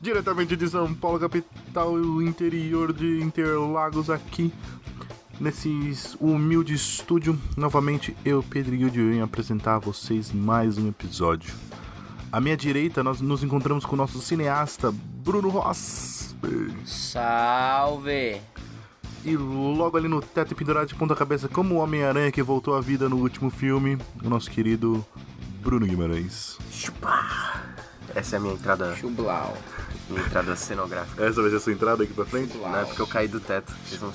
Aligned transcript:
Diretamente 0.00 0.56
de 0.56 0.68
São 0.68 0.92
Paulo, 0.92 1.18
capital 1.18 1.92
o 1.92 2.22
interior 2.22 2.92
de 2.92 3.20
Interlagos, 3.20 4.10
aqui 4.10 4.52
nesse 5.40 5.68
humilde 6.20 6.74
estúdio. 6.74 7.38
Novamente, 7.56 8.16
eu, 8.24 8.42
Pedro 8.42 8.74
Yudi, 8.74 9.02
venho 9.02 9.24
apresentar 9.24 9.76
a 9.76 9.78
vocês 9.78 10.32
mais 10.32 10.76
um 10.78 10.88
episódio. 10.88 11.54
À 12.30 12.40
minha 12.40 12.56
direita, 12.56 13.02
nós 13.02 13.20
nos 13.20 13.42
encontramos 13.42 13.84
com 13.84 13.94
o 13.94 13.98
nosso 13.98 14.20
cineasta, 14.20 14.92
Bruno 14.92 15.48
Ross. 15.48 16.34
Salve! 16.84 18.53
E 19.24 19.36
logo 19.36 19.96
ali 19.96 20.06
no 20.06 20.20
teto 20.20 20.52
e 20.52 20.54
pendurado 20.54 20.86
de 20.86 20.94
ponta 20.94 21.14
cabeça, 21.14 21.48
como 21.48 21.76
o 21.76 21.78
Homem-Aranha 21.78 22.30
que 22.30 22.42
voltou 22.42 22.74
à 22.74 22.80
vida 22.80 23.08
no 23.08 23.16
último 23.16 23.48
filme, 23.48 23.96
o 24.22 24.28
nosso 24.28 24.50
querido 24.50 25.04
Bruno 25.62 25.86
Guimarães. 25.86 26.58
Essa 28.14 28.36
é 28.36 28.38
a 28.38 28.40
minha 28.40 28.52
entrada, 28.52 28.94
Chublau. 28.94 29.56
minha 30.10 30.22
entrada 30.22 30.54
cenográfica. 30.54 31.24
Essa 31.24 31.40
vai 31.40 31.50
ser 31.50 31.56
a 31.56 31.60
sua 31.60 31.72
entrada 31.72 32.04
aqui 32.04 32.12
pra 32.12 32.26
frente? 32.26 32.58
Não 32.58 32.76
é 32.76 32.84
porque 32.84 33.00
eu 33.00 33.06
caí 33.06 33.26
do 33.26 33.40
teto. 33.40 33.72
Fiz 33.86 34.02
um 34.02 34.12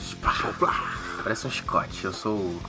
Parece 1.23 1.47
um 1.47 1.49
chicote. 1.49 2.05
Eu 2.05 2.13
sou 2.13 2.35
o 2.35 2.61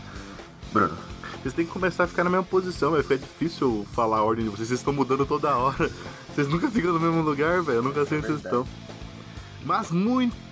Bruno. 0.72 0.96
Vocês 1.42 1.54
têm 1.54 1.66
que 1.66 1.72
começar 1.72 2.04
a 2.04 2.06
ficar 2.06 2.24
na 2.24 2.30
mesma 2.30 2.44
posição, 2.44 2.90
vai 2.90 3.02
ficar 3.02 3.16
difícil 3.16 3.86
falar 3.92 4.18
a 4.18 4.22
ordem 4.22 4.44
de 4.44 4.50
vocês. 4.50 4.68
Vocês 4.68 4.80
estão 4.80 4.92
mudando 4.92 5.26
toda 5.26 5.54
hora. 5.56 5.90
Vocês 6.34 6.48
nunca 6.48 6.70
ficam 6.70 6.92
no 6.92 7.00
mesmo 7.00 7.22
lugar, 7.22 7.62
velho. 7.62 7.78
Eu 7.78 7.82
nunca 7.82 8.04
sei 8.06 8.18
onde 8.18 8.26
vocês 8.26 8.44
estão. 8.44 8.66
Mas 9.64 9.90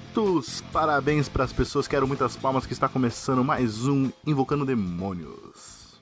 muitos 0.08 0.62
parabéns 0.72 1.28
para 1.28 1.44
as 1.44 1.52
pessoas. 1.52 1.86
Quero 1.86 2.08
muitas 2.08 2.34
palmas 2.34 2.64
que 2.64 2.72
está 2.72 2.88
começando 2.88 3.44
mais 3.44 3.86
um 3.86 4.10
Invocando 4.26 4.64
Demônios. 4.64 6.00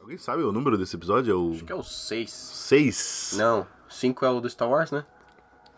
Alguém 0.00 0.18
sabe 0.18 0.42
o 0.42 0.52
número 0.52 0.78
desse 0.78 0.94
episódio? 0.94 1.32
É 1.32 1.34
o 1.34 1.52
Acho 1.54 1.64
que 1.64 1.72
é 1.72 1.74
o 1.74 1.82
6. 1.82 2.30
6? 2.30 3.34
Não, 3.36 3.66
5 3.88 4.24
é 4.24 4.30
o 4.30 4.40
do 4.40 4.48
Star 4.48 4.68
Wars, 4.68 4.92
né? 4.92 5.04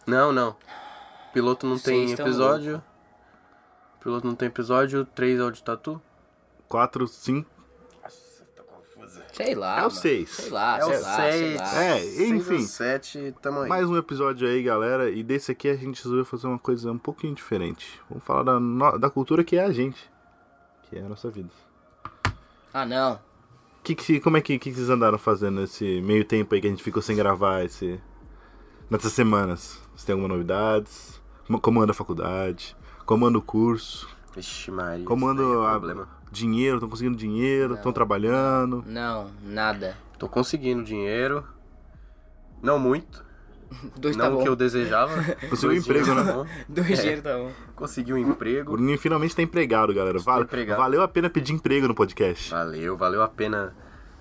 Não, 0.07 0.33
não. 0.33 0.55
Piloto 1.33 1.67
não 1.67 1.79
tem 1.79 2.15
tão 2.15 2.27
episódio. 2.27 2.83
Piloto 4.01 4.27
não 4.27 4.35
tem 4.35 4.49
episódio. 4.49 5.07
3 5.07 5.41
é 5.41 5.43
o 5.45 5.51
de 5.51 5.63
Tatu. 5.63 6.01
4, 6.69 7.09
5. 7.09 7.54
Sei 9.33 9.55
lá. 9.55 9.75
É 9.77 9.79
o 9.79 9.83
mano. 9.83 9.91
seis. 9.91 10.31
Sei 10.31 10.51
lá, 10.51 10.79
É 10.79 10.85
o 10.85 10.89
sei 10.89 11.01
lá, 11.01 11.17
sei 11.17 11.33
seis. 11.33 11.61
lá. 11.61 11.83
É, 11.85 12.27
enfim. 12.29 12.67
7, 12.67 13.35
tamo 13.43 13.61
aí. 13.61 13.69
Mais 13.69 13.89
um 13.89 13.97
episódio 13.97 14.47
aí, 14.49 14.63
galera. 14.63 15.11
E 15.11 15.23
desse 15.23 15.51
aqui 15.53 15.69
a 15.69 15.77
gente 15.77 16.03
resolveu 16.03 16.25
fazer 16.25 16.47
uma 16.47 16.59
coisa 16.59 16.91
um 16.93 16.99
pouquinho 16.99 17.35
diferente. 17.35 18.01
Vamos 18.09 18.25
falar 18.25 18.43
da, 18.45 18.61
no- 18.61 18.99
da 18.99 19.11
cultura 19.11 19.43
que 19.45 19.57
é 19.57 19.65
a 19.65 19.73
gente. 19.73 20.11
Que 20.89 20.99
é 20.99 21.03
a 21.03 21.09
nossa 21.09 21.31
vida. 21.31 21.51
Ah, 22.73 22.85
não. 22.87 23.19
Que, 23.83 23.95
que, 23.95 24.19
como 24.21 24.37
é 24.37 24.41
que, 24.41 24.59
que 24.59 24.73
vocês 24.73 24.89
andaram 24.89 25.19
fazendo 25.19 25.61
nesse 25.61 26.01
meio 26.01 26.25
tempo 26.25 26.55
aí 26.55 26.61
que 26.61 26.67
a 26.67 26.71
gente 26.71 26.83
ficou 26.83 27.03
sem 27.03 27.15
gravar 27.17 27.65
esse, 27.65 28.01
nessas 28.91 29.13
semanas? 29.13 29.79
Você 29.95 30.07
tem 30.07 30.13
alguma 30.15 30.29
novidades? 30.29 31.21
Como- 31.61 31.83
anda 31.83 31.93
a 31.93 31.95
faculdade? 31.95 32.75
Como 33.05 33.27
anda 33.27 33.39
o 33.39 33.43
curso? 33.43 34.09
Vixe, 34.35 34.71
Maria. 34.71 35.05
Como 35.05 35.29
anda 35.29 35.43
é 35.43 35.67
a- 35.67 35.71
problema. 35.73 36.09
Dinheiro? 36.35 36.77
Estão 36.77 36.89
conseguindo 36.89 37.17
dinheiro? 37.17 37.75
Estão 37.75 37.93
trabalhando? 37.93 38.85
Não, 38.87 39.31
nada. 39.43 39.97
Tô 40.19 40.29
conseguindo 40.29 40.83
dinheiro. 40.83 41.45
Não 42.63 42.79
muito. 42.79 43.25
Dois 43.99 44.17
não 44.17 44.25
tá 44.31 44.37
o 44.37 44.43
que 44.43 44.49
eu 44.49 44.55
desejava. 44.57 45.13
Conseguiu 45.51 45.71
Dois 45.71 45.85
emprego, 45.85 46.15
né? 46.15 46.23
tá. 46.33 46.47
Dois 46.69 46.91
É. 46.91 46.95
dinheiro 47.03 47.23
tá 47.23 47.37
bom. 47.37 47.51
Consegui 47.75 48.13
um 48.13 48.17
O 48.17 48.19
emprego. 48.19 48.73
Bruninho 48.73 48.99
finalmente 48.99 49.35
tá 49.35 49.43
empregado, 49.43 49.93
galera. 49.93 50.19
Vale- 50.19 50.45
empregado. 50.45 50.79
Valeu 50.79 51.03
a 51.03 51.09
pena 51.09 51.29
pedir 51.29 51.53
emprego 51.55 51.89
no 51.89 51.95
podcast. 51.95 52.51
Valeu, 52.51 52.97
valeu 52.97 53.23
a 53.23 53.29
pena. 53.29 53.75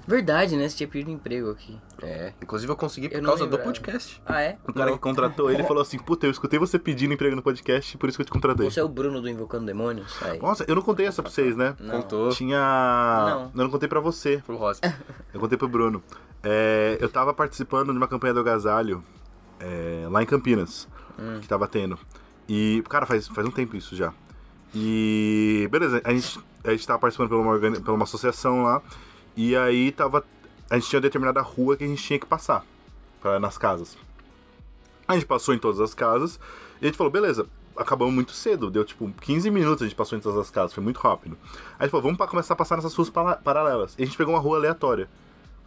Verdade, 0.07 0.55
né? 0.57 0.67
Você 0.67 0.77
tinha 0.77 0.87
pedido 0.87 1.11
emprego 1.11 1.49
aqui. 1.51 1.79
É, 2.01 2.33
inclusive 2.41 2.71
eu 2.71 2.75
consegui 2.75 3.07
por 3.09 3.15
Eu 3.15 3.21
não 3.21 3.29
causa 3.29 3.45
do 3.45 3.51
lembrava. 3.51 3.63
podcast. 3.63 4.21
Ah, 4.25 4.41
é? 4.41 4.57
O 4.67 4.73
cara 4.73 4.91
que 4.91 4.97
contratou 4.97 5.49
ele 5.49 5.63
falou 5.63 5.81
assim: 5.81 5.97
Puta, 5.97 6.25
eu 6.27 6.31
escutei 6.31 6.59
você 6.59 6.77
pedindo 6.77 7.13
emprego 7.13 7.35
no 7.35 7.41
podcast, 7.41 7.97
por 7.97 8.09
isso 8.09 8.17
que 8.17 8.21
eu 8.21 8.25
te 8.25 8.31
contratei. 8.31 8.69
Você 8.69 8.79
é 8.79 8.83
o 8.83 8.89
Bruno 8.89 9.21
do 9.21 9.29
Invocando 9.29 9.65
Demônios? 9.65 10.21
Aí. 10.21 10.39
Nossa, 10.39 10.65
eu 10.67 10.75
não 10.75 10.81
contei 10.81 11.05
essa 11.05 11.21
pra 11.21 11.31
vocês, 11.31 11.55
né? 11.55 11.75
Não. 11.79 12.01
Contou 12.01 12.29
Tinha. 12.31 12.57
Não. 12.59 13.51
Eu 13.55 13.63
não 13.63 13.69
contei 13.69 13.87
pra 13.87 13.99
você, 13.99 14.41
pro 14.45 14.57
Rossi. 14.57 14.81
eu 15.33 15.39
contei 15.39 15.57
pro 15.57 15.67
Bruno. 15.69 16.03
É, 16.43 16.97
eu 16.99 17.07
tava 17.07 17.33
participando 17.33 17.91
de 17.91 17.97
uma 17.97 18.07
campanha 18.07 18.33
do 18.33 18.41
Agasalho 18.41 19.01
é, 19.59 20.05
lá 20.09 20.21
em 20.21 20.25
Campinas, 20.25 20.87
que 21.41 21.47
tava 21.47 21.67
tendo. 21.67 21.97
E, 22.49 22.83
cara, 22.89 23.05
faz, 23.05 23.29
faz 23.29 23.47
um 23.47 23.51
tempo 23.51 23.77
isso 23.77 23.95
já. 23.95 24.13
E. 24.75 25.67
Beleza, 25.71 26.01
a 26.03 26.11
gente, 26.11 26.39
a 26.63 26.71
gente 26.71 26.85
tava 26.85 26.99
participando 26.99 27.29
por 27.29 27.39
uma, 27.39 27.57
por 27.81 27.93
uma 27.93 28.03
associação 28.03 28.63
lá. 28.63 28.81
E 29.35 29.55
aí 29.55 29.91
tava. 29.91 30.23
A 30.69 30.75
gente 30.75 30.89
tinha 30.89 31.01
determinada 31.01 31.41
rua 31.41 31.75
que 31.75 31.83
a 31.83 31.87
gente 31.87 32.01
tinha 32.01 32.19
que 32.19 32.25
passar 32.25 32.65
pra, 33.21 33.39
nas 33.39 33.57
casas. 33.57 33.97
A 35.07 35.13
gente 35.13 35.25
passou 35.25 35.53
em 35.53 35.59
todas 35.59 35.79
as 35.79 35.93
casas 35.93 36.39
e 36.81 36.85
a 36.85 36.87
gente 36.87 36.97
falou, 36.97 37.11
beleza, 37.11 37.45
acabamos 37.75 38.13
muito 38.13 38.31
cedo, 38.31 38.71
deu 38.71 38.85
tipo 38.85 39.11
15 39.21 39.51
minutos 39.51 39.81
a 39.81 39.85
gente 39.85 39.95
passou 39.95 40.17
em 40.17 40.21
todas 40.21 40.39
as 40.39 40.49
casas, 40.49 40.73
foi 40.73 40.83
muito 40.83 40.99
rápido. 40.99 41.37
Aí 41.43 41.75
a 41.79 41.83
gente 41.83 41.91
falou, 41.91 42.03
vamos 42.03 42.29
começar 42.29 42.53
a 42.53 42.57
passar 42.57 42.77
nessas 42.77 42.93
ruas 42.93 43.09
paralelas. 43.09 43.95
E 43.97 44.03
a 44.03 44.05
gente 44.05 44.17
pegou 44.17 44.33
uma 44.33 44.39
rua 44.39 44.57
aleatória 44.57 45.09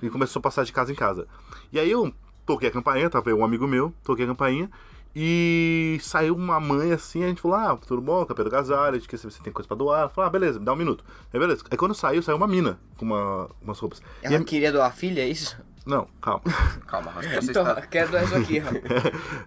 e 0.02 0.08
começou 0.08 0.40
a 0.40 0.42
passar 0.42 0.64
de 0.64 0.72
casa 0.72 0.92
em 0.92 0.94
casa. 0.94 1.26
E 1.72 1.78
aí 1.78 1.90
eu 1.90 2.12
toquei 2.44 2.68
a 2.68 2.72
campainha, 2.72 3.10
tava 3.10 3.30
eu, 3.30 3.38
um 3.38 3.44
amigo 3.44 3.66
meu, 3.66 3.92
toquei 4.04 4.24
a 4.24 4.28
campainha 4.28 4.70
e 5.18 5.98
saiu 6.02 6.34
uma 6.36 6.60
mãe 6.60 6.92
assim, 6.92 7.24
a 7.24 7.28
gente 7.28 7.40
falou, 7.40 7.56
ah, 7.56 7.78
tudo 7.86 8.02
bom, 8.02 8.22
Campeão 8.26 8.44
do 8.44 8.50
Gasalho, 8.50 8.96
a 8.96 8.98
gente 8.98 9.08
quer 9.08 9.16
saber 9.16 9.32
se 9.32 9.40
tem 9.40 9.50
coisa 9.50 9.66
pra 9.66 9.74
doar. 9.74 10.10
Falou, 10.10 10.28
ah, 10.28 10.30
beleza, 10.30 10.58
me 10.58 10.64
dá 10.66 10.74
um 10.74 10.76
minuto. 10.76 11.02
Aí 11.32 11.40
beleza. 11.40 11.64
Aí 11.70 11.76
quando 11.78 11.94
saiu, 11.94 12.22
saiu 12.22 12.36
uma 12.36 12.46
mina 12.46 12.78
com 12.98 13.06
uma, 13.06 13.48
umas 13.62 13.78
roupas. 13.78 14.02
E 14.22 14.26
Ela 14.26 14.36
a- 14.36 14.44
queria 14.44 14.70
doar 14.70 14.88
a 14.88 14.90
filha, 14.90 15.22
é 15.22 15.28
isso? 15.28 15.56
Não, 15.86 16.06
calma. 16.20 16.42
Calma, 16.86 17.12
Rossi. 17.12 17.28
Você 17.34 17.50
Então, 17.52 17.62
está... 17.66 17.80
quero 17.82 18.10
doar 18.10 18.24
isso 18.24 18.34
aqui. 18.34 18.60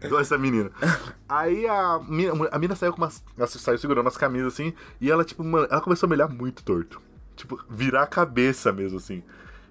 Igual 0.03 0.21
essa 0.21 0.37
menina. 0.37 0.71
Aí 1.27 1.67
a 1.67 1.99
mina, 2.07 2.47
a 2.51 2.57
mina 2.57 2.75
saiu 2.75 2.91
com 2.93 2.97
umas. 2.97 3.21
Ela 3.37 3.45
saiu 3.45 3.77
segurando 3.77 4.05
umas 4.05 4.17
camisas 4.17 4.53
assim. 4.53 4.73
E 5.01 5.11
ela, 5.11 5.23
tipo, 5.25 5.43
mano, 5.43 5.67
ela 5.69 5.81
começou 5.81 6.07
a 6.07 6.09
me 6.09 6.15
olhar 6.15 6.29
muito 6.29 6.63
torto. 6.63 7.01
Tipo, 7.35 7.61
virar 7.69 8.03
a 8.03 8.07
cabeça 8.07 8.71
mesmo, 8.71 8.97
assim. 8.97 9.21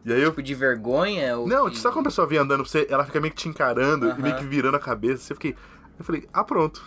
E 0.04 0.12
aí 0.12 0.20
eu. 0.22 0.28
Tipo, 0.28 0.42
de 0.42 0.54
vergonha? 0.54 1.38
Ou 1.38 1.48
Não, 1.48 1.70
de... 1.70 1.78
sabe 1.78 1.94
quando 1.94 2.06
a 2.06 2.10
pessoa 2.10 2.26
vem 2.26 2.38
andando 2.38 2.60
pra 2.62 2.68
você, 2.70 2.86
ela 2.90 3.04
fica 3.06 3.18
meio 3.18 3.32
que 3.32 3.40
te 3.40 3.48
encarando 3.48 4.06
e 4.06 4.10
Aham. 4.10 4.20
meio 4.22 4.36
que 4.36 4.44
virando 4.44 4.76
a 4.76 4.80
cabeça. 4.80 5.22
Você 5.24 5.34
fiquei. 5.34 5.56
Eu 5.98 6.04
falei, 6.04 6.28
ah, 6.32 6.44
pronto. 6.44 6.82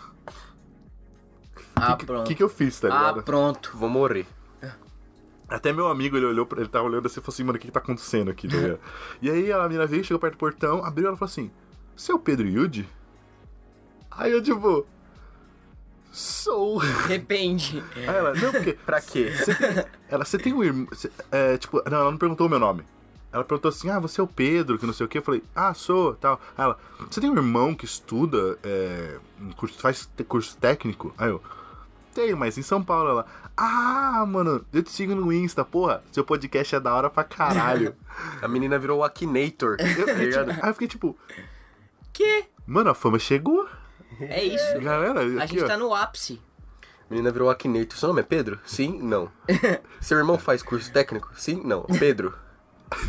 Ah, 1.76 1.94
O 1.94 1.98
que, 1.98 2.06
pronto. 2.06 2.28
que, 2.28 2.36
que 2.36 2.44
eu 2.44 2.50
fiz, 2.50 2.80
tá 2.80 2.88
ah, 2.88 2.98
ligado? 3.10 3.24
pronto. 3.24 3.72
Vou 3.76 3.90
morrer. 3.90 4.26
Até 5.50 5.74
meu 5.74 5.88
amigo, 5.90 6.16
ele 6.16 6.26
olhou, 6.26 6.46
pra- 6.46 6.62
ele 6.62 6.70
tava 6.70 6.86
olhando 6.86 7.08
assim 7.08 7.20
e 7.20 7.24
falou 7.24 7.34
assim, 7.34 7.44
mano, 7.44 7.58
o 7.58 7.60
que 7.60 7.68
que 7.68 7.74
tá 7.74 7.80
acontecendo 7.80 8.32
aqui, 8.32 8.48
tá 8.48 8.56
ligado? 8.56 8.80
E 9.22 9.30
aí 9.30 9.52
a 9.52 9.64
menina 9.64 9.86
veio, 9.86 10.02
chegou 10.04 10.18
perto 10.20 10.36
do 10.36 10.38
portão, 10.38 10.84
abriu 10.86 11.06
e 11.06 11.08
ela 11.08 11.18
falou 11.18 11.30
assim, 11.30 11.52
você 11.94 12.12
é 12.14 12.16
o 12.16 12.20
Pedro 12.20 12.48
Yudi? 12.48 12.88
Aí 14.10 14.32
eu, 14.32 14.42
tipo, 14.42 14.86
sou. 16.12 16.82
Depende. 17.08 17.84
Aí 17.96 18.06
ela, 18.06 18.34
não, 18.34 18.52
porque. 18.52 18.74
Pra 18.86 19.02
quê? 19.02 19.30
Tem, 19.46 19.86
ela, 20.10 20.24
você 20.24 20.38
tem 20.38 20.54
um 20.54 20.64
irmão. 20.64 20.88
É, 21.32 21.58
tipo, 21.58 21.82
não, 21.90 21.98
ela 22.00 22.12
não 22.12 22.18
perguntou 22.18 22.48
o 22.48 22.50
meu 22.50 22.60
nome. 22.60 22.84
Ela 23.32 23.44
perguntou 23.44 23.70
assim: 23.70 23.90
ah, 23.90 24.00
você 24.00 24.20
é 24.20 24.24
o 24.24 24.28
Pedro, 24.28 24.78
que 24.78 24.86
não 24.86 24.94
sei 24.94 25.06
o 25.06 25.10
que. 25.10 25.18
Eu 25.18 25.22
falei, 25.24 25.44
ah, 25.56 25.74
sou, 25.74 26.16
tal. 26.16 26.40
Aí 26.58 26.66
ela, 26.66 26.78
você 27.10 27.22
tem 27.22 27.30
um 27.30 27.36
irmão 27.36 27.74
que 27.74 27.86
estuda, 27.86 28.58
é, 28.64 29.18
curso, 29.56 29.80
faz 29.80 30.10
curso 30.28 30.58
técnico? 30.58 31.14
Aí 31.18 31.30
eu, 31.30 31.42
tenho, 32.14 32.36
mas 32.36 32.58
em 32.58 32.62
São 32.62 32.84
Paulo. 32.84 33.10
Ela, 33.10 33.26
ah, 33.56 34.26
mano, 34.28 34.66
eu 34.74 34.84
te 34.84 34.92
sigo 34.92 35.16
no 35.16 35.32
Insta, 35.32 35.64
porra, 35.64 36.04
seu 36.12 36.24
podcast 36.26 36.76
é 36.76 36.80
da 36.80 36.94
hora 36.94 37.10
pra 37.10 37.24
caralho. 37.24 37.96
A 38.42 38.48
menina 38.48 38.78
virou 38.78 39.00
o 39.00 39.04
Akinator. 39.04 39.78
Eu- 39.80 40.06
tá 40.06 40.14
ligado? 40.14 40.52
Aí 40.52 40.70
eu 40.70 40.74
fiquei 40.74 40.88
tipo, 40.90 41.18
Que? 42.12 42.46
mano, 42.68 42.90
a 42.90 42.94
fama 42.94 43.18
chegou. 43.18 43.68
É 44.20 44.44
isso. 44.44 44.80
Galera, 44.82 45.22
A 45.22 45.44
aqui, 45.44 45.54
gente 45.54 45.64
ó. 45.64 45.68
tá 45.68 45.78
no 45.78 45.94
ápice. 45.96 46.40
A 47.10 47.14
menina 47.14 47.32
virou 47.32 47.48
o 47.48 47.52
Akinator. 47.52 47.98
Seu 47.98 48.10
nome 48.10 48.20
é 48.22 48.24
Pedro? 48.24 48.60
Sim? 48.66 49.00
Não. 49.02 49.32
Seu 50.02 50.18
irmão 50.18 50.38
faz 50.38 50.62
curso 50.62 50.92
técnico? 50.92 51.30
Sim? 51.36 51.62
Não. 51.64 51.84
Pedro. 51.84 52.34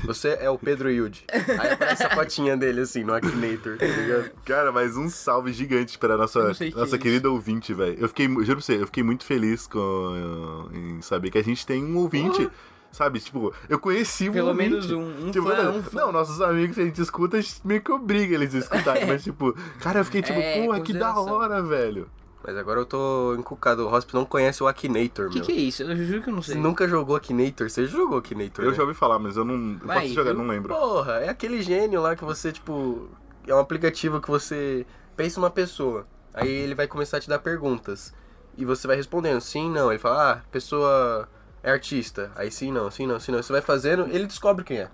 Você 0.04 0.36
é 0.40 0.48
o 0.48 0.58
Pedro 0.58 0.90
Yudi. 0.90 1.24
Aí 1.32 1.72
aparece 1.72 2.04
a 2.04 2.10
fotinha 2.10 2.56
dele 2.56 2.80
assim 2.82 3.02
no 3.04 3.12
Akinator, 3.14 3.76
tá 3.78 3.86
ligado? 3.86 4.30
Cara, 4.44 4.70
mas 4.72 4.96
um 4.96 5.08
salve 5.08 5.52
gigante 5.52 5.98
pra 5.98 6.16
nossa, 6.16 6.52
que 6.54 6.74
nossa 6.74 6.96
é 6.96 6.98
querida 6.98 7.30
ouvinte, 7.30 7.72
velho. 7.74 7.96
Eu 8.00 8.08
fiquei, 8.08 8.26
juro 8.28 8.44
pra 8.46 8.60
você, 8.60 8.76
eu 8.76 8.86
fiquei 8.86 9.02
muito 9.02 9.24
feliz 9.24 9.66
com, 9.66 10.68
em 10.72 11.02
saber 11.02 11.30
que 11.30 11.38
a 11.38 11.42
gente 11.44 11.66
tem 11.66 11.84
um 11.84 11.96
ouvinte, 11.98 12.48
sabe? 12.90 13.20
Tipo, 13.20 13.52
eu 13.68 13.78
conheci 13.78 14.28
um 14.28 14.32
Pelo 14.32 14.48
ouvinte. 14.48 14.70
menos 14.70 14.90
um- 14.92 15.26
um 15.28 15.30
tipo, 15.30 15.48
fã, 15.48 15.62
não, 15.62 15.76
um 15.78 15.82
fã. 15.82 16.00
não, 16.00 16.12
nossos 16.12 16.40
amigos 16.40 16.74
que 16.76 16.82
a 16.82 16.84
gente 16.84 17.00
escuta, 17.00 17.36
a 17.36 17.40
gente 17.40 17.54
meio 17.64 17.80
que 17.82 17.90
obriga 17.92 18.34
eles 18.34 18.54
a 18.54 18.58
escutarem. 18.58 19.06
mas, 19.06 19.24
tipo, 19.24 19.52
cara, 19.80 20.00
eu 20.00 20.04
fiquei 20.04 20.22
tipo, 20.22 20.38
É, 20.38 20.64
porra, 20.64 20.80
que 20.80 20.92
da 20.92 21.18
hora, 21.18 21.62
velho. 21.62 22.08
Mas 22.44 22.56
agora 22.56 22.80
eu 22.80 22.86
tô 22.86 23.34
encucado. 23.38 23.86
O 23.86 23.92
Hosp 23.94 24.12
não 24.14 24.24
conhece 24.24 24.62
o 24.62 24.66
Akinator, 24.66 25.26
O 25.26 25.30
que, 25.30 25.36
meu. 25.38 25.46
que 25.46 25.52
é 25.52 25.56
isso? 25.56 25.82
Eu 25.84 25.96
juro 25.96 26.22
que 26.22 26.28
eu 26.30 26.34
não 26.34 26.42
sei. 26.42 26.54
Você 26.56 26.60
nunca 26.60 26.88
jogou 26.88 27.14
Akinator? 27.14 27.70
Você 27.70 27.86
jogou 27.86 28.18
Akinator? 28.18 28.64
Eu 28.64 28.70
né? 28.72 28.76
já 28.76 28.82
ouvi 28.82 28.94
falar, 28.94 29.18
mas 29.18 29.36
eu 29.36 29.44
não. 29.44 29.78
Eu 29.80 29.86
Vai, 29.86 30.00
posso 30.02 30.14
jogar, 30.14 30.32
viu? 30.32 30.40
não 30.42 30.48
lembro. 30.48 30.74
Porra, 30.74 31.12
é 31.20 31.28
aquele 31.28 31.62
gênio 31.62 32.00
lá 32.02 32.16
que 32.16 32.24
você, 32.24 32.50
tipo. 32.52 33.08
É 33.46 33.54
um 33.54 33.58
aplicativo 33.58 34.20
que 34.20 34.28
você 34.28 34.84
pensa 35.16 35.38
uma 35.40 35.50
pessoa. 35.50 36.06
Aí 36.34 36.48
ele 36.48 36.74
vai 36.74 36.86
começar 36.86 37.18
a 37.18 37.20
te 37.20 37.28
dar 37.28 37.38
perguntas. 37.38 38.12
E 38.56 38.64
você 38.64 38.86
vai 38.86 38.96
respondendo, 38.96 39.40
sim, 39.40 39.70
não. 39.70 39.90
Ele 39.90 39.98
fala, 39.98 40.32
ah, 40.32 40.40
pessoa 40.50 41.28
é 41.62 41.70
artista. 41.70 42.30
Aí 42.36 42.50
sim, 42.50 42.70
não, 42.72 42.90
sim, 42.90 43.06
não, 43.06 43.18
sim, 43.20 43.32
não. 43.32 43.42
Você 43.42 43.52
vai 43.52 43.62
fazendo, 43.62 44.06
ele 44.10 44.26
descobre 44.26 44.64
quem 44.64 44.78
é. 44.78 44.90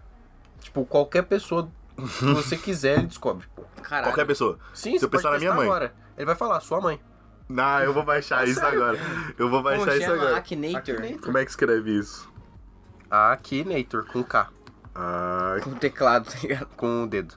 Tipo, 0.61 0.85
qualquer 0.85 1.23
pessoa 1.23 1.69
que 1.97 2.25
você 2.27 2.57
quiser, 2.59 2.99
ele 2.99 3.07
descobre. 3.07 3.47
Caralho. 3.83 4.11
Qualquer 4.11 4.27
pessoa. 4.27 4.59
Sim, 4.73 4.93
Se 4.93 5.01
você 5.01 5.05
eu 5.07 5.11
pensar 5.11 5.31
pode 5.31 5.45
na 5.45 5.53
minha 5.53 5.55
mãe. 5.55 5.67
agora. 5.69 5.95
Ele 6.17 6.27
vai 6.27 6.35
falar, 6.35 6.61
sua 6.61 6.81
mãe. 6.81 7.01
Não, 7.49 7.81
eu 7.81 7.93
vou 7.95 8.03
baixar 8.05 8.47
isso 8.47 8.65
agora. 8.65 8.99
Eu 9.39 9.49
vou 9.49 9.63
Como 9.63 9.65
baixar 9.65 9.97
isso 9.97 10.05
chama? 10.07 10.17
agora. 10.23 10.37
Akinator. 10.37 10.95
Akinator. 10.97 11.21
Como 11.21 11.39
é 11.39 11.45
que 11.45 11.51
escreve 11.51 11.99
isso? 11.99 12.31
Akinator, 13.11 14.05
com 14.07 14.23
K. 14.23 14.51
Ah, 14.95 15.57
Com 15.63 15.73
teclado, 15.75 16.31
tá 16.31 16.39
ligado? 16.43 16.67
Com 16.77 17.05
o 17.05 17.07
dedo. 17.07 17.35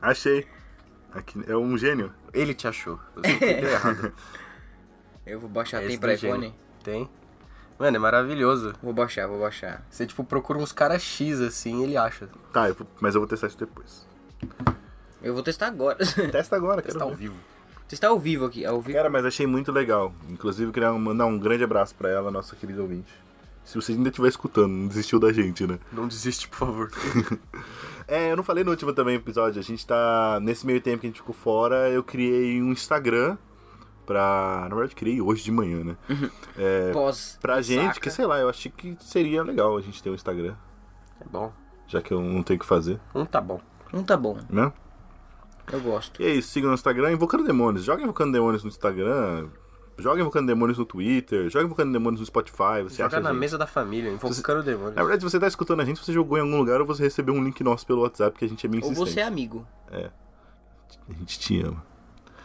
achei. 0.00 0.46
Aqui, 1.14 1.42
é 1.46 1.54
um 1.56 1.76
gênio. 1.76 2.12
Ele 2.32 2.54
te 2.54 2.66
achou. 2.66 2.98
Você 3.14 3.30
entendeu 3.32 3.70
errado. 3.70 4.12
Eu 5.26 5.38
vou 5.38 5.48
baixar. 5.48 5.78
Esse 5.80 5.88
Tem 5.90 5.98
pra 5.98 6.12
do 6.14 6.18
gênio. 6.18 6.36
iPhone? 6.36 6.54
Tem. 6.82 7.10
Mano, 7.78 7.96
é 7.96 8.00
maravilhoso. 8.00 8.72
Vou 8.82 8.92
baixar, 8.92 9.26
vou 9.28 9.38
baixar. 9.40 9.84
Você, 9.90 10.06
tipo, 10.06 10.24
procura 10.24 10.58
uns 10.58 10.72
caras 10.72 11.02
X 11.02 11.40
assim, 11.40 11.82
ele 11.84 11.96
acha. 11.96 12.28
Tá, 12.52 12.68
eu 12.68 12.74
vou- 12.74 12.86
mas 13.00 13.14
eu 13.14 13.20
vou 13.20 13.28
testar 13.28 13.46
isso 13.48 13.58
depois. 13.58 14.06
Eu 15.22 15.34
vou 15.34 15.42
testar 15.42 15.66
agora. 15.68 15.98
Testa 16.32 16.56
agora, 16.56 16.80
quero 16.82 16.94
Está 16.94 17.04
ao 17.04 17.10
ver. 17.10 17.16
vivo. 17.16 17.36
Testar 17.92 18.08
ao 18.08 18.18
vivo 18.18 18.46
aqui. 18.46 18.64
Ao 18.64 18.80
vivo. 18.80 18.96
Cara, 18.96 19.10
mas 19.10 19.24
achei 19.24 19.46
muito 19.46 19.70
legal. 19.70 20.12
Inclusive, 20.28 20.72
queria 20.72 20.92
mandar 20.92 21.26
um 21.26 21.38
grande 21.38 21.62
abraço 21.62 21.94
pra 21.94 22.08
ela, 22.08 22.30
nossa 22.30 22.56
querida 22.56 22.80
ouvinte. 22.82 23.12
Se 23.64 23.76
você 23.76 23.92
ainda 23.92 24.08
estiver 24.08 24.28
escutando, 24.28 24.72
não 24.72 24.88
desistiu 24.88 25.20
da 25.20 25.32
gente, 25.32 25.66
né? 25.66 25.78
Não 25.92 26.08
desiste, 26.08 26.48
por 26.48 26.56
favor. 26.58 26.90
É, 28.08 28.32
eu 28.32 28.36
não 28.36 28.42
falei 28.42 28.64
no 28.64 28.72
último 28.72 28.92
também 28.92 29.14
episódio. 29.14 29.60
A 29.60 29.62
gente 29.62 29.86
tá. 29.86 30.38
Nesse 30.42 30.66
meio 30.66 30.80
tempo 30.80 30.98
que 31.00 31.06
a 31.06 31.08
gente 31.08 31.20
ficou 31.20 31.34
fora, 31.34 31.88
eu 31.88 32.02
criei 32.02 32.60
um 32.60 32.72
Instagram 32.72 33.38
pra. 34.04 34.66
Na 34.68 34.74
verdade, 34.74 34.94
criei 34.96 35.20
hoje 35.20 35.44
de 35.44 35.52
manhã, 35.52 35.84
né? 35.84 35.96
É, 36.58 36.90
Pós. 36.92 37.38
pra 37.40 37.62
gente, 37.62 37.86
saca? 37.94 38.00
que 38.00 38.10
sei 38.10 38.26
lá, 38.26 38.38
eu 38.38 38.48
achei 38.48 38.70
que 38.76 38.96
seria 39.00 39.42
legal 39.44 39.76
a 39.76 39.80
gente 39.80 40.02
ter 40.02 40.10
um 40.10 40.14
Instagram. 40.14 40.54
É 41.20 41.24
bom. 41.30 41.52
Já 41.86 42.02
que 42.02 42.12
eu 42.12 42.20
não 42.20 42.42
tenho 42.42 42.56
o 42.58 42.60
que 42.60 42.66
fazer, 42.66 42.98
Um 43.14 43.24
tá 43.24 43.40
bom. 43.40 43.60
Não 43.92 44.02
tá 44.02 44.16
bom. 44.16 44.36
né? 44.50 44.72
Eu 45.70 45.80
gosto. 45.80 46.20
E 46.22 46.26
é 46.26 46.30
isso, 46.34 46.48
sigam 46.48 46.68
no 46.68 46.74
Instagram, 46.74 47.12
Invocando 47.12 47.44
Demônios. 47.44 47.84
Joga 47.84 48.02
Invocando 48.02 48.32
Demônios 48.32 48.62
no 48.62 48.68
Instagram. 48.68 49.48
Joga 49.98 50.20
Invocando 50.20 50.46
Demônios 50.46 50.78
no 50.78 50.84
Twitter. 50.84 51.48
Joga 51.50 51.64
Invocando 51.66 51.92
Demônios 51.92 52.20
no 52.20 52.26
Spotify. 52.26 52.82
Você 52.82 53.02
Joga 53.02 53.20
na 53.20 53.30
gente. 53.30 53.38
mesa 53.38 53.58
da 53.58 53.66
família, 53.66 54.10
invocando 54.10 54.60
o 54.60 54.62
demônio. 54.62 54.94
Na 54.94 55.02
verdade, 55.02 55.22
você 55.22 55.38
tá 55.38 55.46
escutando 55.46 55.80
a 55.80 55.84
gente, 55.84 56.02
você 56.04 56.12
jogou 56.12 56.38
em 56.38 56.40
algum 56.40 56.56
lugar 56.58 56.80
ou 56.80 56.86
você 56.86 57.02
recebeu 57.02 57.34
um 57.34 57.44
link 57.44 57.62
nosso 57.62 57.86
pelo 57.86 58.00
WhatsApp, 58.02 58.36
que 58.38 58.44
a 58.44 58.48
gente 58.48 58.66
é 58.66 58.68
meio 58.70 58.82
Ou 58.82 58.90
insistente. 58.90 59.14
você 59.14 59.20
é 59.20 59.24
amigo. 59.24 59.66
A 59.90 61.12
gente 61.18 61.38
te 61.38 61.60
ama. 61.62 61.84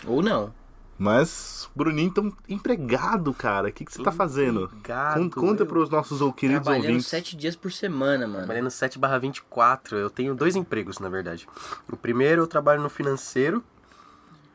Ou 0.05 0.21
não. 0.21 0.53
Mas, 0.99 1.69
Bruninho, 1.75 2.11
tão 2.11 2.33
empregado, 2.49 3.31
cara. 3.33 3.69
O 3.69 3.71
que, 3.71 3.85
que 3.85 3.93
você 3.93 4.01
tá 4.01 4.11
fazendo? 4.11 4.63
Empregado, 4.63 5.29
Con- 5.29 5.41
conta 5.47 5.61
eu- 5.63 5.67
pros 5.67 5.89
nossos 5.89 6.21
ou- 6.21 6.33
queridos 6.33 6.63
Trabalhando 6.63 6.85
ouvintes. 6.87 7.07
sete 7.07 7.35
dias 7.37 7.55
por 7.55 7.71
semana, 7.71 8.25
mano. 8.25 8.39
Trabalhando 8.39 8.71
7 8.71 8.97
barra 8.97 9.19
24. 9.19 9.95
Eu 9.97 10.09
tenho 10.09 10.33
dois 10.33 10.55
empregos, 10.55 10.97
na 10.99 11.07
verdade. 11.07 11.47
O 11.91 11.95
primeiro, 11.95 12.41
eu 12.41 12.47
trabalho 12.47 12.81
no 12.81 12.89
financeiro 12.89 13.63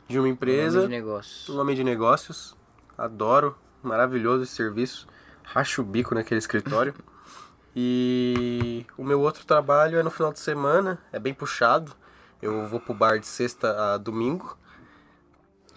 de 0.09 0.17
uma 0.19 0.23
Nome 0.23 0.33
empresa. 0.33 0.81
de 0.83 0.89
negócio. 0.89 1.33
Sou 1.47 1.61
homem 1.61 1.77
de 1.77 1.85
negócios. 1.85 2.57
Adoro. 2.99 3.57
Maravilhoso 3.83 4.43
esse 4.43 4.53
serviço. 4.53 5.07
Racho 5.45 5.83
o 5.83 5.85
bico 5.85 6.15
naquele 6.15 6.39
escritório. 6.39 6.95
E 7.75 8.85
o 8.99 9.03
meu 9.03 9.21
outro 9.23 9.47
trabalho 9.47 9.99
é 9.99 10.03
no 10.03 10.11
final 10.11 10.31
de 10.31 10.39
semana. 10.41 10.99
É 11.11 11.19
bem 11.19 11.33
puxado. 11.33 11.93
Eu 12.43 12.67
vou 12.67 12.79
pro 12.79 12.93
bar 12.93 13.19
de 13.19 13.27
sexta 13.27 13.95
a 13.95 13.97
domingo. 13.97 14.59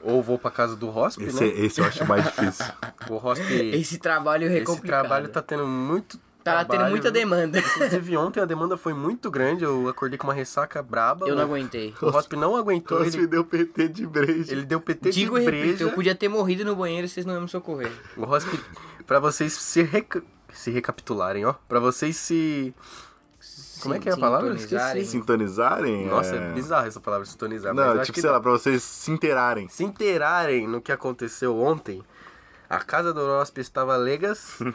Ou 0.05 0.21
vou 0.21 0.37
pra 0.37 0.51
casa 0.51 0.75
do 0.75 0.87
hóspede, 0.95 1.29
Esse, 1.29 1.43
né? 1.43 1.47
esse 1.65 1.81
eu 1.81 1.85
acho 1.85 2.05
mais 2.05 2.23
difícil. 2.23 2.65
O 3.09 3.15
hóspede... 3.15 3.75
Esse 3.75 3.97
trabalho 3.97 4.47
é 4.47 4.57
Esse 4.59 4.81
trabalho 4.81 5.27
tá 5.29 5.41
tendo 5.41 5.65
muito 5.67 6.17
Tá 6.43 6.63
trabalho. 6.63 6.79
tendo 6.79 6.89
muita 6.91 7.11
demanda. 7.11 7.57
Inclusive 7.57 8.17
ontem 8.17 8.39
a 8.39 8.45
demanda 8.45 8.77
foi 8.77 8.93
muito 8.93 9.31
grande. 9.31 9.63
Eu 9.63 9.89
acordei 9.89 10.15
com 10.15 10.27
uma 10.27 10.33
ressaca 10.33 10.81
braba. 10.83 11.27
Eu 11.27 11.33
não 11.35 11.41
O- 11.41 11.45
aguentei. 11.47 11.91
O 11.99 12.05
hóspede 12.07 12.39
não 12.39 12.55
aguentou. 12.55 12.99
Você 13.03 13.17
Ele, 13.17 13.25
deu 13.25 13.43
PT 13.43 13.87
de 13.89 14.05
breja. 14.05 14.51
ele 14.51 14.63
deu 14.63 14.79
PT 14.79 15.09
Digo 15.09 15.37
e 15.39 15.39
de 15.39 15.45
repito, 15.49 15.67
breja. 15.69 15.83
eu 15.85 15.91
podia 15.93 16.13
ter 16.13 16.27
morrido 16.29 16.63
no 16.63 16.75
banheiro 16.75 17.05
e 17.05 17.09
vocês 17.09 17.25
não 17.25 17.33
iam 17.33 17.41
me 17.41 17.49
socorrer. 17.49 17.91
O 18.15 18.21
hóspede, 18.29 18.61
pra 19.07 19.19
vocês 19.19 19.53
se, 19.53 19.81
reca- 19.81 20.21
se 20.53 20.69
recapitularem, 20.69 21.43
ó. 21.45 21.53
Pra 21.67 21.79
vocês 21.79 22.15
se... 22.15 22.75
Como 23.81 23.93
é 23.95 23.99
que 23.99 24.09
é 24.09 24.13
a 24.13 24.17
palavra? 24.17 24.49
Eu 24.49 24.57
Sintonizarem. 24.57 25.01
esqueci. 25.01 25.11
Sintonizarem. 25.11 26.05
Nossa, 26.07 26.35
é... 26.35 26.37
é 26.37 26.53
bizarro 26.53 26.87
essa 26.87 26.99
palavra, 26.99 27.25
sintonizar. 27.25 27.73
Não, 27.73 28.01
tipo, 28.01 28.19
sei 28.19 28.29
lá, 28.29 28.39
pra 28.39 28.51
vocês 28.51 28.83
se 28.83 29.11
inteirarem. 29.11 29.67
Se 29.69 29.83
inteirarem 29.83 30.67
no 30.67 30.81
que 30.81 30.91
aconteceu 30.91 31.57
ontem, 31.57 32.03
a 32.69 32.79
casa 32.79 33.13
do 33.13 33.21
hóspede 33.21 33.67
estava 33.67 33.95
legas. 33.95 34.59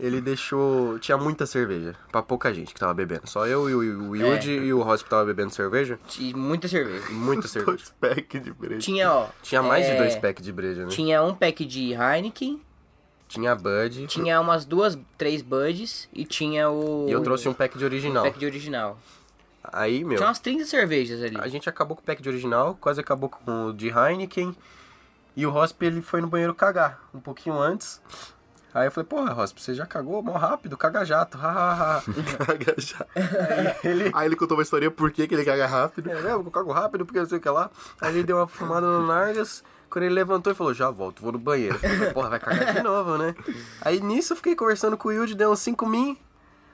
Ele 0.00 0.20
deixou... 0.20 0.98
Tinha 0.98 1.16
muita 1.16 1.46
cerveja. 1.46 1.94
Pra 2.10 2.22
pouca 2.22 2.52
gente 2.52 2.74
que 2.74 2.80
tava 2.80 2.92
bebendo. 2.92 3.28
Só 3.28 3.46
eu 3.46 3.70
e 3.70 3.74
o, 3.74 4.10
o 4.10 4.16
Yudi 4.16 4.50
e 4.50 4.72
o 4.72 4.80
hóspede 4.80 5.10
tava 5.10 5.26
bebendo 5.26 5.50
cerveja. 5.50 5.96
Tinha 6.08 6.36
muita 6.36 6.66
cerveja. 6.66 7.08
Muita 7.10 7.46
cerveja. 7.46 7.76
Dois 7.76 7.94
pack 8.00 8.40
de 8.40 8.52
breja. 8.52 8.80
Tinha, 8.80 9.12
ó. 9.12 9.28
Tinha 9.42 9.62
mais 9.62 9.86
de 9.86 9.92
é, 9.92 9.98
dois 9.98 10.16
packs 10.16 10.44
de 10.44 10.52
breja, 10.52 10.84
né? 10.84 10.88
Tinha 10.88 11.22
um 11.22 11.34
pack 11.34 11.64
de 11.64 11.92
Heineken, 11.92 12.60
Tinha 13.32 13.54
Bud. 13.54 14.06
tinha 14.08 14.38
umas 14.40 14.66
duas, 14.66 14.98
três 15.16 15.40
Buds 15.40 16.06
e 16.12 16.24
tinha 16.24 16.68
o. 16.68 17.06
E 17.08 17.12
eu 17.12 17.22
trouxe 17.22 17.48
um 17.48 17.54
pack 17.54 17.78
de 17.78 17.84
original. 17.84 18.24
pack 18.24 18.38
de 18.38 18.44
original. 18.44 18.98
Aí, 19.64 20.04
meu, 20.04 20.18
Tinha 20.18 20.28
umas 20.28 20.38
30 20.40 20.66
cervejas 20.66 21.22
ali. 21.22 21.38
a 21.40 21.48
gente 21.48 21.68
acabou 21.68 21.96
com 21.96 22.02
o 22.02 22.04
pack 22.04 22.20
de 22.20 22.28
original, 22.28 22.76
quase 22.78 23.00
acabou 23.00 23.30
com 23.30 23.66
o 23.66 23.72
de 23.72 23.88
Heineken. 23.88 24.54
E 25.34 25.46
o 25.46 25.54
Hosp, 25.54 25.80
ele 25.82 26.02
foi 26.02 26.20
no 26.20 26.26
banheiro 26.26 26.54
cagar, 26.54 27.00
um 27.14 27.20
pouquinho 27.20 27.58
antes. 27.58 28.02
Aí 28.74 28.86
eu 28.86 28.90
falei, 28.90 29.06
porra, 29.06 29.34
Hosp, 29.34 29.58
você 29.60 29.74
já 29.74 29.86
cagou 29.86 30.22
mó 30.22 30.32
rápido, 30.32 30.76
caga 30.76 31.04
jato, 31.04 31.38
hahaha. 31.38 32.02
Caga 32.46 32.74
já. 32.78 33.06
Aí 33.14 33.90
ele... 33.90 34.10
Aí 34.14 34.26
ele 34.26 34.36
contou 34.36 34.56
uma 34.56 34.62
história 34.62 34.90
por 34.90 35.10
que 35.10 35.26
que 35.26 35.34
ele 35.34 35.44
caga 35.44 35.66
rápido. 35.66 36.10
É, 36.10 36.32
eu 36.32 36.44
cago 36.50 36.72
rápido 36.72 37.06
porque 37.06 37.18
não 37.18 37.26
sei 37.26 37.38
o 37.38 37.40
que 37.40 37.48
lá. 37.48 37.70
Aí 38.00 38.12
ele 38.12 38.24
deu 38.24 38.36
uma 38.36 38.46
fumada 38.46 38.86
no 38.86 39.06
Nargas. 39.06 39.62
Quando 39.92 40.04
ele 40.04 40.14
levantou 40.14 40.50
e 40.50 40.56
falou, 40.56 40.72
já 40.72 40.90
volto, 40.90 41.20
vou 41.20 41.32
no 41.32 41.38
banheiro. 41.38 41.78
Falei, 41.78 42.10
Porra, 42.14 42.30
vai 42.30 42.40
cagar 42.40 42.72
de 42.72 42.82
novo, 42.82 43.18
né? 43.18 43.34
Aí 43.82 44.00
nisso 44.00 44.32
eu 44.32 44.36
fiquei 44.38 44.56
conversando 44.56 44.96
com 44.96 45.10
o 45.10 45.12
Yudi, 45.12 45.34
deu 45.34 45.52
uns 45.52 45.58
5 45.58 45.86
min. 45.86 46.16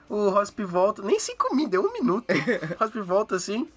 O 0.07 0.29
Hosp 0.29 0.57
volta, 0.63 1.01
nem 1.01 1.19
5 1.19 1.53
min, 1.53 1.67
deu 1.67 1.83
um 1.83 1.91
minuto. 1.91 2.25
O 2.31 2.81
Hosp 2.81 2.95
volta 3.01 3.35
assim. 3.35 3.67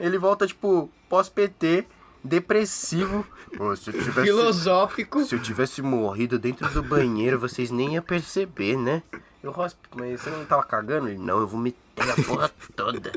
Ele 0.00 0.16
volta, 0.16 0.46
tipo, 0.46 0.90
pós-PT, 1.10 1.86
depressivo. 2.24 3.26
Pô, 3.54 3.76
se 3.76 3.92
tivesse. 3.92 4.22
Filosófico. 4.22 5.26
Se 5.26 5.34
eu 5.34 5.42
tivesse 5.42 5.82
morrido 5.82 6.38
dentro 6.38 6.66
do 6.70 6.82
banheiro, 6.82 7.38
vocês 7.38 7.70
nem 7.70 7.96
iam 7.96 8.02
perceber, 8.02 8.78
né? 8.78 9.02
Eu, 9.42 9.50
Hosp, 9.50 9.78
mas 9.94 10.22
você 10.22 10.30
não 10.30 10.46
tava 10.46 10.62
cagando? 10.62 11.10
Ele, 11.10 11.18
não, 11.18 11.38
eu 11.38 11.46
vomitei 11.46 11.78
a 11.98 12.22
porra 12.24 12.50
toda. 12.74 13.12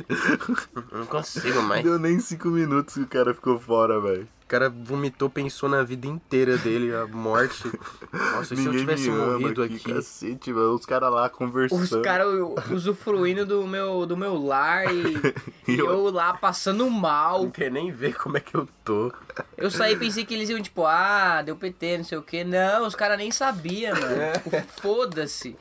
Eu 0.92 1.00
não 1.00 1.06
consigo 1.06 1.62
mais. 1.62 1.84
Deu 1.84 2.00
nem 2.00 2.20
cinco 2.20 2.48
minutos 2.50 2.94
que 2.96 3.02
o 3.02 3.08
cara 3.08 3.34
ficou 3.34 3.60
fora, 3.60 4.00
velho. 4.00 4.28
O 4.44 4.48
cara 4.50 4.68
vomitou, 4.68 5.30
pensou 5.30 5.70
na 5.70 5.84
vida 5.84 6.08
inteira 6.08 6.58
dele, 6.58 6.92
a 6.96 7.06
morte. 7.06 7.72
Nossa, 8.12 8.56
e 8.56 8.58
se 8.58 8.66
eu 8.66 8.72
tivesse 8.72 9.08
me 9.08 9.16
ama 9.16 9.38
morrido 9.38 9.62
aqui, 9.62 9.76
aqui. 9.76 9.94
cacete, 9.94 10.52
mano. 10.52 10.74
Os 10.74 10.88
caras 10.88 11.12
lá 11.12 11.30
conversando. 11.30 11.84
Os 11.84 11.92
caras 12.02 12.28
usufruindo 12.72 13.46
do 13.46 13.68
meu, 13.68 14.08
do 14.08 14.18
meu 14.18 14.36
lar 14.44 14.86
e, 14.92 15.72
E 15.72 15.78
eu- 15.78 15.86
eu 15.92 16.10
lá 16.10 16.34
passando 16.34 16.90
mal. 16.90 17.44
Não 17.44 17.52
quer 17.52 17.70
nem 17.70 17.92
ver 17.92 18.16
como 18.18 18.38
é 18.38 18.40
que 18.40 18.56
eu 18.56 18.68
tô. 18.84 19.12
Eu 19.56 19.70
saí 19.70 19.94
e 19.94 19.98
pensei 19.98 20.26
que 20.26 20.34
eles 20.34 20.50
iam, 20.50 20.60
tipo, 20.64 20.84
ah, 20.84 21.44
deu 21.44 21.56
PT, 21.56 21.98
não 22.00 22.04
sei 22.06 22.18
o 22.18 22.24
que. 22.24 22.44
Não, 22.44 22.88
os 22.88 22.96
caras 22.96 23.20
nem 23.20 23.30
sabiam, 23.30 23.94
mano. 23.94 24.16
Tipo, 24.44 24.82
foda-se. 24.82 25.56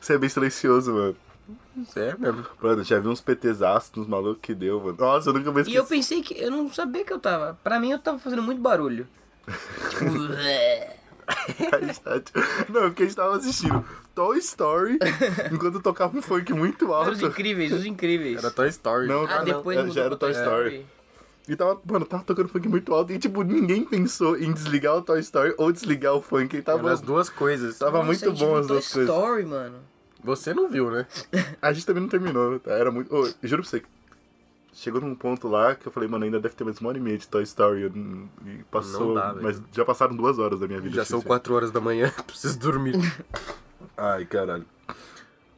Você 0.00 0.14
é 0.14 0.18
bem 0.18 0.30
silencioso, 0.30 0.90
mano. 0.94 1.16
Sério 1.84 2.18
mesmo. 2.18 2.44
Mano, 2.60 2.82
já 2.84 2.98
vi 2.98 3.08
uns 3.08 3.20
PTzaços 3.20 3.92
nos 3.96 4.06
malucos 4.06 4.38
que 4.40 4.54
deu, 4.54 4.80
mano. 4.80 4.96
Nossa, 4.98 5.28
eu 5.30 5.34
nunca 5.34 5.52
mais 5.52 5.66
E 5.68 5.74
eu 5.74 5.84
pensei 5.84 6.22
que. 6.22 6.34
Eu 6.40 6.50
não 6.50 6.72
sabia 6.72 7.04
que 7.04 7.12
eu 7.12 7.18
tava. 7.18 7.58
Pra 7.62 7.78
mim, 7.78 7.90
eu 7.90 7.98
tava 7.98 8.18
fazendo 8.18 8.42
muito 8.42 8.60
barulho. 8.60 9.06
Tipo. 9.90 10.12
Não, 12.68 12.84
é 12.84 12.86
porque 12.88 13.02
a 13.02 13.06
gente 13.06 13.16
tava 13.16 13.36
assistindo 13.36 13.84
Toy 14.14 14.38
Story 14.38 14.98
enquanto 15.52 15.80
tocava 15.80 16.16
um 16.16 16.22
funk 16.22 16.52
muito 16.52 16.86
Os 16.86 16.92
alto. 16.92 17.26
incríveis, 17.26 17.72
os 17.72 17.84
incríveis. 17.84 18.38
Era 18.38 18.50
Toy 18.50 18.68
Story. 18.68 19.08
Não, 19.08 19.24
Ah, 19.24 19.28
cara, 19.28 19.42
depois 19.44 19.76
é, 19.76 19.80
mudou 19.80 19.94
já 19.94 20.02
era 20.04 20.16
Toy 20.16 20.30
Story. 20.30 20.86
E 21.48 21.54
tava, 21.54 21.80
mano, 21.84 22.04
tava 22.04 22.24
tocando 22.24 22.48
funk 22.48 22.68
muito 22.68 22.92
alto 22.92 23.12
e, 23.12 23.18
tipo, 23.18 23.42
ninguém 23.42 23.84
pensou 23.84 24.36
em 24.36 24.52
desligar 24.52 24.96
o 24.96 25.02
Toy 25.02 25.20
Story 25.20 25.54
ou 25.58 25.70
desligar 25.70 26.14
o 26.14 26.20
funk. 26.20 26.56
E 26.56 26.62
tava, 26.62 26.80
Era 26.84 26.92
as 26.92 27.00
duas 27.00 27.28
coisas. 27.28 27.78
tava 27.78 27.98
Nossa, 27.98 28.06
muito 28.06 28.32
bom 28.32 28.46
viu 28.46 28.56
as 28.56 28.66
Toy 28.66 28.76
duas 28.76 28.92
coisas. 28.92 29.14
Story, 29.14 29.44
mano. 29.46 29.78
Você 30.26 30.52
não 30.52 30.68
viu, 30.68 30.90
né? 30.90 31.06
A 31.62 31.72
gente 31.72 31.86
também 31.86 32.02
não 32.02 32.08
terminou, 32.08 32.58
tá? 32.58 32.72
Era 32.72 32.90
muito. 32.90 33.14
Ô, 33.14 33.24
juro 33.42 33.62
pra 33.62 33.70
você. 33.70 33.82
Chegou 34.74 35.00
num 35.00 35.14
ponto 35.14 35.48
lá 35.48 35.74
que 35.74 35.86
eu 35.86 35.92
falei, 35.92 36.06
mano, 36.08 36.24
ainda 36.24 36.38
deve 36.38 36.54
ter 36.54 36.64
mais 36.64 36.78
uma 36.80 36.90
hora 36.90 36.98
e 36.98 37.00
meia 37.00 37.16
de 37.16 37.26
Toy 37.28 37.42
Story. 37.44 37.82
eu 37.82 37.92
E 38.44 38.62
passou. 38.70 39.06
Não 39.08 39.14
dá, 39.14 39.32
velho. 39.32 39.42
mas 39.42 39.62
já 39.72 39.84
passaram 39.84 40.14
duas 40.14 40.38
horas 40.38 40.60
da 40.60 40.66
minha 40.66 40.80
vida. 40.80 40.96
Já 40.96 41.04
são. 41.04 41.22
4 41.22 41.54
horas 41.54 41.70
da 41.70 41.80
manhã, 41.80 42.12
preciso 42.26 42.58
dormir. 42.58 42.94
Ai, 43.96 44.26
caralho. 44.26 44.66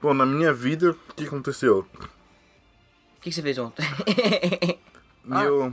Bom, 0.00 0.14
na 0.14 0.24
minha 0.26 0.52
vida, 0.52 0.90
o 0.92 1.14
que 1.14 1.24
aconteceu? 1.26 1.84
O 1.98 3.20
que, 3.20 3.30
que 3.30 3.32
você 3.32 3.42
fez 3.42 3.58
ontem? 3.58 3.84
Meu. 5.24 5.72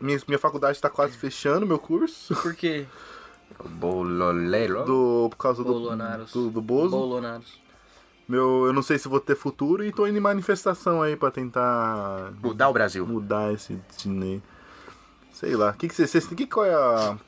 minha, 0.00 0.20
minha 0.28 0.38
faculdade 0.38 0.80
tá 0.80 0.88
quase 0.88 1.16
fechando 1.16 1.66
meu 1.66 1.78
curso. 1.78 2.34
Por 2.36 2.54
quê? 2.54 2.86
Bololero. 3.70 4.84
Do, 4.84 5.28
por 5.30 5.36
causa 5.36 5.64
do, 5.64 5.72
Bolonaros. 5.72 6.32
do, 6.32 6.50
do 6.50 6.60
Bozo. 6.62 6.90
Bolonaros. 6.96 7.63
Meu, 8.26 8.66
eu 8.66 8.72
não 8.72 8.82
sei 8.82 8.98
se 8.98 9.06
vou 9.08 9.20
ter 9.20 9.36
futuro 9.36 9.84
e 9.84 9.92
tô 9.92 10.06
indo 10.06 10.16
em 10.16 10.20
manifestação 10.20 11.02
aí 11.02 11.14
pra 11.16 11.30
tentar 11.30 12.32
Mudar 12.42 12.68
o 12.68 12.72
Brasil. 12.72 13.06
mudar 13.06 13.52
esse 13.52 13.74
destino 13.88 14.24
aí. 14.24 14.42
Sei 15.32 15.56
lá. 15.56 15.72
Que 15.72 15.88
que 15.88 15.94
vocês, 15.94 16.26
que 16.28 16.46
qual 16.46 16.64
é 16.64 16.72
a 16.74 17.18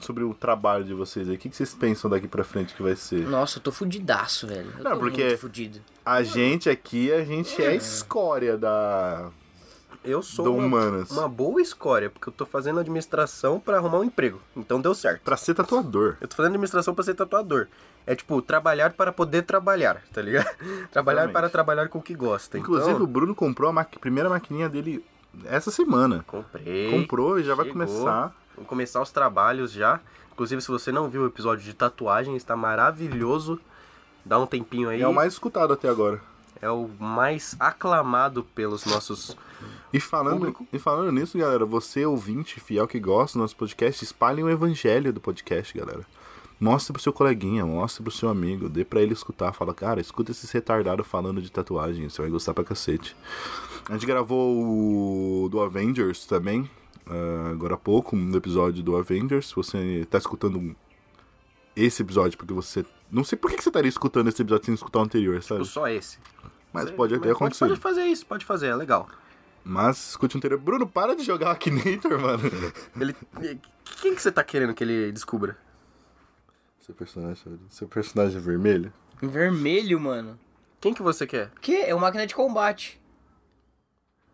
sobre 0.00 0.22
o 0.24 0.32
trabalho 0.32 0.84
de 0.84 0.94
vocês 0.94 1.28
aí? 1.28 1.34
O 1.34 1.38
que, 1.38 1.48
que 1.50 1.56
vocês 1.56 1.74
pensam 1.74 2.08
daqui 2.08 2.28
pra 2.28 2.44
frente 2.44 2.72
que 2.72 2.82
vai 2.82 2.94
ser? 2.96 3.26
Nossa, 3.28 3.58
eu 3.58 3.62
tô 3.62 3.72
fudidaço, 3.72 4.46
velho. 4.46 4.72
Eu 4.78 4.84
Não, 4.84 4.92
tô 4.92 4.98
porque- 5.00 5.24
muito 5.26 5.38
fudido. 5.38 5.80
A 6.04 6.22
gente 6.22 6.70
aqui, 6.70 7.12
a 7.12 7.24
gente 7.24 7.60
é 7.62 7.68
a 7.68 7.74
escória 7.74 8.56
da 8.56 9.28
Eu 10.04 10.22
sou 10.22 10.56
uma, 10.56 10.66
humanas. 10.66 11.10
uma 11.10 11.28
boa 11.28 11.60
escória, 11.62 12.10
porque 12.10 12.28
eu 12.28 12.32
tô 12.32 12.44
fazendo 12.44 12.80
administração 12.80 13.60
pra 13.60 13.76
arrumar 13.76 13.98
um 14.00 14.04
emprego. 14.04 14.40
Então 14.56 14.80
deu 14.80 14.94
certo. 14.94 15.22
Pra 15.22 15.36
ser 15.36 15.54
tatuador. 15.54 16.16
Eu 16.20 16.26
tô 16.28 16.34
fazendo 16.36 16.52
administração 16.52 16.94
pra 16.94 17.04
ser 17.04 17.14
tatuador. 17.14 17.68
É 18.04 18.14
tipo, 18.16 18.42
trabalhar 18.42 18.92
para 18.94 19.12
poder 19.12 19.42
trabalhar, 19.42 20.02
tá 20.12 20.20
ligado? 20.20 20.48
Trabalhar 20.90 21.20
Exatamente. 21.20 21.32
para 21.32 21.48
trabalhar 21.48 21.88
com 21.88 21.98
o 21.98 22.02
que 22.02 22.14
gosta. 22.14 22.58
Inclusive, 22.58 22.92
o 22.94 22.96
então, 22.96 23.06
Bruno 23.06 23.32
comprou 23.34 23.70
a 23.70 23.72
maqui- 23.72 23.98
primeira 23.98 24.28
maquininha 24.28 24.68
dele 24.68 25.04
essa 25.44 25.70
semana. 25.70 26.24
comprei. 26.26 26.90
Comprou 26.90 27.38
e 27.38 27.44
já 27.44 27.54
vai 27.54 27.66
chegou. 27.66 27.86
começar. 27.86 28.34
Vou 28.56 28.64
começar 28.64 29.00
os 29.00 29.12
trabalhos 29.12 29.70
já. 29.70 30.00
Inclusive, 30.32 30.60
se 30.62 30.68
você 30.68 30.90
não 30.90 31.08
viu 31.08 31.22
o 31.22 31.26
episódio 31.26 31.64
de 31.64 31.74
tatuagem, 31.74 32.34
está 32.36 32.56
maravilhoso. 32.56 33.60
Dá 34.24 34.36
um 34.38 34.46
tempinho 34.46 34.88
aí. 34.88 35.00
É 35.00 35.06
o 35.06 35.14
mais 35.14 35.32
escutado 35.34 35.72
até 35.72 35.88
agora. 35.88 36.20
É 36.60 36.70
o 36.70 36.88
mais 36.98 37.56
aclamado 37.58 38.44
pelos 38.54 38.84
nossos. 38.84 39.36
E 39.92 40.00
falando, 40.00 40.38
Público. 40.38 40.66
e 40.72 40.78
falando 40.78 41.12
nisso, 41.12 41.36
galera, 41.36 41.66
você 41.66 42.04
ouvinte 42.06 42.60
fiel 42.60 42.86
que 42.86 42.98
gosta 43.00 43.38
do 43.38 43.42
nosso 43.42 43.56
podcast, 43.56 44.02
espalhe 44.04 44.42
o 44.42 44.48
evangelho 44.48 45.12
do 45.12 45.20
podcast, 45.20 45.76
galera. 45.76 46.06
Mostre 46.58 46.92
pro 46.92 47.02
seu 47.02 47.12
coleguinha, 47.12 47.66
mostre 47.66 48.02
pro 48.04 48.12
seu 48.12 48.28
amigo, 48.28 48.68
dê 48.68 48.84
pra 48.84 49.02
ele 49.02 49.12
escutar. 49.12 49.52
Fala, 49.52 49.74
cara, 49.74 50.00
escuta 50.00 50.30
esses 50.30 50.48
retardados 50.50 51.06
falando 51.06 51.42
de 51.42 51.50
tatuagem, 51.50 52.08
você 52.08 52.22
vai 52.22 52.30
gostar 52.30 52.54
pra 52.54 52.62
cacete. 52.62 53.16
A 53.88 53.94
gente 53.94 54.06
gravou 54.06 55.44
o 55.44 55.48
do 55.48 55.60
Avengers 55.60 56.24
também, 56.24 56.70
ah, 57.04 57.50
agora 57.50 57.74
há 57.74 57.78
pouco, 57.78 58.14
no 58.14 58.36
episódio 58.36 58.82
do 58.82 58.96
Avengers. 58.96 59.48
Se 59.48 59.56
você 59.56 60.06
tá 60.08 60.18
escutando 60.18 60.76
esse 61.76 62.02
episódio 62.02 62.36
porque 62.38 62.52
você. 62.54 62.84
Não 63.10 63.24
sei 63.24 63.36
por 63.38 63.50
que 63.50 63.62
você 63.62 63.68
estaria 63.68 63.88
escutando 63.88 64.28
esse 64.28 64.40
episódio 64.40 64.64
sem 64.66 64.74
escutar 64.74 65.00
o 65.00 65.02
anterior, 65.02 65.42
sabe? 65.42 65.62
Tipo, 65.62 65.72
só 65.72 65.88
esse. 65.88 66.18
Mas 66.72 66.84
Você- 66.86 66.92
pode 66.92 67.14
até 67.14 67.26
mas 67.28 67.36
acontecer. 67.36 67.68
Pode 67.68 67.80
fazer 67.80 68.04
isso, 68.04 68.24
pode 68.26 68.44
fazer, 68.44 68.68
é 68.68 68.76
legal. 68.76 69.08
Mas 69.64 70.10
escute 70.10 70.34
o 70.36 70.38
anterior. 70.38 70.58
Bruno, 70.58 70.86
para 70.88 71.14
de 71.14 71.22
jogar 71.22 71.48
o 71.48 71.50
Akinator, 71.52 72.18
mano. 72.20 72.42
Ele. 72.98 73.14
Quem 74.00 74.14
que 74.14 74.22
você 74.22 74.32
tá 74.32 74.42
querendo 74.42 74.74
que 74.74 74.82
ele 74.82 75.12
descubra? 75.12 75.56
Seu 76.80 76.94
personagem, 76.94 77.36
seu 77.68 77.86
personagem 77.86 78.38
é 78.38 78.40
vermelho? 78.40 78.92
Vermelho, 79.20 80.00
mano. 80.00 80.38
Quem 80.80 80.92
que 80.92 81.02
você 81.02 81.26
quer? 81.26 81.50
Que? 81.60 81.76
É 81.76 81.94
uma 81.94 82.00
máquina 82.02 82.26
de 82.26 82.34
combate. 82.34 83.00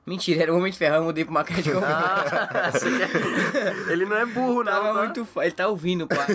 Mentira, 0.09 0.43
era 0.43 0.53
o 0.55 0.57
Homem 0.57 0.73
de 0.73 0.79
Ferro, 0.79 0.97
eu 0.97 1.05
mudei 1.05 1.25
pra 1.25 1.35
máquina 1.35 1.61
de. 1.63 1.71
Ah. 1.79 2.25
Ele 3.89 4.05
não 4.07 4.17
é 4.17 4.25
burro, 4.27 4.65
não. 4.65 4.73
Tava 4.73 4.87
tá? 4.89 4.95
muito. 4.95 5.29
Ele 5.37 5.51
tá 5.53 5.69
ouvindo, 5.69 6.07
pá. 6.07 6.27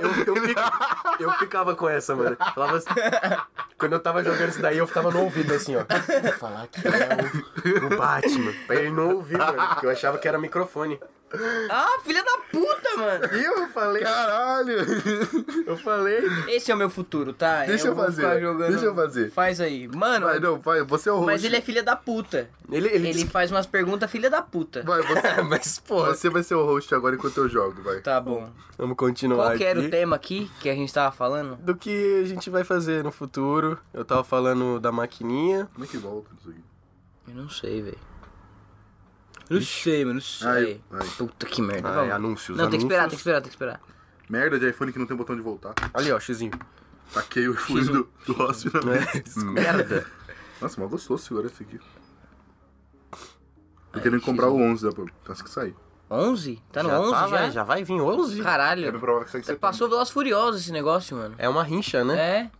Eu, 0.00 0.34
eu, 0.34 0.42
fica- 0.42 0.72
eu 1.20 1.32
ficava 1.32 1.74
com 1.74 1.88
essa, 1.88 2.14
mano. 2.14 2.36
Falava 2.54 2.76
assim- 2.76 2.88
Quando 3.76 3.92
eu 3.94 4.00
tava 4.00 4.22
jogando 4.22 4.48
isso 4.48 4.62
daí, 4.62 4.78
eu 4.78 4.86
ficava 4.86 5.10
no 5.10 5.22
ouvido 5.22 5.52
assim, 5.54 5.74
ó. 5.76 5.80
Vou 6.22 6.32
falar 6.34 6.66
que 6.68 6.80
é 6.86 7.80
o, 7.82 7.86
o 7.94 7.96
Batman. 7.96 8.52
Pra 8.66 8.76
ele 8.76 8.90
não 8.90 9.14
ouvir, 9.16 9.38
mano. 9.38 9.66
Porque 9.68 9.86
eu 9.86 9.90
achava 9.90 10.18
que 10.18 10.28
era 10.28 10.38
microfone. 10.38 10.98
Ah, 11.70 11.98
filha 12.04 12.24
da 12.24 12.38
puta, 12.50 12.96
mano. 12.96 13.24
Eu 13.26 13.68
falei, 13.68 14.02
Caralho! 14.02 14.76
eu 15.66 15.76
falei. 15.76 16.20
Esse 16.48 16.70
é 16.70 16.74
o 16.74 16.78
meu 16.78 16.88
futuro, 16.88 17.32
tá? 17.32 17.64
Deixa 17.66 17.88
eu 17.88 17.94
vou 17.94 18.04
fazer, 18.06 18.40
jogando- 18.40 18.70
deixa 18.70 18.84
eu 18.86 18.94
fazer. 18.94 19.30
Faz 19.30 19.60
aí. 19.60 19.86
Mano, 19.88 20.26
Vai, 20.26 20.40
não, 20.40 20.58
vai, 20.58 20.82
você 20.82 21.08
é 21.08 21.12
o 21.12 21.16
host. 21.16 21.26
mas 21.26 21.44
ele 21.44 21.56
é 21.56 21.60
filha 21.60 21.82
da 21.82 21.94
puta. 21.96 22.48
Ele, 22.70 22.88
ele, 22.88 23.08
Ele 23.08 23.26
faz 23.26 23.50
umas 23.50 23.66
perguntas 23.66 24.10
filha 24.10 24.30
da 24.30 24.40
puta. 24.42 24.82
Vai, 24.82 25.02
você, 25.06 25.42
Mas, 25.42 25.78
porra, 25.78 26.14
você 26.14 26.30
vai 26.30 26.42
ser 26.42 26.54
o 26.54 26.64
host 26.64 26.94
agora 26.94 27.14
enquanto 27.16 27.36
eu 27.38 27.48
jogo, 27.48 27.82
vai. 27.82 28.00
Tá 28.00 28.20
bom. 28.20 28.50
vamos 28.76 28.96
continuar 28.96 29.48
Qual 29.48 29.56
que 29.58 29.64
era 29.64 29.78
aqui. 29.78 29.88
o 29.88 29.90
tema 29.90 30.16
aqui 30.16 30.50
que 30.60 30.70
a 30.70 30.74
gente 30.74 30.92
tava 30.92 31.14
falando? 31.14 31.56
Do 31.56 31.76
que 31.76 32.22
a 32.22 32.26
gente 32.26 32.48
vai 32.48 32.64
fazer 32.64 33.04
no 33.04 33.10
futuro. 33.12 33.78
Eu 33.92 34.04
tava 34.04 34.24
falando 34.24 34.80
da 34.80 34.90
maquininha. 34.90 35.68
Como 35.74 35.84
é 35.84 35.88
que 35.88 35.98
volta 35.98 36.30
isso 36.40 36.50
aqui? 36.50 36.60
Eu 37.28 37.34
não 37.34 37.50
sei, 37.50 37.82
velho. 37.82 37.98
Não 39.48 39.60
sei, 39.62 40.04
mano, 40.04 40.14
não 40.14 40.20
sei. 40.20 40.48
Ai, 40.48 40.80
ai. 40.92 41.08
Puta 41.16 41.46
que 41.46 41.62
merda. 41.62 41.88
Ai, 41.88 41.94
vamos. 41.94 42.12
anúncios, 42.12 42.58
Não, 42.58 42.68
tem 42.68 42.78
que 42.78 42.84
esperar, 42.84 43.02
tem 43.02 43.10
que 43.10 43.16
esperar, 43.16 43.40
tem 43.40 43.48
que 43.48 43.54
esperar. 43.54 43.80
Merda 44.28 44.58
de 44.58 44.68
iPhone 44.68 44.92
que 44.92 44.98
não 44.98 45.06
tem 45.06 45.16
botão 45.16 45.34
de 45.34 45.40
voltar. 45.42 45.74
Ali, 45.94 46.12
ó, 46.12 46.20
xizinho. 46.20 46.52
Taquei 47.12 47.48
o 47.48 47.54
iPhone 47.54 47.84
do, 47.84 48.08
do 48.26 48.32
Ross 48.34 48.62
finalmente. 48.62 49.38
Merda. 49.38 50.06
Nossa, 50.60 50.78
mal 50.80 50.88
gostoso 50.90 51.22
segurar 51.24 51.46
esse 51.46 51.62
aqui. 51.62 51.80
Tô 53.92 54.00
querendo 54.00 54.20
comprar 54.20 54.48
o 54.48 54.60
11, 54.60 54.84
dá 54.84 54.92
pra... 54.92 55.04
Acho 55.32 55.44
que 55.44 55.50
sair. 55.50 55.74
11? 56.10 56.62
Tá 56.72 56.82
no 56.82 56.88
já 56.90 57.00
11 57.00 57.10
tá, 57.10 57.20
já? 57.20 57.26
vai, 57.28 57.50
já 57.50 57.64
vai 57.64 57.84
vir 57.84 58.00
11. 58.00 58.40
É 58.40 58.42
Caralho. 58.42 58.92
bem 58.92 59.00
provável 59.00 59.24
que 59.24 59.30
saia 59.30 59.40
em 59.40 59.44
setembro. 59.44 59.60
Passou 59.60 59.88
Veloz 59.88 60.10
Furioso 60.10 60.58
esse 60.58 60.72
negócio, 60.72 61.16
mano. 61.16 61.34
É 61.38 61.48
uma 61.48 61.62
rincha, 61.62 62.04
né? 62.04 62.18
É. 62.18 62.50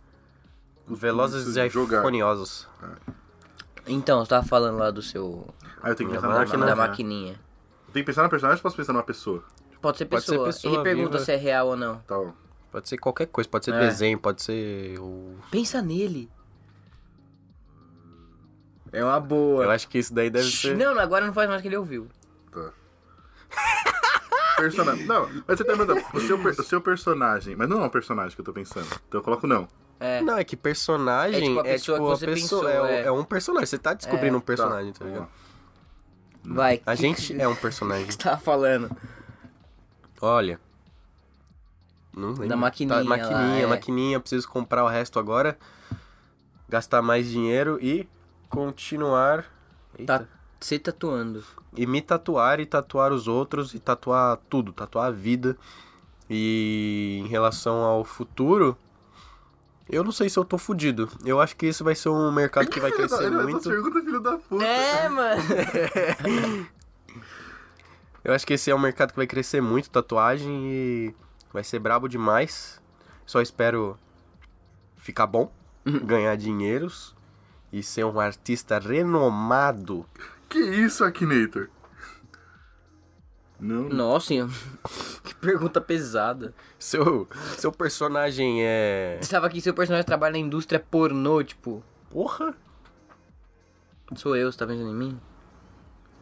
Velozes 0.87 1.55
e 1.55 1.69
Jogar. 1.69 1.99
iPhoneosos. 1.99 2.67
Então, 3.85 4.23
você 4.23 4.29
tava 4.29 4.45
falando 4.45 4.77
lá 4.77 4.89
do 4.91 5.01
seu. 5.01 5.47
Ah, 5.81 5.89
eu 5.89 5.95
tenho 5.95 6.09
que 6.09 6.15
Da 6.15 6.21
pensar 6.21 6.33
na 6.33 6.39
máquina. 6.39 6.65
da 6.65 6.75
maquininha. 6.75 7.33
Eu 7.87 7.93
tenho 7.93 8.05
que 8.05 8.11
pensar 8.11 8.23
na 8.23 8.29
personagem 8.29 8.59
ou 8.59 8.63
posso 8.63 8.75
pensar 8.75 8.93
numa 8.93 9.03
pessoa? 9.03 9.43
Pode 9.81 9.97
ser 9.97 10.05
Pode 10.05 10.23
ser 10.23 10.31
pessoa. 10.31 10.45
pessoa 10.47 10.73
Ele 10.75 10.83
pergunta 10.83 11.11
viva. 11.11 11.23
se 11.23 11.31
é 11.31 11.35
real 11.37 11.67
ou 11.69 11.75
não. 11.75 11.97
Tá. 11.99 12.15
Pode 12.71 12.87
ser 12.89 12.97
qualquer 12.97 13.25
coisa, 13.27 13.49
pode 13.49 13.65
ser 13.65 13.73
É. 13.73 13.79
desenho, 13.79 14.19
pode 14.19 14.41
ser 14.43 14.99
o. 14.99 15.35
Pensa 15.49 15.81
nele. 15.81 16.29
É 18.91 19.03
uma 19.03 19.19
boa. 19.19 19.63
Eu 19.63 19.71
acho 19.71 19.87
que 19.87 19.97
isso 19.99 20.13
daí 20.13 20.29
deve 20.29 20.49
ser. 20.49 20.75
Não, 20.75 20.97
agora 20.99 21.25
não 21.25 21.33
faz 21.33 21.47
mais 21.49 21.61
que 21.61 21.67
ele 21.67 21.77
ouviu. 21.77 22.07
Tá. 22.51 22.71
Personagem. 24.57 25.05
Não, 25.05 25.29
mas 25.47 25.57
você 25.57 25.63
tá 25.63 25.75
perguntando. 25.75 26.03
O 26.13 26.19
seu, 26.19 26.37
per- 26.37 26.59
o 26.59 26.63
seu 26.63 26.81
personagem. 26.81 27.55
Mas 27.55 27.69
não 27.69 27.81
é 27.81 27.85
um 27.85 27.89
personagem 27.89 28.35
que 28.35 28.41
eu 28.41 28.45
tô 28.45 28.51
pensando. 28.51 28.87
Então 29.07 29.19
eu 29.19 29.23
coloco 29.23 29.47
não. 29.47 29.67
É. 29.99 30.21
Não, 30.21 30.37
é 30.37 30.43
que 30.43 30.55
personagem 30.57 31.41
É 31.43 31.47
tipo 31.47 31.59
a 31.59 31.67
é 31.67 31.73
pessoa 31.73 31.97
tipo 31.97 32.07
que 32.07 32.13
a 32.13 32.15
você 32.17 32.25
pessoa. 32.25 32.63
pensou, 32.65 32.85
é, 32.87 33.01
é. 33.01 33.05
é 33.05 33.11
um 33.11 33.23
personagem. 33.23 33.67
Você 33.67 33.77
tá 33.77 33.93
descobrindo 33.93 34.35
É. 34.35 34.37
um 34.37 34.41
personagem, 34.41 34.91
tá, 34.91 34.99
vamos 34.99 35.13
ligado? 35.13 35.29
lá. 35.29 35.48
Vai. 36.49 36.81
A 36.85 36.95
gente 36.95 37.39
é 37.39 37.47
um 37.47 37.55
personagem. 37.55 38.05
que 38.07 38.13
você 38.13 38.17
tava 38.19 38.37
falando? 38.37 38.89
Olha. 40.21 40.59
Não 42.15 42.29
lembro. 42.29 42.47
Da 42.47 42.57
maquininha 42.57 42.97
Tá, 42.99 43.03
maquininha, 43.03 43.37
lá, 43.37 43.57
é. 43.59 43.65
maquininha. 43.67 44.19
Preciso 44.19 44.47
comprar 44.49 44.83
o 44.83 44.87
resto 44.87 45.19
agora. 45.19 45.57
Gastar 46.67 47.01
mais 47.01 47.29
dinheiro 47.29 47.77
e 47.81 48.07
continuar. 48.49 49.45
Eita. 49.97 50.19
Tá 50.19 50.25
se 50.59 50.77
tatuando. 50.79 51.43
E 51.75 51.85
me 51.85 52.01
tatuar 52.01 52.59
e 52.59 52.65
tatuar 52.65 53.13
os 53.13 53.27
outros 53.27 53.73
e 53.73 53.79
tatuar 53.79 54.37
tudo, 54.49 54.73
tatuar 54.73 55.07
a 55.07 55.11
vida. 55.11 55.55
E 56.29 57.21
em 57.23 57.27
relação 57.27 57.77
ao 57.83 58.03
futuro, 58.03 58.77
eu 59.89 60.03
não 60.03 60.11
sei 60.11 60.29
se 60.29 60.37
eu 60.37 60.45
tô 60.45 60.57
fudido. 60.57 61.09
Eu 61.25 61.41
acho 61.41 61.55
que 61.55 61.65
esse 61.65 61.83
vai 61.83 61.95
ser 61.95 62.09
um 62.09 62.31
mercado 62.31 62.67
que 62.69 62.79
vai 62.79 62.91
crescer 62.93 63.15
Essa 63.25 63.31
muito. 63.31 63.69
pergunta, 63.69 63.99
filho 64.01 64.19
da 64.19 64.37
puta. 64.37 64.63
É, 64.65 65.09
mano. 65.09 65.41
Eu 68.23 68.33
acho 68.33 68.45
que 68.45 68.53
esse 68.53 68.69
é 68.69 68.75
um 68.75 68.79
mercado 68.79 69.11
que 69.11 69.15
vai 69.15 69.25
crescer 69.25 69.61
muito, 69.61 69.89
tatuagem, 69.89 70.65
e 70.71 71.15
vai 71.53 71.63
ser 71.63 71.79
brabo 71.79 72.07
demais. 72.07 72.81
Só 73.25 73.41
espero 73.41 73.97
ficar 74.97 75.25
bom, 75.25 75.51
ganhar 76.03 76.35
dinheiros 76.35 77.15
e 77.71 77.81
ser 77.81 78.03
um 78.03 78.19
artista 78.19 78.77
renomado. 78.77 80.05
Que 80.49 80.59
isso, 80.59 81.03
Akinator? 81.03 81.69
Não. 83.59 83.89
Nossa, 83.89 84.33
que 85.23 85.35
pergunta 85.35 85.81
pesada. 85.81 86.53
Seu, 86.77 87.27
seu 87.57 87.71
personagem 87.71 88.63
é. 88.63 89.19
Você 89.21 89.31
tava 89.31 89.47
aqui, 89.47 89.59
seu 89.59 89.73
personagem 89.73 90.05
trabalha 90.05 90.33
na 90.33 90.39
indústria 90.39 90.79
pornô, 90.79 91.43
tipo. 91.43 91.83
Porra! 92.09 92.55
Sou 94.15 94.35
eu, 94.35 94.51
você 94.51 94.57
tá 94.57 94.65
pensando 94.65 94.89
em 94.89 94.95
mim? 94.95 95.19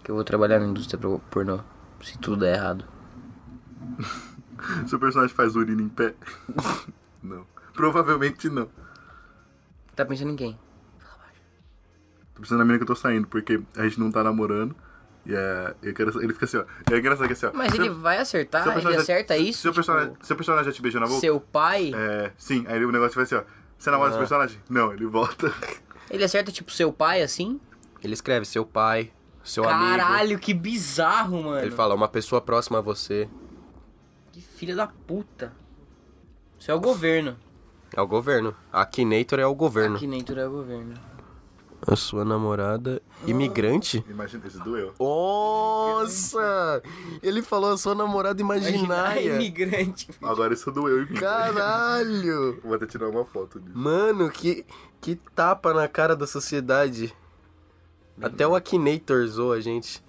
Que 0.03 0.12
eu 0.12 0.15
vou 0.15 0.24
trabalhar 0.24 0.60
na 0.60 0.65
indústria 0.65 1.00
pornô. 1.29 1.60
Se 2.01 2.17
tudo 2.17 2.41
der 2.41 2.56
errado. 2.56 2.86
Seu 4.88 5.00
personagem 5.00 5.36
faz 5.36 5.56
urina 5.56 5.82
em 5.82 5.89
pé? 5.89 6.15
não. 7.22 7.46
Provavelmente 7.74 8.50
não. 8.50 8.67
Tá 9.96 10.03
pensando 10.03 10.32
em 10.32 10.36
quem? 10.36 10.60
Tô 12.34 12.41
pensando 12.41 12.60
na 12.60 12.65
menina 12.65 12.79
que 12.79 12.84
eu 12.84 12.88
tô 12.88 12.96
saindo, 12.96 13.27
porque 13.27 13.62
a 13.75 13.84
gente 13.84 14.00
não 14.00 14.12
tá 14.12 14.24
namorando. 14.24 14.75
E 15.27 15.36
é, 15.36 15.75
eu 15.84 15.93
quero, 15.93 16.24
ele 16.24 16.31
fica 16.34 16.46
assim, 16.46 16.57
ó. 16.57 16.65
É 16.91 16.98
engraçado 16.98 17.27
que 17.27 17.34
assim, 17.34 17.46
ó. 17.48 17.51
Mas 17.53 17.74
seu- 17.74 17.84
ele 17.86 17.93
vai 17.93 18.17
acertar, 18.17 18.63
seu 18.63 18.72
ele 18.77 18.96
acerta 18.96 19.36
seu- 19.36 19.43
isso? 19.43 19.62
Seu, 19.62 19.72
tipo, 19.72 19.75
personagem, 19.86 20.13
seu 20.22 20.36
personagem 20.38 20.65
já 20.72 20.72
te 20.75 20.81
beijou 20.81 21.01
na 21.01 21.07
boca? 21.07 21.19
Seu 21.19 21.39
pai, 21.41 21.91
É, 21.93 22.31
sim, 22.38 22.65
aí 22.67 22.84
o 22.86 22.91
negócio 22.91 23.15
vai 23.15 23.25
ser, 23.25 23.36
ó. 23.36 23.43
Você 23.77 23.91
namora 23.91 24.10
esse 24.12 24.19
personagem? 24.19 24.57
Não, 24.69 24.93
ele 24.93 25.05
volta. 25.05 25.53
ele 26.10 26.24
acerta 26.24 26.51
tipo 26.51 26.72
seu 26.72 26.91
pai 26.93 27.22
assim? 27.22 27.60
Ele 28.01 28.13
escreve 28.13 28.46
seu 28.46 28.65
pai, 28.65 29.12
Seu 29.43 29.67
amigo. 29.67 29.98
Caralho, 29.98 30.39
que 30.39 30.53
bizarro, 30.53 31.43
mano. 31.43 31.60
Ele 31.62 31.72
fala, 31.72 31.93
uma 31.96 32.07
pessoa 32.07 32.39
próxima 32.41 32.79
a 32.79 32.81
você. 32.81 33.27
Que 34.31 34.41
filha 34.41 34.75
da 34.75 34.88
puta. 34.88 35.51
Isso 36.60 36.72
é 36.72 36.74
o 36.74 36.79
governo. 36.79 37.38
É 37.96 38.01
o 38.01 38.07
governo. 38.07 38.55
A 38.72 38.81
Akinator 38.81 39.39
é 39.39 39.46
o 39.46 39.55
governo. 39.55 40.00
Nem 40.01 40.24
tudo 40.24 40.39
é 40.39 40.48
o 40.48 40.51
governo. 40.51 40.93
A 41.86 41.96
sua 41.96 42.25
namorada 42.25 43.01
imigrante? 43.25 44.03
Imagina, 44.10 44.48
esse 44.48 44.57
doeu. 44.60 44.93
Nossa! 45.00 46.81
Ele 47.22 47.41
falou 47.41 47.72
a 47.74 47.77
sua 47.77 47.93
namorada 47.93 48.41
Imagina, 48.41 48.69
imaginária. 48.77 49.36
imigrante. 49.38 50.10
Agora 50.22 50.53
isso 50.53 50.72
doeu 50.72 51.03
em 51.03 51.10
mim. 51.10 51.15
Caralho! 51.15 52.60
Vou 52.65 52.74
até 52.74 52.86
tirar 52.88 53.10
uma 53.10 53.24
foto 53.25 53.60
disso. 53.60 53.77
Mano, 53.77 54.29
que, 54.31 54.65
que 55.00 55.15
tapa 55.36 55.74
na 55.74 55.88
cara 55.88 56.15
da 56.15 56.25
sociedade. 56.25 57.15
Até 58.19 58.48
o 58.48 58.55
Akinator 58.55 59.25
zoou 59.27 59.53
a 59.53 59.62
gente. 59.62 60.03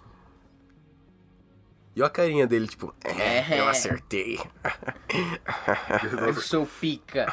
E 1.94 2.02
a 2.02 2.08
carinha 2.08 2.46
dele, 2.46 2.66
tipo, 2.66 2.94
é, 3.04 3.60
eu 3.60 3.68
acertei. 3.68 4.38
Eu 6.26 6.34
sou 6.34 6.64
pica. 6.80 7.26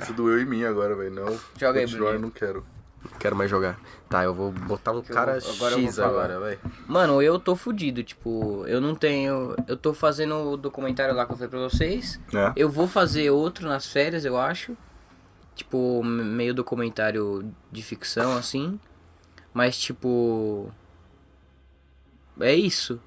Isso 0.00 0.12
doeu 0.14 0.40
em 0.40 0.46
mim 0.46 0.64
agora, 0.64 0.94
velho. 0.94 1.10
Não. 1.10 1.38
Joga 1.58 1.80
aí, 1.80 1.84
continuar, 1.86 2.10
Bruninho. 2.12 2.20
não 2.22 2.30
quero. 2.30 2.64
Não 3.02 3.18
quero 3.18 3.34
mais 3.36 3.50
jogar. 3.50 3.78
Tá, 4.08 4.24
eu 4.24 4.34
vou 4.34 4.50
botar 4.52 4.92
um 4.92 5.00
Que 5.02 5.10
eu 5.12 5.14
cara 5.14 5.38
vou- 5.40 5.52
agora 5.52 5.74
eu 5.74 5.78
vou 5.78 5.86
X 5.88 5.96
falar. 5.96 6.08
agora, 6.08 6.40
vai. 6.40 6.58
Mano, 6.86 7.22
eu 7.22 7.38
tô 7.38 7.54
fudido, 7.56 8.02
tipo, 8.02 8.64
eu 8.66 8.80
não 8.80 8.94
tenho. 8.94 9.54
Eu 9.66 9.76
tô 9.76 9.94
fazendo 9.94 10.34
o 10.52 10.56
documentário 10.56 11.14
lá 11.14 11.24
que 11.24 11.32
eu 11.32 11.36
falei 11.36 11.48
pra 11.50 11.60
vocês. 11.60 12.20
É. 12.34 12.52
Eu 12.56 12.68
vou 12.68 12.86
fazer 12.88 13.30
outro 13.30 13.68
nas 13.68 13.86
férias, 13.86 14.24
eu 14.24 14.36
acho. 14.36 14.76
Tipo, 15.54 16.02
me- 16.02 16.24
meio 16.24 16.52
documentário 16.54 17.50
de 17.70 17.82
ficção, 17.82 18.36
assim. 18.36 18.78
Mas, 19.54 19.78
tipo. 19.78 20.70
É 22.40 22.54
isso. 22.54 23.00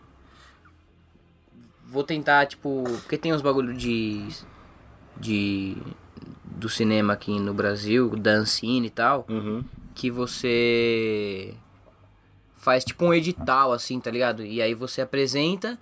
Vou 1.87 2.03
tentar, 2.03 2.45
tipo. 2.47 2.83
Porque 3.01 3.17
tem 3.17 3.33
uns 3.33 3.41
bagulho 3.41 3.73
de. 3.73 4.27
De. 5.17 5.77
Do 6.45 6.69
cinema 6.69 7.13
aqui 7.13 7.39
no 7.39 7.53
Brasil, 7.53 8.15
da 8.15 8.31
Ancine 8.31 8.87
e 8.87 8.89
tal 8.89 9.25
Uhum. 9.27 9.63
Que 9.93 10.09
você 10.11 11.53
faz 12.55 12.83
tipo 12.83 13.03
um 13.05 13.13
edital 13.13 13.71
assim, 13.73 13.99
tá 13.99 14.09
ligado? 14.09 14.43
E 14.43 14.61
aí 14.61 14.73
você 14.73 15.01
apresenta 15.01 15.77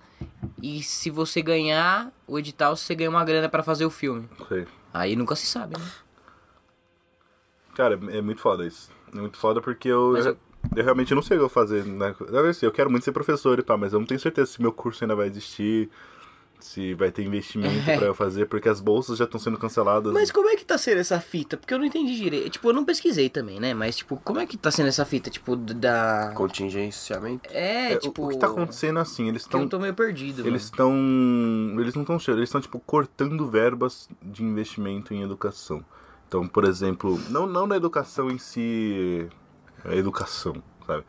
e 0.62 0.82
se 0.82 1.10
você 1.10 1.40
ganhar 1.42 2.12
o 2.26 2.38
edital, 2.38 2.76
você 2.76 2.94
ganha 2.94 3.10
uma 3.10 3.24
grana 3.24 3.48
pra 3.48 3.62
fazer 3.62 3.84
o 3.84 3.90
filme. 3.90 4.28
Sei. 4.48 4.66
Aí 4.92 5.16
nunca 5.16 5.34
se 5.36 5.46
sabe, 5.46 5.78
né? 5.78 5.84
Cara, 7.74 7.98
é 8.10 8.20
muito 8.20 8.40
foda 8.40 8.66
isso. 8.66 8.90
É 9.14 9.16
muito 9.16 9.38
foda 9.38 9.60
porque 9.60 9.88
eu, 9.88 10.16
eu, 10.16 10.36
eu- 10.76 10.84
realmente 10.84 11.14
não 11.14 11.22
sei 11.22 11.36
o 11.36 11.40
que 11.40 11.44
eu 11.44 11.48
vou 11.48 11.54
fazer. 11.54 11.84
Né? 11.84 12.14
Eu 12.60 12.72
quero 12.72 12.90
muito 12.90 13.04
ser 13.04 13.12
professor 13.12 13.58
e 13.58 13.62
tal, 13.62 13.78
mas 13.78 13.92
eu 13.92 13.98
não 13.98 14.06
tenho 14.06 14.20
certeza 14.20 14.50
se 14.52 14.60
meu 14.60 14.72
curso 14.72 15.02
ainda 15.04 15.14
vai 15.16 15.26
existir, 15.26 15.90
se 16.64 16.94
vai 16.94 17.10
ter 17.10 17.22
investimento 17.24 17.84
pra 17.84 18.06
eu 18.06 18.14
fazer, 18.14 18.46
porque 18.46 18.68
as 18.68 18.80
bolsas 18.80 19.18
já 19.18 19.24
estão 19.24 19.38
sendo 19.40 19.58
canceladas. 19.58 20.12
Mas 20.12 20.30
como 20.30 20.48
é 20.48 20.56
que 20.56 20.64
tá 20.64 20.76
sendo 20.78 20.98
essa 20.98 21.20
fita? 21.20 21.56
Porque 21.56 21.72
eu 21.74 21.78
não 21.78 21.84
entendi 21.84 22.14
direito. 22.16 22.50
Tipo, 22.50 22.68
eu 22.70 22.72
não 22.72 22.84
pesquisei 22.84 23.28
também, 23.28 23.58
né? 23.60 23.74
Mas 23.74 23.96
tipo, 23.96 24.16
como 24.24 24.38
é 24.40 24.46
que 24.46 24.56
tá 24.56 24.70
sendo 24.70 24.88
essa 24.88 25.04
fita, 25.04 25.30
tipo, 25.30 25.54
da 25.56 26.32
Contingenciamento. 26.34 27.48
É, 27.52 27.92
É, 27.92 27.96
o- 27.96 27.98
tipo, 27.98 28.24
o 28.26 28.28
que 28.28 28.38
tá 28.38 28.46
acontecendo 28.46 28.98
é 28.98 29.02
assim, 29.02 29.28
eles 29.28 29.46
que 29.46 29.54
eu 29.56 29.60
estão 29.64 29.68
tô 29.68 29.78
meio 29.82 29.94
perdido, 29.94 30.46
Eles 30.46 30.64
estão. 30.64 30.92
Eles 31.78 31.94
não 31.94 32.02
estão 32.02 32.16
eles 32.34 32.48
estão 32.48 32.60
tipo 32.60 32.78
cortando 32.80 33.46
verbas 33.48 34.08
de 34.22 34.42
investimento 34.44 35.12
em 35.14 35.22
educação. 35.22 35.84
Então, 36.28 36.46
por 36.48 36.64
exemplo, 36.64 37.20
não, 37.28 37.46
não 37.46 37.66
na 37.66 37.76
educação 37.76 38.30
em 38.30 38.38
si. 38.38 39.28
A 39.84 39.94
educação, 39.94 40.62
sabe? 40.86 41.04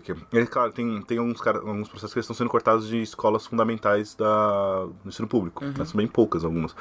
Porque, 0.00 0.14
é, 0.32 0.46
claro, 0.46 0.72
tem, 0.72 1.02
tem 1.02 1.18
alguns, 1.18 1.40
alguns 1.46 1.88
processos 1.88 2.14
que 2.14 2.20
estão 2.20 2.34
sendo 2.34 2.48
cortados 2.48 2.88
de 2.88 3.02
escolas 3.02 3.46
fundamentais 3.46 4.14
da, 4.14 4.84
do 4.86 5.08
ensino 5.08 5.28
público. 5.28 5.62
Mas 5.78 5.88
são 5.88 5.98
bem 5.98 6.06
poucas 6.06 6.44
algumas. 6.44 6.74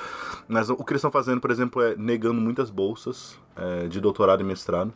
Mas 0.48 0.70
o 0.70 0.78
que 0.78 0.94
eles 0.94 1.00
estão 1.00 1.12
fazendo, 1.12 1.42
por 1.42 1.52
exemplo, 1.52 1.82
é 1.82 1.96
negando 1.98 2.40
muitas 2.40 2.70
bolsas 2.70 3.38
é, 3.56 3.88
de 3.88 4.00
doutorado 4.00 4.42
e 4.42 4.44
mestrado. 4.44 4.94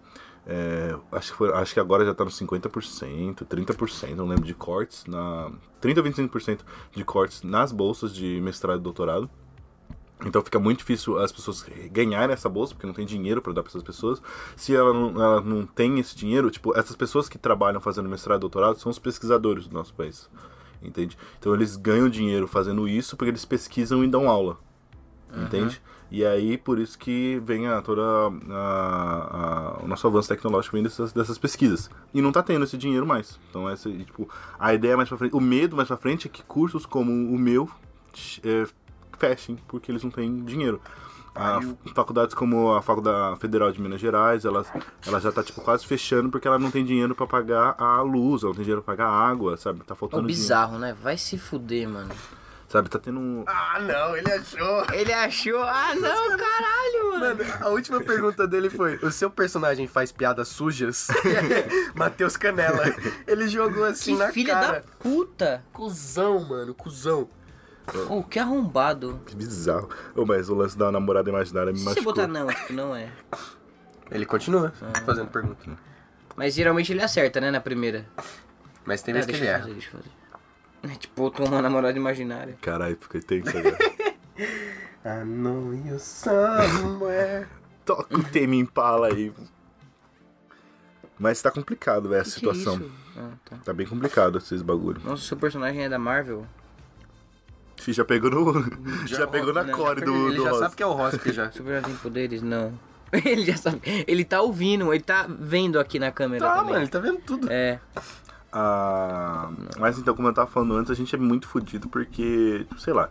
É, 0.47 0.95
acho, 1.11 1.31
que 1.31 1.37
foi- 1.37 1.51
acho 1.53 1.73
que 1.73 1.79
agora 1.79 2.05
já 2.05 2.13
tá 2.13 2.23
nos 2.23 2.37
50%, 2.39 3.43
30%, 3.45 4.15
não 4.15 4.27
lembro 4.27 4.45
de 4.45 4.53
cortes. 4.53 5.03
Na, 5.05 5.51
30 5.81 5.99
ou 6.01 6.05
25% 6.05 6.59
de 6.91 7.03
cortes 7.03 7.41
nas 7.43 7.71
bolsas 7.71 8.13
de 8.13 8.39
mestrado 8.41 8.79
e 8.79 8.83
doutorado. 8.83 9.29
Então 10.25 10.41
fica 10.41 10.57
muito 10.59 10.77
difícil 10.79 11.17
as 11.19 11.31
pessoas 11.31 11.65
ganharem 11.91 12.33
essa 12.33 12.47
bolsa, 12.47 12.73
porque 12.73 12.87
não 12.87 12.93
tem 12.93 13.05
dinheiro 13.05 13.41
para 13.41 13.51
dar 13.53 13.61
para 13.63 13.69
essas 13.71 13.83
pessoas. 13.83 14.21
Se 14.55 14.73
ela 14.75 14.93
não, 14.93 15.21
ela 15.21 15.41
não 15.41 15.65
tem 15.65 15.99
esse 15.99 16.15
dinheiro, 16.15 16.49
tipo, 16.49 16.75
essas 16.77 16.95
pessoas 16.95 17.27
que 17.27 17.37
trabalham 17.37 17.81
fazendo 17.81 18.07
mestrado 18.07 18.39
e 18.39 18.41
doutorado 18.41 18.79
são 18.79 18.89
os 18.89 18.97
pesquisadores 18.99 19.67
do 19.67 19.73
nosso 19.73 19.93
país. 19.93 20.29
Entende? 20.81 21.17
Então 21.39 21.53
eles 21.53 21.75
ganham 21.75 22.07
dinheiro 22.09 22.47
fazendo 22.47 22.87
isso 22.87 23.17
porque 23.17 23.29
eles 23.31 23.43
pesquisam 23.43 24.03
e 24.03 24.07
dão 24.07 24.29
aula. 24.29 24.57
Entende? 25.35 25.81
E 26.09 26.23
aí, 26.23 26.57
por 26.57 26.79
isso 26.79 26.97
que 26.97 27.41
vem 27.43 27.67
a, 27.67 27.81
toda 27.81 28.01
a- 28.01 29.77
a- 29.79 29.83
o 29.83 29.87
nosso 29.87 30.07
avanço 30.07 30.29
tecnológico 30.29 30.75
vem 30.75 30.83
dessas, 30.83 31.11
dessas 31.11 31.37
pesquisas. 31.37 31.89
E 32.13 32.21
não 32.21 32.31
tá 32.31 32.41
tendo 32.43 32.63
esse 32.63 32.77
dinheiro 32.77 33.05
mais. 33.05 33.37
Então, 33.49 33.67
essa, 33.69 33.89
tipo, 33.91 34.29
a 34.57 34.73
ideia 34.73 34.95
mais 34.95 35.09
pra 35.09 35.17
frente, 35.17 35.35
o 35.35 35.41
medo 35.41 35.75
mais 35.75 35.87
pra 35.87 35.97
frente 35.97 36.27
é 36.27 36.29
que 36.29 36.43
cursos 36.43 36.85
como 36.85 37.11
o 37.11 37.37
meu 37.37 37.69
é, 38.43 38.65
fechem, 39.17 39.57
porque 39.67 39.91
eles 39.91 40.03
não 40.03 40.11
têm 40.11 40.43
dinheiro. 40.43 40.79
A, 41.37 41.59
faculdades 41.93 42.33
como 42.33 42.73
a 42.73 42.81
Faculdade 42.81 43.37
Federal 43.41 43.69
de 43.69 43.81
Minas 43.81 43.99
Gerais, 43.99 44.45
ela, 44.45 44.65
ela 45.05 45.19
já 45.19 45.33
tá, 45.33 45.43
tipo, 45.43 45.59
quase 45.59 45.85
fechando 45.85 46.29
porque 46.29 46.47
ela 46.47 46.57
não 46.57 46.71
tem 46.71 46.85
dinheiro 46.85 47.13
pra 47.13 47.27
pagar 47.27 47.75
a 47.77 48.01
luz, 48.01 48.41
ela 48.43 48.51
não 48.51 48.55
tem 48.55 48.63
dinheiro 48.63 48.81
pra 48.81 48.95
pagar 48.95 49.09
a 49.09 49.27
água, 49.27 49.57
sabe? 49.57 49.79
Tá 49.83 49.93
É 49.93 49.97
faltando 49.97 50.23
um 50.23 50.27
dinheiro. 50.27 50.41
bizarro, 50.43 50.79
né? 50.79 50.95
Vai 51.03 51.17
se 51.17 51.37
fuder, 51.37 51.89
mano. 51.89 52.09
Sabe, 52.69 52.89
tá 52.89 52.97
tendo 52.97 53.19
um... 53.19 53.43
Ah, 53.47 53.79
não, 53.79 54.15
ele 54.17 54.31
achou. 54.31 54.85
Ele 54.93 55.13
achou. 55.13 55.61
Ah, 55.61 55.93
não, 55.95 56.37
caralho, 56.37 57.09
mano. 57.19 57.35
Mano, 57.43 57.53
a 57.61 57.69
última 57.69 58.01
pergunta 58.01 58.47
dele 58.47 58.69
foi: 58.69 58.95
O 59.03 59.11
seu 59.11 59.29
personagem 59.29 59.87
faz 59.87 60.11
piadas 60.11 60.47
sujas? 60.47 61.07
Matheus 61.93 62.35
Canela. 62.35 62.83
Ele 63.27 63.47
jogou 63.47 63.83
assim 63.83 64.13
Que 64.13 64.19
na 64.19 64.31
filha 64.31 64.53
cara. 64.53 64.71
da 64.79 64.83
puta. 64.99 65.63
Cusão, 65.71 66.39
mano, 66.43 66.73
cuzão. 66.73 67.29
Oh, 68.09 68.23
que 68.23 68.39
arrombado. 68.39 69.21
Que 69.25 69.35
bizarro. 69.35 69.89
Ô, 70.15 70.25
mas 70.25 70.49
o 70.49 70.55
lance 70.55 70.77
da 70.77 70.91
namorada 70.91 71.29
imaginária 71.29 71.71
me 71.71 71.77
Se 71.77 71.83
você 71.83 71.89
machucou. 72.01 72.13
botar 72.13 72.27
não, 72.27 72.47
tipo, 72.47 72.73
não 72.73 72.95
é. 72.95 73.09
Ele 74.11 74.25
continua 74.25 74.71
fazendo 75.05 75.27
pergunta. 75.29 75.77
Mas 76.35 76.53
geralmente 76.53 76.91
ele 76.91 77.01
acerta, 77.01 77.39
né, 77.39 77.51
na 77.51 77.61
primeira. 77.61 78.05
Mas 78.85 79.01
tem 79.01 79.11
É, 79.13 79.15
vezes 79.17 79.29
que 79.31 79.37
ele 79.37 79.47
erra. 79.47 79.59
fazer, 79.59 79.73
deixa 79.73 79.89
eu 79.89 79.99
fazer. 79.99 80.11
É 80.93 80.97
tipo, 80.97 81.33
uma 81.47 81.61
namorada 81.61 81.97
imaginária. 81.97 82.57
Caralho, 82.61 82.97
fiquei 82.99 83.21
tenso 83.21 83.49
agora. 83.57 83.77
I 85.05 85.23
know 85.23 85.73
you 85.73 85.97
somewhere. 85.99 87.47
Toca 87.85 88.17
o 88.17 88.23
tema 88.23 88.55
Impala 88.55 89.07
aí. 89.07 89.31
Mas 91.17 91.41
tá 91.41 91.49
complicado, 91.49 92.09
velho, 92.09 92.21
a 92.21 92.23
Que 92.25 92.29
que 92.31 92.35
situação. 92.35 92.73
é 92.73 92.77
isso? 92.77 92.91
Ah, 93.17 93.31
tá. 93.45 93.57
Tá 93.65 93.73
bem 93.73 93.87
complicado 93.87 94.37
esses 94.37 94.61
bagulho. 94.61 94.99
Nossa, 95.03 95.23
seu 95.23 95.37
personagem 95.37 95.83
é 95.83 95.89
da 95.89 95.97
Marvel? 95.97 96.45
Já 97.87 98.03
pegou 98.05 98.29
no. 98.31 99.07
Já, 99.07 99.27
pegou 99.27 99.53
na 99.53 99.63
não. 99.63 99.73
core 99.73 100.01
do, 100.01 100.27
ele 100.29 100.37
do 100.37 100.43
já 100.43 100.49
Ross. 100.49 100.59
sabe 100.59 100.75
que 100.75 100.83
é 100.83 100.85
o 100.87 100.91
Hosp 100.97 101.31
já. 101.31 101.43
Personagem 101.49 101.81
tem 101.83 101.95
poderes? 101.95 102.41
Não. 102.41 102.73
Ele 103.23 103.45
já 103.45 103.55
sabe. 103.55 103.79
Ele 104.07 104.25
tá 104.25 104.41
ouvindo, 104.41 104.91
ele 104.93 105.03
tá 105.03 105.25
vendo 105.29 105.79
aqui 105.79 105.99
na 105.99 106.11
câmera 106.11 106.43
Tá, 106.45 106.55
também. 106.55 106.71
mano, 106.71 106.83
ele 106.83 106.91
tá 106.91 106.99
vendo 106.99 107.19
tudo. 107.19 107.47
É. 107.49 107.79
Ah, 108.51 109.49
mas 109.79 109.97
então, 109.97 110.15
como 110.15 110.27
eu 110.27 110.33
tava 110.33 110.49
falando 110.49 110.75
antes, 110.75 110.91
a 110.91 110.95
gente 110.95 111.15
é 111.15 111.17
muito 111.17 111.47
fodido 111.47 111.87
porque, 111.87 112.65
sei 112.77 112.93
lá, 112.93 113.09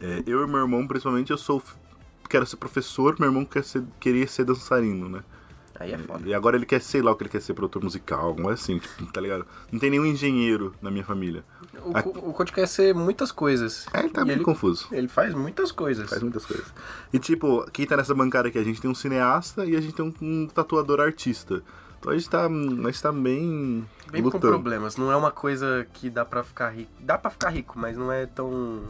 é, 0.00 0.22
eu 0.26 0.42
e 0.44 0.48
meu 0.48 0.60
irmão, 0.60 0.86
principalmente, 0.88 1.30
eu 1.30 1.38
sou. 1.38 1.62
Quero 2.28 2.46
ser 2.46 2.56
professor, 2.56 3.14
meu 3.20 3.28
irmão 3.28 3.44
quer 3.44 3.62
ser, 3.62 3.84
queria 4.00 4.26
ser 4.26 4.44
dançarino, 4.44 5.08
né? 5.08 5.22
Aí 5.78 5.92
é 5.92 5.98
foda. 5.98 6.28
E 6.28 6.32
agora 6.32 6.56
ele 6.56 6.64
quer, 6.66 6.80
sei 6.80 7.02
lá 7.02 7.10
o 7.10 7.16
que 7.16 7.24
ele 7.24 7.30
quer 7.30 7.40
ser, 7.42 7.52
produtor 7.54 7.82
musical, 7.82 8.20
alguma 8.26 8.46
coisa 8.48 8.62
assim, 8.62 8.78
tipo, 8.78 9.06
tá 9.12 9.20
ligado? 9.20 9.44
Não 9.72 9.78
tem 9.80 9.90
nenhum 9.90 10.06
engenheiro 10.06 10.72
na 10.80 10.90
minha 10.90 11.04
família. 11.04 11.44
O, 11.84 12.32
Coach 12.32 12.52
quer 12.52 12.68
ser 12.68 12.94
muitas 12.94 13.32
coisas. 13.32 13.86
É, 13.92 14.00
ele 14.00 14.10
tá 14.10 14.22
E 14.22 14.24
meio 14.24 14.36
ele, 14.36 14.44
confuso. 14.44 14.86
ele 14.92 15.08
faz 15.08 15.34
muitas 15.34 15.72
coisas. 15.72 16.08
Faz 16.08 16.22
muitas 16.22 16.46
coisas. 16.46 16.66
E 17.12 17.18
tipo, 17.18 17.68
quem 17.72 17.86
tá 17.86 17.96
nessa 17.96 18.14
bancada 18.14 18.48
aqui? 18.48 18.58
A 18.58 18.62
gente 18.62 18.80
tem 18.80 18.88
um 18.90 18.94
cineasta 18.94 19.64
e 19.66 19.74
a 19.76 19.80
gente 19.80 19.94
tem 19.94 20.04
um, 20.04 20.14
um 20.22 20.46
tatuador 20.46 21.00
artista. 21.00 21.62
Então 21.98 22.12
a 22.12 22.16
gente 22.16 22.28
tá, 22.30 22.46
a 22.46 22.48
gente 22.48 23.02
tá 23.02 23.10
bem, 23.10 23.84
Bem 24.12 24.22
com 24.22 24.26
lutando. 24.28 24.46
problemas. 24.52 24.96
Não 24.96 25.10
é 25.10 25.16
uma 25.16 25.30
coisa 25.32 25.86
que 25.94 26.08
dá 26.10 26.24
pra 26.24 26.44
ficar 26.44 26.68
rico. 26.70 26.90
Dá 27.00 27.18
pra 27.18 27.30
ficar 27.30 27.50
rico, 27.50 27.78
mas 27.78 27.96
não 27.96 28.12
é 28.12 28.26
tão. 28.26 28.82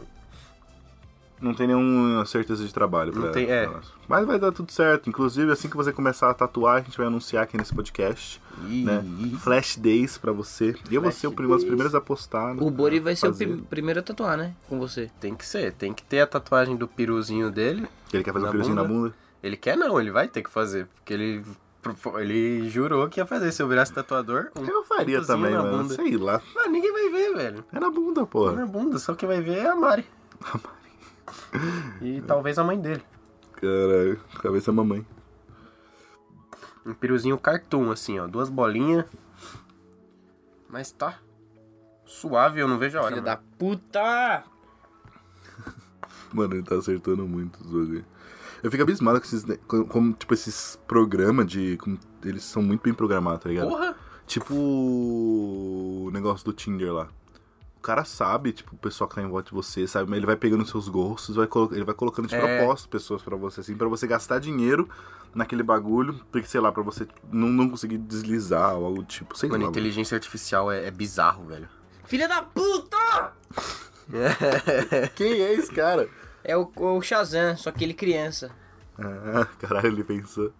Não 1.41 1.53
tem 1.53 1.67
nenhuma 1.67 2.25
certeza 2.25 2.65
de 2.65 2.73
trabalho 2.73 3.13
Não 3.13 3.23
pra, 3.23 3.31
tem- 3.31 3.49
é. 3.51 3.63
pra 3.65 3.73
nós. 3.77 3.91
Mas 4.07 4.25
vai 4.25 4.39
dar 4.39 4.51
tudo 4.51 4.71
certo. 4.71 5.09
Inclusive, 5.09 5.51
assim 5.51 5.67
que 5.69 5.75
você 5.75 5.91
começar 5.91 6.29
a 6.29 6.33
tatuar, 6.33 6.77
a 6.77 6.81
gente 6.81 6.97
vai 6.97 7.07
anunciar 7.07 7.43
aqui 7.43 7.57
nesse 7.57 7.73
podcast, 7.75 8.41
né? 8.57 9.03
Flash 9.41 9.75
Days 9.75 10.17
pra 10.17 10.31
você. 10.31 10.75
E 10.89 10.95
eu 10.95 11.01
vou 11.01 11.11
ser 11.11 11.27
o 11.27 11.31
primeiro, 11.31 11.55
os 11.57 11.61
Days. 11.63 11.69
primeiros 11.69 11.93
a 11.93 11.99
postar. 12.01 12.55
né? 12.55 12.61
O 12.63 12.71
Bori 12.71 12.99
vai 12.99 13.15
ser 13.15 13.27
o 13.27 13.31
Fazer. 13.31 13.47
prim- 13.47 13.63
primeiro 13.69 13.99
a 13.99 14.03
tatuar, 14.03 14.37
né? 14.37 14.53
Com 14.69 14.79
você. 14.79 15.11
Tem 15.19 15.35
que 15.35 15.45
ser. 15.45 15.73
Tem 15.73 15.93
que 15.93 16.03
ter 16.03 16.21
a 16.21 16.27
tatuagem 16.27 16.75
do 16.77 16.87
peruzinho 16.87 17.51
dele. 17.51 17.85
Que 18.07 18.17
ele 18.17 18.23
quer 18.23 18.31
fazer 18.33 18.43
um 18.45 18.47
Na 18.47 18.51
piruzinho 18.51 18.75
na 18.75 18.83
bunda. 18.83 18.93
bunda. 19.09 19.15
Ele 19.43 19.57
quer 19.57 19.77
não, 19.77 19.99
ele 19.99 20.11
vai 20.11 20.27
ter 20.29 20.41
que 20.41 20.49
fazer. 20.49 20.87
Porque 20.95 21.13
ele 21.13 21.43
Ele 22.17 22.67
jurou 22.69 23.07
que 23.07 23.19
ia 23.19 23.25
fazer. 23.27 23.51
Se 23.51 23.61
eu 23.61 23.67
virasse 23.67 23.93
tatuador, 23.93 24.47
um 24.59 24.65
Eu 24.65 24.83
faria 24.85 25.21
também, 25.21 25.51
na 25.51 25.61
mano. 25.61 25.77
bunda. 25.83 25.93
Sei 25.93 26.17
lá. 26.17 26.41
Ah, 26.57 26.67
ninguém 26.67 26.91
vai 26.91 27.09
ver, 27.11 27.33
velho. 27.35 27.63
É 27.71 27.79
na 27.79 27.91
bunda, 27.91 28.21
Na 28.21 28.25
porra. 28.27 28.65
bunda, 28.65 28.97
só 28.97 29.13
quem 29.13 29.27
vai 29.29 29.39
ver 29.41 29.57
é 29.59 29.69
a 29.69 29.75
Mari. 29.75 30.03
E 32.01 32.21
talvez 32.21 32.57
a 32.59 32.63
mãe 32.63 32.79
dele. 32.79 33.03
Caralho, 33.53 34.19
cabeça 34.41 34.71
mamãe. 34.71 35.05
Um 36.85 36.93
piruzinho 36.93 37.37
cartoon, 37.37 37.91
assim, 37.91 38.19
ó. 38.19 38.27
Duas 38.27 38.49
bolinhas. 38.49 39.05
Mas 40.69 40.91
tá 40.91 41.19
suave, 42.05 42.59
eu 42.59 42.67
não 42.67 42.77
vejo 42.77 42.97
a 42.97 43.01
hora. 43.01 43.15
Filho 43.15 43.25
mano. 43.25 43.35
da 43.37 43.57
puta! 43.57 44.43
Mano, 46.33 46.55
ele 46.55 46.63
tá 46.63 46.75
acertando 46.75 47.25
muito 47.27 47.59
os 47.61 47.71
bagulho. 47.71 48.05
Eu 48.61 48.71
fico 48.71 48.83
abismado 48.83 49.19
com 49.19 49.25
esses. 49.25 49.45
com- 49.67 49.85
Como, 49.85 50.13
tipo, 50.13 50.33
esses 50.33 50.75
programas 50.87 51.45
de. 51.47 51.77
como 51.77 51.97
eles 52.23 52.43
são 52.43 52.61
muito 52.61 52.81
bem 52.81 52.93
programados, 52.93 53.41
tá 53.43 53.49
ligado? 53.49 53.69
Porra! 53.69 53.95
Tipo 54.27 54.53
o 54.55 56.09
negócio 56.11 56.43
do 56.45 56.51
Tinder 56.53 56.91
lá. 56.93 57.07
O 57.85 57.87
cara 57.87 58.03
sabe, 58.03 58.51
tipo, 58.51 58.73
o 58.73 58.77
pessoal 58.79 59.07
que 59.07 59.13
tá 59.13 59.21
em 59.21 59.27
volta 59.27 59.49
de 59.49 59.53
você, 59.55 59.85
sabe? 59.87 60.11
Ele 60.17 60.25
vai 60.25 60.35
pegando 60.35 60.65
seus 60.65 60.87
gostos, 60.89 61.35
vai 61.35 61.47
ele 61.71 61.83
vai 61.83 61.93
colocando 61.93 62.27
de 62.27 62.33
É. 62.33 62.57
propósito 62.57 62.89
pessoas 62.89 63.21
pra 63.21 63.35
você, 63.37 63.61
assim, 63.61 63.75
pra 63.77 63.87
você 63.87 64.07
gastar 64.07 64.39
dinheiro 64.39 64.89
naquele 65.35 65.61
bagulho, 65.61 66.19
porque, 66.31 66.47
sei 66.47 66.59
lá, 66.59 66.71
pra 66.71 66.81
você 66.81 67.05
tipo, 67.05 67.19
não, 67.31 67.47
não 67.47 67.69
conseguir 67.69 67.99
deslizar 67.99 68.73
ou 68.75 68.87
algo 68.87 69.03
tipo, 69.03 69.37
sei 69.37 69.49
Mano, 69.49 69.65
lá. 69.65 69.69
inteligência 69.69 70.15
artificial 70.15 70.71
é, 70.71 70.87
é 70.87 70.89
bizarro, 70.89 71.45
velho. 71.45 71.69
Filha 72.05 72.27
da 72.27 72.41
puta! 72.41 73.33
Quem 75.15 75.41
é 75.43 75.53
esse 75.53 75.71
cara? 75.71 76.09
É 76.43 76.57
o, 76.57 76.67
o 76.75 77.01
Shazam, 77.03 77.55
só 77.55 77.71
que 77.71 77.83
ele 77.83 77.93
criança. 77.93 78.49
Ah, 78.97 79.45
caralho, 79.59 79.89
ele 79.89 80.03
pensou. 80.03 80.51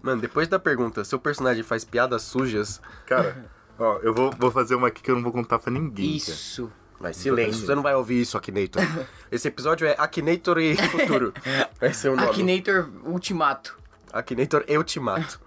Mano, 0.00 0.20
depois 0.20 0.46
da 0.46 0.60
pergunta, 0.60 1.02
seu 1.04 1.18
personagem 1.18 1.64
faz 1.64 1.84
piadas 1.84 2.22
sujas, 2.22 2.80
Cara, 3.04 3.50
ó, 3.78 3.98
eu 4.02 4.14
vou, 4.14 4.30
vou 4.38 4.50
fazer 4.50 4.74
uma 4.74 4.88
aqui 4.88 5.02
que 5.02 5.10
eu 5.10 5.14
não 5.16 5.22
vou 5.22 5.32
contar 5.32 5.58
pra 5.58 5.70
ninguém. 5.72 6.18
cara. 6.18 6.32
Isso. 6.32 6.72
Vai, 7.00 7.14
silêncio, 7.14 7.64
você 7.64 7.74
não 7.76 7.82
vai 7.82 7.94
ouvir 7.94 8.20
isso, 8.20 8.36
Akinator. 8.36 8.82
Esse 9.30 9.46
episódio 9.46 9.86
é 9.86 9.94
Akinator 9.98 10.58
e 10.58 10.76
Futuro. 10.76 11.32
Vai 11.80 11.94
ser 11.94 12.08
o 12.08 12.16
nome. 12.16 12.28
Akinator 12.28 12.90
Ultimato. 13.04 13.78
Akinator 14.12 14.64
e 14.66 14.76
Ultimato. 14.76 15.40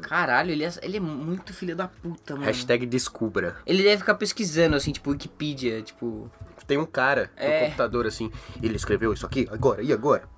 Caralho, 0.00 0.52
ele 0.52 0.64
é, 0.64 0.72
ele 0.82 0.96
é 0.98 1.00
muito 1.00 1.52
filho 1.52 1.74
da 1.76 1.88
puta, 1.88 2.34
mano. 2.34 2.46
Hashtag 2.46 2.86
descubra. 2.86 3.56
Ele 3.66 3.82
deve 3.82 3.98
ficar 3.98 4.14
pesquisando, 4.14 4.76
assim, 4.76 4.92
tipo, 4.92 5.10
Wikipedia, 5.10 5.82
tipo... 5.82 6.30
Tem 6.66 6.78
um 6.78 6.86
cara 6.86 7.30
É. 7.36 7.60
no 7.60 7.64
computador 7.66 8.06
assim, 8.06 8.30
ele 8.62 8.74
escreveu 8.76 9.12
isso 9.12 9.24
aqui, 9.24 9.46
agora, 9.52 9.82
e 9.82 9.92
agora? 9.92 10.28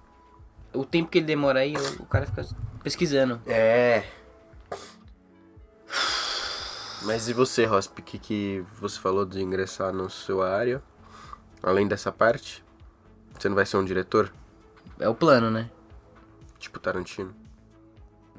O 0.74 0.84
tempo 0.84 1.08
que 1.08 1.18
ele 1.18 1.26
demora 1.26 1.60
aí, 1.60 1.74
o, 1.74 2.02
o 2.02 2.06
cara 2.06 2.26
fica 2.26 2.46
pesquisando. 2.82 3.40
É. 3.46 4.02
Mas 7.02 7.28
e 7.28 7.32
você, 7.32 7.64
Rosp, 7.64 8.00
o 8.00 8.02
que, 8.02 8.18
que 8.18 8.64
você 8.80 8.98
falou 8.98 9.24
de 9.24 9.40
ingressar 9.40 9.92
na 9.92 10.08
sua 10.08 10.50
área? 10.50 10.82
Além 11.62 11.86
dessa 11.86 12.10
parte? 12.10 12.64
Você 13.38 13.48
não 13.48 13.56
vai 13.56 13.66
ser 13.66 13.76
um 13.76 13.84
diretor? 13.84 14.32
É 14.98 15.08
o 15.08 15.14
plano, 15.14 15.50
né? 15.50 15.70
Tipo 16.58 16.80
Tarantino. 16.80 17.32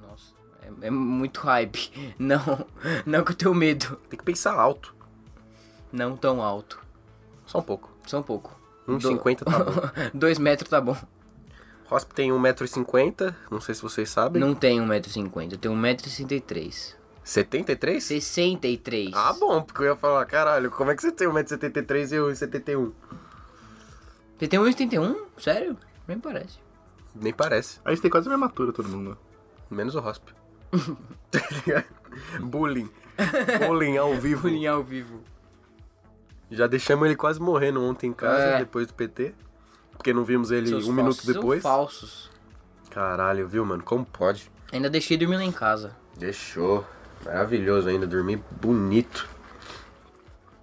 Nossa, 0.01 0.33
é, 0.61 0.87
é 0.87 0.91
muito 0.91 1.39
hype. 1.39 2.15
Não, 2.19 2.67
não 3.05 3.23
que 3.23 3.31
eu 3.31 3.35
tenho 3.35 3.55
medo. 3.55 3.95
Tem 4.09 4.17
que 4.17 4.25
pensar 4.25 4.53
alto. 4.53 4.93
Não 5.91 6.17
tão 6.17 6.41
alto. 6.41 6.81
Só 7.45 7.59
um 7.59 7.63
pouco. 7.63 7.89
Só 8.05 8.19
um 8.19 8.23
pouco. 8.23 8.59
1,50 8.87 9.43
tá 9.43 9.51
bom. 9.51 10.09
Dois 10.13 10.37
metros 10.37 10.69
tá 10.69 10.81
bom. 10.81 10.97
Rosp 11.85 12.11
tem 12.13 12.29
1,50m, 12.29 13.33
não 13.49 13.59
sei 13.59 13.73
se 13.73 13.81
vocês 13.81 14.09
sabem. 14.09 14.39
Não 14.39 14.53
tenho 14.53 14.83
1,50m, 14.83 15.53
eu 15.53 15.57
tenho 15.57 15.73
1,63m. 15.73 16.98
73? 17.29 18.03
63. 18.03 19.11
Ah, 19.13 19.33
bom, 19.33 19.61
porque 19.61 19.81
eu 19.83 19.85
ia 19.87 19.95
falar, 19.95 20.25
caralho, 20.25 20.71
como 20.71 20.89
é 20.89 20.95
que 20.95 21.01
você 21.03 21.11
tem 21.11 21.27
1,73m 21.27 22.11
e 22.11 22.15
eu 22.15 22.27
1,71m? 22.27 22.91
Você 24.39 24.47
tem 24.47 24.59
1,71m? 24.59 25.15
Sério? 25.37 25.77
Nem 26.07 26.19
parece. 26.19 26.57
Nem 27.13 27.31
parece. 27.33 27.79
A 27.85 27.91
gente 27.91 28.01
tem 28.01 28.09
quase 28.09 28.27
a 28.27 28.31
mesma 28.31 28.47
altura, 28.47 28.73
todo 28.73 28.89
mundo. 28.89 29.15
Menos 29.69 29.93
o 29.95 29.99
Rosp. 29.99 30.29
Tá 31.29 31.39
ligado? 31.51 31.85
Bullying. 32.41 32.89
Bullying 33.67 33.97
ao 33.97 34.15
vivo. 34.15 34.41
Bullying 34.41 34.65
ao 34.65 34.83
vivo. 34.83 35.21
Já 36.49 36.65
deixamos 36.65 37.05
ele 37.05 37.15
quase 37.15 37.39
morrendo 37.39 37.83
ontem 37.83 38.07
em 38.07 38.13
casa, 38.13 38.41
É. 38.41 38.57
depois 38.59 38.87
do 38.87 38.93
PT. 38.95 39.35
Porque 39.91 40.11
não 40.13 40.23
vimos 40.23 40.49
ele 40.49 40.67
Seus 40.67 40.87
um 40.87 40.93
minuto 40.93 41.13
falsos 41.17 41.25
são 41.25 41.33
depois. 41.35 41.61
falsos. 41.61 42.31
Caralho, 42.89 43.47
viu, 43.47 43.63
mano? 43.63 43.83
Como 43.83 44.03
pode? 44.03 44.49
Ainda 44.71 44.89
deixei 44.89 45.15
dormir 45.17 45.35
lá 45.37 45.43
em 45.43 45.51
casa. 45.51 45.95
Deixou. 46.17 46.83
Maravilhoso 47.25 47.89
ainda, 47.89 48.07
dormir 48.07 48.41
bonito. 48.51 49.27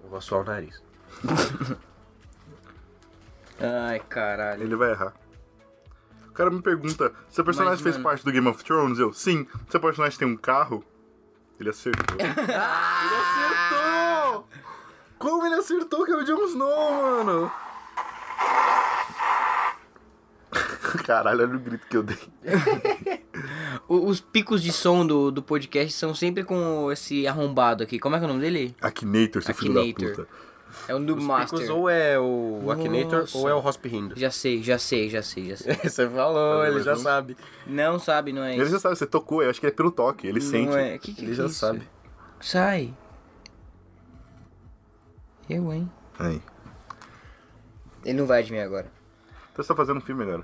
Eu 0.03 0.09
vou 0.09 0.21
suar 0.21 0.41
o 0.41 0.43
nariz. 0.45 0.81
Ai, 3.59 3.99
caralho. 4.07 4.63
Ele 4.63 4.75
vai 4.75 4.91
errar. 4.91 5.13
O 6.29 6.31
cara 6.33 6.49
me 6.51 6.61
pergunta: 6.61 7.11
seu 7.29 7.43
personagem 7.43 7.75
Mas, 7.75 7.81
fez 7.83 7.95
mano- 7.95 8.03
parte 8.09 8.23
do 8.23 8.31
Game 8.31 8.47
of 8.47 8.63
Thrones? 8.63 8.99
Eu, 8.99 9.11
sim. 9.13 9.47
Seu 9.69 9.79
personagem 9.79 10.17
tem 10.17 10.27
um 10.27 10.37
carro? 10.37 10.83
Ele 11.59 11.69
acertou. 11.69 12.17
ele 12.19 12.29
acertou! 13.21 14.47
Como 15.17 15.45
ele 15.47 15.55
acertou 15.55 16.05
que 16.05 16.11
é 16.11 16.15
o 16.15 16.23
Jon 16.23 16.43
Snow, 16.45 17.23
mano? 17.23 17.51
Caralho, 21.07 21.41
olha 21.41 21.55
o 21.55 21.59
grito 21.59 21.87
que 21.87 21.95
eu 21.95 22.03
dei. 22.03 22.17
Os 23.87 24.19
picos 24.19 24.61
de 24.61 24.73
som 24.73 25.07
do, 25.07 25.31
do 25.31 25.41
podcast 25.41 25.93
são 25.93 26.13
sempre 26.13 26.43
com 26.43 26.91
esse 26.91 27.25
arrombado 27.25 27.81
aqui. 27.81 27.97
Como 27.97 28.13
é 28.13 28.19
que 28.19 28.25
é 28.25 28.27
o 28.27 28.27
nome 28.27 28.41
dele? 28.41 28.75
Akinator, 28.81 29.41
seu 29.41 29.55
filho 29.55 29.73
da 29.73 29.79
Akinator. 29.83 30.25
puta. 30.25 30.27
É 30.85 30.93
o 30.93 30.99
Noob 30.99 31.21
Os 31.21 31.25
Master. 31.25 31.59
picos 31.59 31.69
ou 31.73 31.89
é 31.89 32.19
o 32.19 32.69
Akinator 32.69 33.21
Nossa. 33.21 33.37
ou 33.37 33.47
é 33.47 33.53
o 33.53 33.59
Rosp 33.59 33.85
rindo. 33.87 34.19
Já 34.19 34.29
sei, 34.29 34.61
já 34.61 34.77
sei, 34.77 35.09
já 35.09 35.21
sei, 35.21 35.51
já 35.51 35.55
sei. 35.55 35.75
Você 35.89 36.09
falou, 36.09 36.65
ele 36.65 36.83
já 36.83 36.91
Não. 36.91 36.99
sabe. 36.99 37.37
Não 37.65 37.97
sabe, 37.99 38.33
não 38.33 38.43
é 38.43 38.55
Ele 38.55 38.63
isso. 38.63 38.73
já 38.73 38.79
sabe, 38.79 38.97
você 38.97 39.07
tocou, 39.07 39.41
eu 39.41 39.49
acho 39.49 39.61
que 39.61 39.67
é 39.67 39.71
pelo 39.71 39.89
toque, 39.91 40.27
ele 40.27 40.41
sente. 40.41 40.69
Não 40.71 40.77
é. 40.77 40.97
Que 40.97 41.13
que 41.13 41.21
Ele 41.23 41.31
é 41.31 41.35
já 41.35 41.45
isso? 41.45 41.55
sabe. 41.55 41.83
Sai. 42.41 42.93
Eu, 45.49 45.71
hein? 45.71 45.89
Aí. 46.19 46.41
Ele 48.03 48.17
não 48.19 48.27
vai 48.27 48.39
adivinhar 48.41 48.65
agora. 48.65 48.91
Então 49.53 49.63
você 49.63 49.69
tá 49.69 49.75
fazendo 49.75 49.97
um 49.99 50.01
filme 50.01 50.23
agora. 50.23 50.43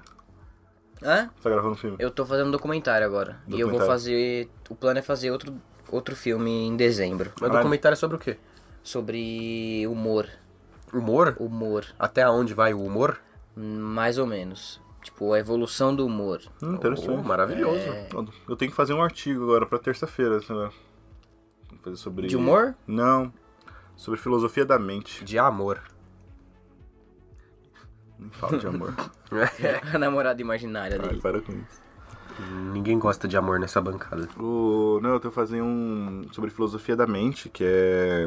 Hã? 1.01 1.29
Você 1.35 1.43
tá 1.43 1.49
gravando 1.49 1.73
um 1.73 1.77
filme. 1.77 1.97
Eu 1.99 2.11
tô 2.11 2.25
fazendo 2.25 2.47
um 2.47 2.51
documentário 2.51 3.05
agora. 3.05 3.37
E 3.47 3.53
eu 3.59 3.67
vou 3.67 3.77
Documentário. 3.79 3.87
fazer. 3.91 4.49
O 4.69 4.75
plano 4.75 4.99
é 4.99 5.01
fazer 5.01 5.31
outro, 5.31 5.53
outro 5.91 6.15
filme 6.15 6.49
em 6.67 6.75
dezembro. 6.75 7.29
Mas 7.35 7.37
o 7.37 7.39
Caralho. 7.41 7.59
documentário 7.59 7.93
é 7.93 7.97
sobre 7.97 8.15
o 8.17 8.19
quê? 8.19 8.37
Sobre 8.83 9.85
humor. 9.87 10.27
Humor? 10.93 11.35
Humor. 11.39 11.85
Até 11.97 12.27
onde 12.29 12.53
vai 12.53 12.73
o 12.73 12.83
humor? 12.83 13.19
Mais 13.55 14.17
ou 14.17 14.27
menos. 14.27 14.79
Tipo, 15.01 15.33
a 15.33 15.39
evolução 15.39 15.93
do 15.95 16.05
humor. 16.05 16.41
Hum, 16.61 16.75
interessante. 16.75 17.09
Oh, 17.09 17.23
maravilhoso. 17.23 17.77
É. 17.79 18.07
Eu 18.47 18.55
tenho 18.55 18.71
que 18.71 18.77
fazer 18.77 18.93
um 18.93 19.01
artigo 19.03 19.43
agora 19.43 19.65
pra 19.65 19.77
terça-feira. 19.79 20.41
sei 20.41 20.55
lá. 20.55 20.69
Vou 21.69 21.79
Fazer 21.83 21.97
sobre. 21.97 22.27
De 22.27 22.37
humor? 22.37 22.75
Não. 22.87 23.33
Sobre 23.97 24.19
filosofia 24.19 24.65
da 24.65 24.79
mente. 24.79 25.23
De 25.25 25.37
amor. 25.37 25.81
Nem 28.23 28.31
falo 28.31 28.57
de 28.57 28.67
amor. 28.67 28.93
a 29.93 29.97
namorada 29.97 30.41
imaginária 30.41 30.97
Ai, 31.01 31.09
dele. 31.09 31.21
para 31.21 31.41
com 31.41 31.51
isso. 31.51 31.83
Ninguém 32.73 32.97
gosta 32.97 33.27
de 33.27 33.37
amor 33.37 33.59
nessa 33.59 33.79
bancada. 33.79 34.27
O... 34.39 34.99
Não, 35.03 35.11
eu 35.11 35.19
tenho 35.19 35.31
que 35.31 35.35
fazer 35.35 35.61
um 35.61 36.23
sobre 36.31 36.49
filosofia 36.49 36.95
da 36.95 37.05
mente, 37.05 37.47
que 37.47 37.63
é 37.63 38.25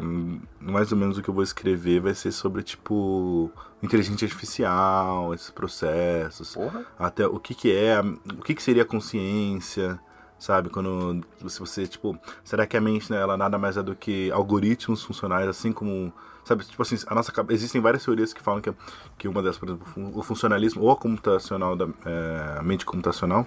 mais 0.61 0.91
ou 0.91 0.97
menos 0.97 1.17
o 1.17 1.21
que 1.21 1.29
eu 1.29 1.33
vou 1.33 1.43
escrever, 1.43 1.99
vai 1.99 2.13
ser 2.13 2.31
sobre, 2.31 2.63
tipo, 2.63 3.51
inteligência 3.83 4.25
artificial, 4.25 5.33
esses 5.33 5.49
processos. 5.49 6.53
Porra. 6.53 6.85
Até 6.97 7.27
o 7.27 7.37
que 7.37 7.53
que 7.53 7.75
é, 7.75 7.99
o 7.99 8.41
que 8.43 8.55
que 8.55 8.63
seria 8.63 8.83
a 8.83 8.85
consciência, 8.85 9.99
sabe? 10.39 10.69
Quando 10.69 11.25
se 11.45 11.59
você, 11.59 11.85
tipo, 11.85 12.17
será 12.45 12.65
que 12.65 12.77
a 12.77 12.81
mente, 12.81 13.11
né, 13.11 13.19
ela 13.19 13.35
nada 13.35 13.57
mais 13.57 13.75
é 13.75 13.83
do 13.83 13.93
que 13.93 14.31
algoritmos 14.31 15.03
funcionais, 15.03 15.47
assim 15.49 15.73
como, 15.73 16.13
sabe, 16.47 16.65
tipo 16.65 16.81
assim, 16.81 16.95
a 17.07 17.13
nossa 17.13 17.31
existem 17.49 17.81
várias 17.81 18.03
teorias 18.03 18.33
que 18.33 18.41
falam 18.41 18.61
que, 18.61 18.73
que 19.17 19.27
uma 19.27 19.41
delas, 19.41 19.57
por 19.57 19.67
exemplo, 19.69 19.85
o 20.17 20.23
funcionalismo 20.23 20.81
ou 20.81 20.91
a 20.91 20.95
computacional 20.95 21.75
da 21.75 21.87
é, 22.05 22.61
mente 22.63 22.85
computacional, 22.85 23.45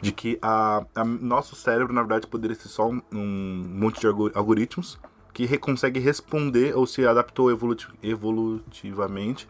de 0.00 0.12
que 0.12 0.38
a, 0.42 0.84
a 0.94 1.04
nosso 1.04 1.56
cérebro, 1.56 1.92
na 1.92 2.02
verdade, 2.02 2.26
poderia 2.26 2.54
ser 2.54 2.68
só 2.68 2.88
um, 2.88 3.00
um 3.10 3.64
monte 3.68 4.00
de 4.00 4.06
algo- 4.06 4.30
algoritmos 4.34 4.98
que 5.32 5.56
consegue 5.58 5.98
responder 5.98 6.76
ou 6.76 6.86
se 6.86 7.06
adaptou 7.06 7.50
evoluti- 7.50 7.88
evolutivamente 8.02 9.48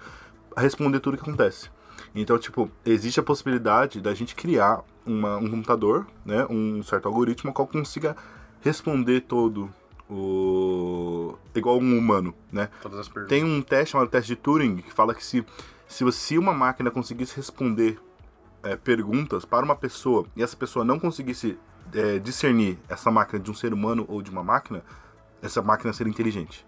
a 0.55 0.61
responder 0.61 1.01
tudo 1.01 1.17
que 1.17 1.23
acontece. 1.23 1.71
Então, 2.15 2.39
tipo, 2.39 2.71
existe 2.85 3.19
a 3.19 3.23
possibilidade 3.23 4.01
da 4.01 4.15
gente 4.15 4.35
criar 4.35 4.83
uma- 5.05 5.37
um 5.39 5.51
computador, 5.51 6.07
né, 6.25 6.47
um 6.49 6.83
certo 6.83 7.07
algoritmo, 7.09 7.53
qual 7.53 7.67
consiga 7.67 8.17
responder 8.61 9.23
todo 9.23 9.69
o 10.13 11.37
igual 11.55 11.79
um 11.79 11.99
humano, 11.99 12.35
né? 12.51 12.69
Tem 13.29 13.45
um 13.45 13.61
teste 13.63 13.93
chamado 13.93 14.09
teste 14.09 14.29
de 14.29 14.37
Turing 14.37 14.77
que 14.77 14.93
fala 14.93 15.15
que 15.15 15.25
se 15.25 15.45
se, 15.89 16.05
você- 16.05 16.19
se 16.19 16.39
uma 16.39 16.53
máquina 16.55 16.91
conseguisse 16.91 17.37
responder 17.37 17.99
é, 18.63 18.77
perguntas 18.77 19.45
para 19.45 19.65
uma 19.65 19.77
pessoa 19.77 20.25
e 20.37 20.43
essa 20.43 20.57
pessoa 20.57 20.85
não 20.85 20.99
conseguisse 20.99 21.59
é, 21.93 22.19
discernir 22.19 22.79
essa 22.89 23.11
máquina 23.11 23.39
de 23.41 23.51
um 23.51 23.55
ser 23.55 23.73
humano 23.75 24.05
ou 24.09 24.23
de 24.23 24.31
uma 24.31 24.43
máquina, 24.43 24.83
essa 25.43 25.61
máquina 25.61 25.93
seria 25.93 26.11
inteligente. 26.11 26.65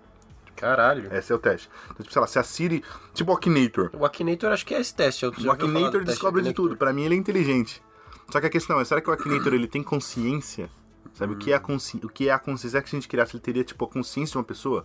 Caralho. 0.56 1.12
Esse 1.12 1.32
é 1.32 1.34
o 1.34 1.38
teste. 1.38 1.68
Então, 1.86 1.96
tipo, 1.98 2.12
sei 2.12 2.20
lá, 2.20 2.26
se 2.26 2.38
a 2.38 2.42
Siri. 2.42 2.82
Tipo 3.12 3.32
o 3.32 3.34
Akinator. 3.34 3.90
O 3.94 4.04
Akinator 4.04 4.52
acho 4.52 4.64
que 4.66 4.74
é 4.74 4.80
esse 4.80 4.94
teste. 4.94 5.24
O 5.26 5.50
Akinator 5.50 6.04
descobre 6.04 6.42
de 6.42 6.52
tudo. 6.52 6.76
Pra 6.76 6.92
mim, 6.92 7.04
ele 7.04 7.14
é 7.14 7.18
inteligente. 7.18 7.82
Só 8.30 8.40
que 8.40 8.46
a 8.46 8.50
questão 8.50 8.78
é, 8.80 8.84
será 8.84 9.00
que 9.00 9.08
o 9.10 9.12
Akinator 9.12 9.52
ele 9.54 9.66
tem 9.66 9.82
consciência? 9.82 10.68
Sabe 11.12 11.34
o 11.34 11.36
que 11.36 11.52
é 11.52 11.56
a 11.56 11.60
consci... 11.60 12.00
o 12.02 12.08
que 12.08 12.28
é 12.28 12.32
a 12.32 12.38
consciência? 12.38 12.80
Que 12.82 12.88
se 12.90 12.96
a 12.96 12.98
gente 13.00 13.08
criasse, 13.08 13.36
ele 13.36 13.42
teria 13.42 13.62
tipo 13.64 13.84
a 13.84 13.88
consciência 13.88 14.32
de 14.32 14.38
uma 14.38 14.44
pessoa? 14.44 14.84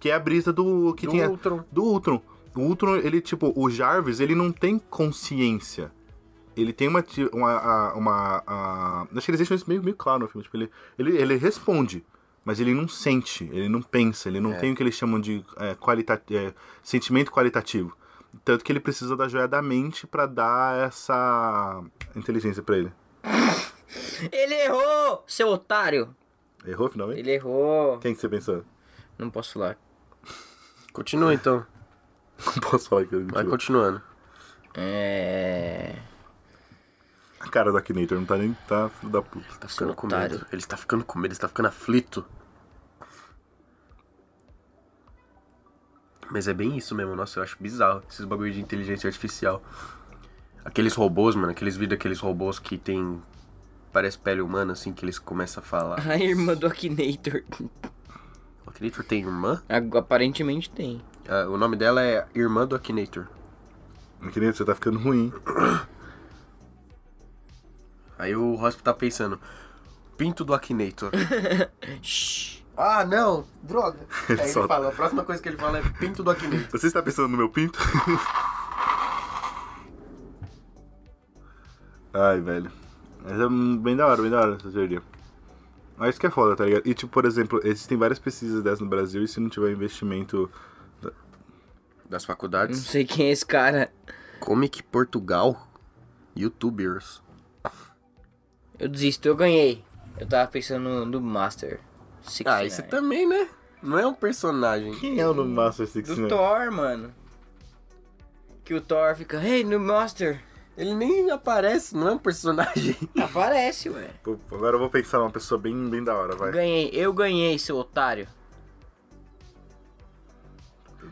Que 0.00 0.10
é 0.10 0.14
a 0.14 0.18
brisa 0.18 0.52
do 0.52 0.92
que 0.94 1.06
Do 1.06 1.12
tem 1.12 1.22
a- 1.22 1.28
Ultron. 1.30 1.64
do 1.70 1.82
Ultron. 1.84 2.20
O 2.54 2.60
Ultron, 2.60 2.96
ele 2.96 3.20
tipo, 3.20 3.52
o 3.56 3.70
Jarvis, 3.70 4.20
ele 4.20 4.34
não 4.34 4.52
tem 4.52 4.78
consciência. 4.78 5.90
Ele 6.54 6.72
tem 6.72 6.88
uma 6.88 7.02
uma, 7.32 7.92
uma, 7.94 8.42
a- 8.46 9.06
acho 9.16 9.24
que 9.24 9.30
eles 9.30 9.38
deixam 9.38 9.54
isso 9.54 9.64
meio, 9.68 9.82
meio 9.82 9.96
claro 9.96 10.20
no 10.20 10.28
filme, 10.28 10.42
tipo, 10.44 10.56
ele, 10.58 10.70
ele, 10.98 11.16
ele 11.16 11.36
responde, 11.36 12.04
mas 12.44 12.60
ele 12.60 12.74
não 12.74 12.86
sente, 12.86 13.44
ele 13.52 13.70
não 13.70 13.80
pensa, 13.80 14.28
ele 14.28 14.40
não 14.40 14.52
É. 14.52 14.58
tem 14.58 14.72
o 14.72 14.76
que 14.76 14.82
eles 14.82 14.94
chamam 14.94 15.18
de 15.18 15.42
é, 15.56 15.74
qualita 15.74 16.20
é, 16.30 16.52
sentimento 16.82 17.30
qualitativo. 17.32 17.96
Tanto 18.44 18.64
que 18.64 18.70
ele 18.72 18.80
precisa 18.80 19.16
da 19.16 19.28
joia 19.28 19.48
da 19.48 19.62
mente 19.62 20.06
pra 20.06 20.26
dar 20.26 20.76
essa 20.86 21.82
inteligência 22.16 22.62
pra 22.62 22.76
ele. 22.76 22.92
Ele 24.30 24.54
errou, 24.54 25.24
seu 25.26 25.48
otário. 25.48 26.14
Errou 26.66 26.88
finalmente? 26.88 27.20
Ele 27.20 27.32
errou. 27.32 27.98
Quem 27.98 28.14
que 28.14 28.20
você 28.20 28.28
pensou? 28.28 28.64
Não 29.18 29.30
posso 29.30 29.52
falar. 29.54 29.76
Continua 30.92 31.32
então. 31.34 31.66
Não 32.46 32.70
posso 32.70 32.88
falar 32.88 33.04
que 33.06 33.14
ele 33.14 33.24
Vai 33.24 33.42
mentiu. 33.42 33.50
continuando. 33.50 34.02
É. 34.74 35.96
A 37.40 37.48
cara 37.48 37.70
do 37.70 37.76
Akinator 37.76 38.16
não 38.18 38.24
tá 38.24 38.36
nem. 38.36 38.54
tá 38.66 38.88
filho 38.88 39.12
da 39.12 39.20
puta. 39.22 39.46
Tá 39.58 39.68
Seu 39.68 39.86
ficando 39.88 39.94
com 39.94 40.06
otário. 40.06 40.36
medo. 40.36 40.46
Ele 40.52 40.60
está 40.62 40.76
ficando 40.76 41.04
com 41.04 41.18
medo, 41.18 41.26
ele 41.26 41.34
está 41.34 41.48
ficando 41.48 41.66
aflito. 41.66 42.24
Mas 46.30 46.48
é 46.48 46.54
bem 46.54 46.76
isso 46.78 46.94
mesmo, 46.94 47.14
nossa, 47.14 47.38
eu 47.38 47.42
acho 47.42 47.56
bizarro 47.60 48.02
esses 48.08 48.24
bagulho 48.24 48.52
de 48.52 48.60
inteligência 48.60 49.06
artificial. 49.08 49.62
Aqueles 50.64 50.94
robôs, 50.94 51.34
mano, 51.34 51.50
aqueles 51.50 51.76
vídeos 51.76 51.98
daqueles 51.98 52.20
robôs 52.20 52.58
que 52.58 52.78
tem. 52.78 53.22
Parece 53.92 54.18
pele 54.18 54.40
humana, 54.40 54.72
assim, 54.72 54.92
que 54.92 55.04
eles 55.04 55.18
começam 55.18 55.62
a 55.62 55.66
falar. 55.66 56.00
A 56.08 56.16
irmã 56.16 56.54
do 56.54 56.66
Akinator. 56.66 57.42
O 58.66 58.70
Akinator 58.70 59.04
tem 59.04 59.20
irmã? 59.20 59.62
Aparentemente 59.98 60.70
tem. 60.70 61.02
Ah, 61.28 61.46
o 61.48 61.56
nome 61.58 61.76
dela 61.76 62.02
é 62.02 62.26
Irmã 62.34 62.66
do 62.66 62.74
Akinator. 62.74 63.26
Akinator, 64.20 64.54
você 64.56 64.64
tá 64.64 64.74
ficando 64.74 64.98
ruim. 64.98 65.32
Aí 68.18 68.34
o 68.34 68.54
Rosp 68.54 68.80
tá 68.80 68.94
pensando. 68.94 69.38
Pinto 70.16 70.44
do 70.44 70.54
Akinator. 70.54 71.10
Shhh. 72.00 72.62
ah, 72.76 73.04
não! 73.04 73.44
Droga! 73.62 73.98
Aí 74.30 74.36
ele 74.38 74.48
Só- 74.48 74.66
fala, 74.66 74.88
a 74.88 74.92
próxima 74.92 75.22
coisa 75.24 75.42
que 75.42 75.48
ele 75.48 75.56
fala 75.58 75.78
é 75.78 75.82
pinto 75.98 76.22
do 76.22 76.30
Akinator. 76.30 76.70
Você 76.70 76.86
está 76.86 77.02
pensando 77.02 77.28
no 77.28 77.36
meu 77.36 77.48
pinto? 77.50 77.78
Ai, 82.14 82.40
velho. 82.40 82.70
Mas 83.22 83.40
é 83.40 83.48
bem 83.78 83.96
da 83.96 84.06
hora, 84.06 84.20
bem 84.20 84.30
da 84.30 84.40
hora 84.40 84.56
essa 84.56 84.70
teoria. 84.70 85.02
Mas 85.96 86.10
isso 86.10 86.20
que 86.20 86.26
é 86.26 86.30
foda, 86.30 86.56
tá 86.56 86.64
ligado? 86.64 86.86
E, 86.86 86.94
tipo, 86.94 87.12
por 87.12 87.24
exemplo, 87.24 87.60
existem 87.64 87.96
várias 87.96 88.18
pesquisas 88.18 88.62
dessas 88.62 88.80
no 88.80 88.86
Brasil 88.88 89.22
e 89.22 89.28
se 89.28 89.38
não 89.38 89.48
tiver 89.48 89.70
investimento. 89.70 90.50
Das 92.08 92.22
Não 92.22 92.26
faculdades. 92.26 92.78
sei 92.78 93.04
quem 93.04 93.26
é 93.26 93.30
esse 93.30 93.46
cara. 93.46 93.90
Comic 94.40 94.82
Portugal. 94.82 95.68
Youtubers. 96.36 97.22
Eu 98.78 98.88
desisto, 98.88 99.26
eu 99.28 99.36
ganhei. 99.36 99.84
Eu 100.18 100.26
tava 100.26 100.50
pensando 100.50 100.88
no, 100.88 101.06
no 101.06 101.20
Master. 101.20 101.80
Ah, 102.44 102.64
isso 102.64 102.76
69. 102.76 102.88
também, 102.90 103.28
né? 103.28 103.48
Não 103.82 103.98
é 103.98 104.06
um 104.06 104.14
personagem. 104.14 104.94
Quem 104.94 105.20
é 105.20 105.28
o 105.28 105.34
no 105.34 105.44
Master 105.44 105.86
Six? 105.86 106.08
Do? 106.16 106.28
Thor, 106.28 106.70
mano. 106.70 107.12
Que 108.64 108.74
o 108.74 108.80
Thor 108.80 109.14
fica, 109.16 109.42
hey, 109.42 109.64
no 109.64 109.78
Master. 109.80 110.40
Ele 110.76 110.94
nem 110.94 111.30
aparece, 111.30 111.94
não 111.94 112.08
é 112.08 112.12
um 112.12 112.18
personagem. 112.18 112.96
Aparece, 113.20 113.90
ué. 113.90 114.10
Pô, 114.22 114.38
Agora 114.50 114.76
eu 114.76 114.80
vou 114.80 114.88
pensar 114.88 115.18
numa 115.18 115.30
pessoa 115.30 115.60
bem, 115.60 115.88
bem 115.90 116.02
da 116.02 116.14
hora, 116.16 116.34
vai. 116.34 116.50
Ganhei, 116.50 116.88
eu 116.94 117.12
ganhei, 117.12 117.58
seu 117.58 117.76
otário. 117.76 118.26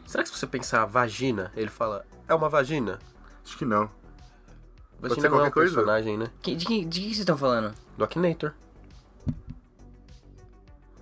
Será 0.06 0.22
que 0.22 0.30
se 0.30 0.36
você 0.36 0.46
pensar 0.46 0.84
vagina, 0.86 1.52
ele 1.54 1.68
fala, 1.68 2.06
é 2.26 2.34
uma 2.34 2.48
vagina? 2.48 2.98
Acho 3.44 3.56
que 3.58 3.64
não. 3.64 3.90
Vagina 4.98 5.20
ser 5.20 5.28
não 5.28 5.36
é 5.36 5.40
um 5.40 5.42
qualquer 5.44 5.52
coisa? 5.52 5.74
personagem, 5.74 6.16
né? 6.18 6.26
Que- 6.42 6.54
de, 6.54 6.64
que, 6.66 6.84
de 6.84 6.98
que 7.00 7.06
vocês 7.06 7.18
estão 7.20 7.36
falando? 7.36 7.74
Do 7.96 8.04
Akinator. 8.04 8.52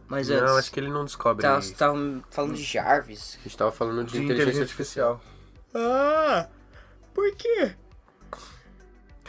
Mas 0.08 0.30
antes, 0.30 0.42
Não, 0.50 0.56
acho 0.56 0.72
que 0.72 0.80
ele 0.80 0.88
não 0.90 1.04
descobre. 1.04 1.42
tava- 1.42 1.58
A 1.58 1.60
vocês 1.60 1.72
estavam 1.72 2.22
falando 2.30 2.54
de 2.54 2.62
Jarvis. 2.64 3.38
gente 3.42 3.56
tava 3.56 3.70
falando 3.70 4.04
de, 4.04 4.12
De 4.18 4.24
inteligência, 4.24 4.62
artificial. 4.62 5.20
Ah, 5.74 6.48
por 7.14 7.30
quê? 7.36 7.76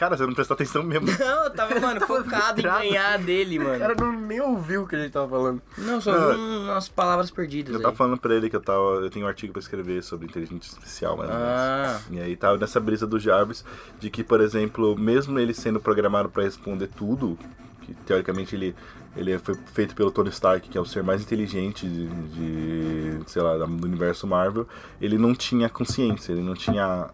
Cara, 0.00 0.16
você 0.16 0.24
não 0.26 0.32
prestou 0.32 0.54
atenção 0.54 0.82
mesmo. 0.82 1.06
Não, 1.20 1.44
eu 1.44 1.50
tava, 1.50 1.78
mano, 1.78 2.00
focado 2.08 2.58
em 2.58 2.64
ganhar 2.64 3.18
dele, 3.18 3.58
O 3.58 3.64
mano. 3.64 3.78
cara 3.78 3.94
não 3.94 4.12
nem 4.18 4.40
ouviu 4.40 4.84
o 4.84 4.86
que 4.88 4.96
a 4.96 4.98
gente 4.98 5.12
tava 5.12 5.28
falando. 5.28 5.60
Não, 5.76 6.00
só 6.00 6.10
Não. 6.10 6.30
vi 6.32 6.36
um- 6.40 6.64
umas 6.70 6.88
palavras 6.88 7.30
perdidas 7.30 7.72
Eu 7.74 7.76
aí. 7.80 7.82
tava 7.82 7.94
falando 7.96 8.18
pra 8.18 8.34
ele 8.34 8.48
que 8.48 8.56
eu 8.56 8.62
tava. 8.62 8.78
Eu 8.78 9.10
tenho 9.10 9.26
um 9.26 9.28
artigo 9.28 9.52
pra 9.52 9.60
escrever 9.60 10.02
sobre 10.02 10.26
inteligência 10.26 10.72
artificial, 10.74 11.18
menos. 11.18 11.32
Ah, 11.34 12.00
E 12.10 12.18
aí 12.18 12.34
tava 12.34 12.56
nessa 12.56 12.80
brisa 12.80 13.06
do 13.06 13.20
Jarvis, 13.20 13.62
de 13.98 14.08
que, 14.08 14.24
por 14.24 14.40
exemplo, 14.40 14.98
mesmo 14.98 15.38
ele 15.38 15.52
sendo 15.52 15.78
programado 15.78 16.30
pra 16.30 16.44
responder 16.44 16.86
tudo, 16.88 17.38
que 17.82 17.92
teoricamente 17.92 18.56
ele, 18.56 18.74
ele 19.14 19.38
foi 19.38 19.54
feito 19.74 19.94
pelo 19.94 20.10
Tony 20.10 20.30
Stark, 20.30 20.66
que 20.66 20.78
é 20.78 20.80
o 20.80 20.86
ser 20.86 21.02
mais 21.02 21.20
inteligente 21.20 21.86
de, 21.86 22.06
de, 22.06 23.20
sei 23.30 23.42
lá, 23.42 23.54
do 23.58 23.64
universo 23.86 24.26
Marvel, 24.26 24.66
ele 24.98 25.18
não 25.18 25.34
tinha 25.34 25.68
consciência, 25.68 26.32
ele 26.32 26.42
não 26.42 26.54
tinha 26.54 27.10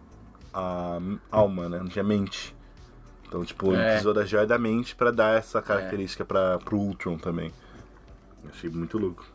a 0.53 0.99
alma, 1.29 1.67
né? 1.67 1.79
Não 1.79 1.87
tinha 1.89 2.03
mente. 2.03 2.55
Então, 3.27 3.43
tipo, 3.43 3.71
ele 3.73 3.81
É. 3.81 3.87
precisou 3.89 4.13
da 4.13 4.25
joia 4.25 4.45
da 4.47 4.57
mente 4.57 4.95
pra 4.95 5.11
dar 5.11 5.37
essa 5.37 5.61
característica 5.61 6.23
pra, 6.23 6.57
pro 6.59 6.77
Ultron 6.77 7.17
também. 7.17 7.51
Achei 8.49 8.69
muito 8.69 8.97
louco. 8.97 9.25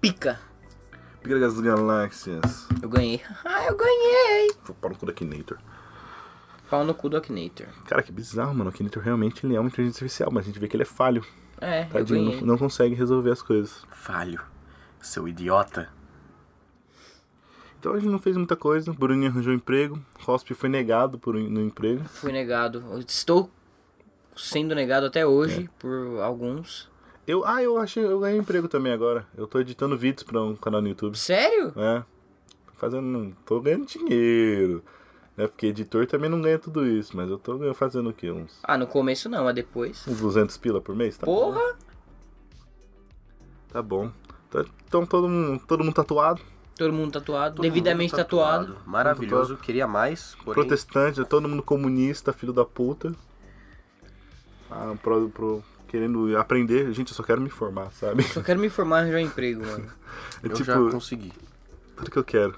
pica. 0.00 0.38
Pica 1.22 1.38
das 1.40 1.58
galáxias. 1.60 2.66
Eu 2.82 2.88
ganhei. 2.88 3.20
Ah, 3.44 3.64
eu 3.66 3.76
ganhei. 3.76 4.50
Vou 4.64 4.74
para 4.76 4.90
no 4.90 4.96
cu 4.96 5.06
da 5.06 5.12
Akinator. 5.12 5.58
Pau 6.70 6.84
no 6.84 6.94
cu 6.94 7.08
do 7.08 7.16
Akinator. 7.16 7.66
Cara, 7.86 8.02
que 8.02 8.10
bizarro, 8.12 8.52
mano. 8.54 8.70
O 8.70 8.72
Akinator 8.72 9.02
realmente 9.02 9.46
ele 9.46 9.54
é 9.56 9.60
uma 9.60 9.68
inteligência 9.68 10.04
artificial, 10.04 10.30
mas 10.32 10.44
a 10.44 10.46
gente 10.46 10.58
vê 10.58 10.66
que 10.68 10.76
ele 10.76 10.82
é 10.82 10.86
falho. 10.86 11.24
É, 11.60 11.82
eu 11.84 11.88
Tadinho, 11.88 12.24
ganhei. 12.24 12.40
não, 12.40 12.48
não 12.48 12.58
consegue 12.58 12.94
resolver 12.94 13.30
as 13.30 13.40
coisas. 13.42 13.84
Falho. 13.90 14.40
Seu 15.00 15.26
idiota. 15.28 15.88
Então 17.86 17.94
a 17.94 18.00
gente 18.00 18.10
não 18.10 18.18
fez 18.18 18.36
muita 18.36 18.56
coisa. 18.56 18.92
Bruninho 18.92 19.30
arranjou 19.30 19.54
emprego. 19.54 19.96
Rosp 20.18 20.50
foi 20.54 20.68
negado 20.68 21.20
por, 21.20 21.34
no 21.36 21.60
emprego. 21.60 22.02
Fui 22.06 22.32
negado. 22.32 22.82
Eu 22.90 22.98
Estou 22.98 23.48
sendo 24.36 24.74
negado 24.74 25.06
até 25.06 25.24
hoje 25.24 25.70
por 25.78 26.18
alguns. 26.20 26.90
Eu, 27.28 27.44
ah, 27.46 27.62
eu 27.62 27.78
achei, 27.78 28.04
eu 28.04 28.18
ganhei 28.18 28.40
emprego 28.40 28.66
também 28.66 28.92
agora. 28.92 29.24
Eu 29.36 29.46
tô 29.46 29.60
editando 29.60 29.96
vídeos 29.96 30.24
pra 30.24 30.42
um 30.42 30.56
canal 30.56 30.82
no 30.82 30.88
YouTube. 30.88 31.16
Sério? 31.16 31.72
É. 31.76 32.02
Fazendo. 32.74 33.36
Tô 33.46 33.60
ganhando 33.60 33.86
dinheiro. 33.86 34.82
Né? 35.36 35.46
Porque 35.46 35.66
editor 35.68 36.08
também 36.08 36.28
não 36.28 36.42
ganha 36.42 36.58
tudo 36.58 36.84
isso. 36.84 37.16
Mas 37.16 37.30
eu 37.30 37.38
tô 37.38 37.72
fazendo 37.72 38.10
o 38.10 38.12
quê? 38.12 38.32
Uns, 38.32 38.58
Ah, 38.64 38.76
no 38.76 38.88
começo 38.88 39.28
não, 39.28 39.44
mas 39.44 39.54
depois. 39.54 40.04
uns 40.08 40.18
200 40.20 40.56
pila 40.56 40.80
por 40.80 40.96
mês? 40.96 41.16
Tá 41.16 41.24
bom. 41.24 41.32
Porra! 41.52 41.76
Tá 43.68 43.80
bom. 43.80 44.10
Tá- 44.50 44.64
Então 44.88 45.06
todo 45.06 45.28
mundo, 45.28 45.62
todo 45.68 45.84
mundo 45.84 45.94
tatuado. 45.94 46.42
Todo 46.76 46.92
mundo 46.92 47.12
tatuado, 47.12 47.56
Todo 47.56 47.62
devidamente 47.62 48.12
mundo 48.12 48.18
tatuado. 48.18 48.76
Maravilhoso, 48.84 49.56
queria 49.56 49.86
mais, 49.86 50.36
porém... 50.44 50.62
Protestante, 50.62 51.24
todo 51.24 51.48
mundo 51.48 51.62
comunista, 51.62 52.32
filho 52.32 52.52
da 52.52 52.64
puta. 52.64 53.14
Ah, 54.70 54.94
pro, 55.02 55.28
pro- 55.30 55.64
querendo 55.88 56.36
aprender. 56.36 56.92
Gente, 56.92 57.10
eu 57.10 57.14
só 57.16 57.22
quero 57.22 57.40
me 57.40 57.48
formar, 57.48 57.90
sabe? 57.92 58.22
Só 58.24 58.42
quero 58.42 58.60
me 58.60 58.68
formar 58.68 58.98
e 58.98 59.00
arranjar 59.02 59.20
emprego, 59.20 59.64
mano. 59.66 59.90
É 60.42 60.46
Eu 60.46 60.50
tipo, 60.50 60.64
já 60.64 60.74
consegui. 60.90 61.32
tudo 61.96 62.10
que 62.10 62.18
eu 62.18 62.24
quero. 62.24 62.54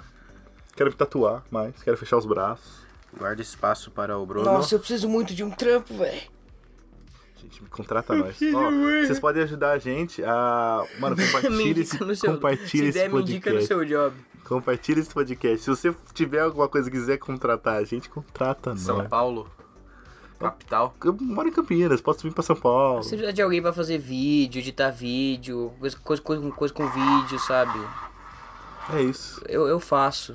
Quero 0.74 0.90
me 0.90 0.96
tatuar 0.96 1.44
mais, 1.50 1.80
quero 1.82 1.96
fechar 1.96 2.16
os 2.16 2.26
braços. 2.26 2.86
Guarda 3.16 3.40
espaço 3.40 3.90
para 3.90 4.18
o 4.18 4.26
Bruno. 4.26 4.44
Nossa, 4.44 4.74
eu 4.74 4.78
preciso 4.78 5.08
muito 5.08 5.34
de 5.34 5.42
um 5.42 5.50
trampo, 5.50 5.94
velho. 5.96 6.22
Gente, 7.40 7.62
me 7.62 7.68
contrata 7.68 8.14
nós. 8.14 8.36
Ó, 8.54 8.70
vocês 8.70 9.20
podem 9.20 9.42
ajudar 9.44 9.72
a 9.72 9.78
gente 9.78 10.22
a. 10.24 10.84
Mano, 10.98 11.14
Me 11.16 11.24
compartilha 11.26 11.80
esse, 11.80 12.16
seu. 12.16 12.32
compartilha 12.32 12.84
Se 12.84 12.88
esse 12.88 12.98
der, 12.98 13.10
me 13.10 13.20
indica 13.20 13.50
no 13.50 13.56
podcast. 13.58 13.66
seu 13.66 13.84
job. 13.84 14.16
Compartilha 14.44 15.00
esse 15.00 15.12
podcast. 15.12 15.58
Se 15.64 15.70
você 15.70 15.94
tiver 16.14 16.40
alguma 16.40 16.68
coisa 16.68 16.88
e 16.88 16.90
quiser 16.92 17.18
contratar 17.18 17.76
a 17.76 17.84
gente, 17.84 18.08
contrata 18.08 18.76
São 18.76 18.98
nós. 18.98 19.08
Paulo, 19.08 19.48
capital. 20.38 20.94
Eu 21.04 21.16
moro 21.20 21.48
em 21.48 21.52
Campinas, 21.52 22.00
posso 22.00 22.22
vir 22.22 22.32
pra 22.32 22.42
São 22.42 22.56
Paulo. 22.56 23.02
Se 23.02 23.10
precisar 23.10 23.32
de 23.32 23.42
alguém 23.42 23.60
pra 23.60 23.72
fazer 23.72 23.98
vídeo, 23.98 24.58
editar 24.60 24.90
vídeo, 24.90 25.72
coisa, 25.78 25.96
coisa, 25.98 26.22
coisa, 26.22 26.50
coisa 26.50 26.74
com 26.74 26.88
vídeo, 26.88 27.38
sabe? 27.38 27.78
É 28.94 29.02
isso. 29.02 29.42
Eu, 29.46 29.66
eu 29.68 29.78
faço. 29.78 30.34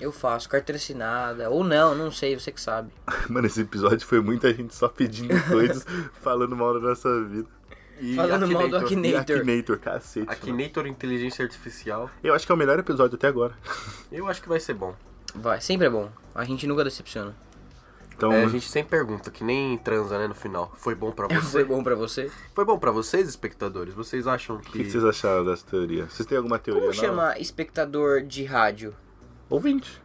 Eu 0.00 0.12
faço 0.12 0.48
carteira 0.48 0.76
assinada. 0.76 1.48
Ou 1.50 1.62
não, 1.64 1.94
não 1.94 2.10
sei, 2.10 2.38
você 2.38 2.50
que 2.52 2.60
sabe. 2.60 2.90
Mano, 3.28 3.46
esse 3.46 3.60
episódio 3.60 4.06
foi 4.06 4.20
muita 4.20 4.52
gente 4.52 4.74
só 4.74 4.88
pedindo 4.88 5.34
coisas, 5.48 5.84
falando 6.20 6.56
mal 6.56 6.74
da 6.74 6.80
nossa 6.80 7.24
vida. 7.24 7.48
E 8.00 8.16
Falando 8.16 8.48
mal 8.48 8.68
do 8.68 8.76
Akinator. 8.76 9.10
E 9.10 9.16
Akinator. 9.16 9.36
Akinator, 9.38 9.78
cacete. 9.78 10.26
mano. 10.26 10.32
Akinator 10.32 10.86
Inteligência 10.86 11.44
Artificial. 11.44 12.10
Eu 12.24 12.34
acho 12.34 12.44
que 12.44 12.50
é 12.50 12.54
o 12.54 12.58
melhor 12.58 12.78
episódio 12.78 13.14
até 13.14 13.28
agora. 13.28 13.54
Eu 14.10 14.26
acho 14.28 14.42
que 14.42 14.48
vai 14.48 14.58
ser 14.58 14.74
bom. 14.74 14.94
Vai, 15.34 15.60
sempre 15.60 15.86
é 15.86 15.90
bom. 15.90 16.10
A 16.34 16.44
gente 16.44 16.66
nunca 16.66 16.82
decepciona. 16.82 17.34
Então, 18.16 18.32
É, 18.32 18.44
a 18.44 18.48
gente 18.48 18.68
sempre 18.68 18.90
pergunta, 18.90 19.30
que 19.30 19.42
nem 19.42 19.76
transa, 19.78 20.18
né, 20.18 20.28
no 20.28 20.34
final. 20.34 20.72
Foi 20.76 20.94
bom 20.94 21.10
pra 21.10 21.26
você? 21.26 21.50
Foi 21.50 21.64
bom 21.64 21.82
pra 21.82 21.94
você? 21.96 22.30
Foi 22.54 22.64
bom 22.64 22.78
pra 22.78 22.92
vocês, 22.92 23.28
espectadores? 23.28 23.92
Vocês 23.94 24.26
acham 24.26 24.58
que... 24.58 24.68
o 24.68 24.72
que, 24.72 24.84
que 24.84 24.90
vocês 24.90 25.04
acharam 25.04 25.44
dessa 25.44 25.64
teoria? 25.66 26.06
Vocês 26.06 26.26
têm 26.26 26.36
alguma 26.38 26.58
teoria? 26.58 26.82
Como 26.82 26.94
nova? 26.94 27.06
chama 27.06 27.38
espectador 27.38 28.22
de 28.22 28.44
rádio? 28.44 28.94
Ouvinte. 29.50 30.02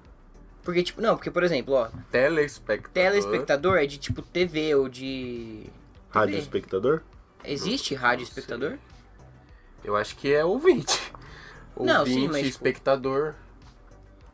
Porque, 0.63 0.83
tipo, 0.83 1.01
não, 1.01 1.15
porque, 1.15 1.31
por 1.31 1.43
exemplo, 1.43 1.73
ó, 1.73 1.89
Telespectador. 2.11 2.91
telespectador 2.93 3.77
é 3.77 3.85
de 3.85 3.97
tipo 3.97 4.21
TV 4.21 4.75
ou 4.75 4.87
de. 4.89 5.65
Rádio 6.09 6.35
TV. 6.35 6.43
espectador? 6.43 7.01
Existe 7.43 7.95
rádio 7.95 8.23
espectador? 8.23 8.77
Eu 9.83 9.95
acho 9.95 10.15
que 10.17 10.31
é 10.33 10.43
ouvinte. 10.43 11.11
Não, 11.79 11.99
ouvinte, 12.01 12.19
sim, 12.19 12.27
mas, 12.27 12.37
tipo- 12.37 12.49
espectador. 12.49 13.33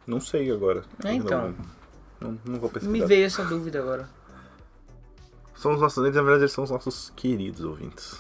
Não 0.08 0.20
sei 0.20 0.52
agora. 0.52 0.84
É, 1.04 1.14
então. 1.14 1.54
Não, 2.20 2.32
não, 2.32 2.40
não 2.46 2.60
vou 2.60 2.70
pesquisar. 2.70 2.92
Me 2.92 3.06
veio 3.06 3.26
essa 3.26 3.44
dúvida 3.46 3.80
agora. 3.80 4.10
São 5.56 5.74
os 5.74 5.80
nossos, 5.80 6.04
eles, 6.04 6.16
na 6.16 6.22
verdade, 6.24 6.44
eles 6.44 6.52
são 6.52 6.64
os 6.64 6.72
nossos 6.72 7.12
queridos 7.16 7.64
ouvintes. 7.64 8.20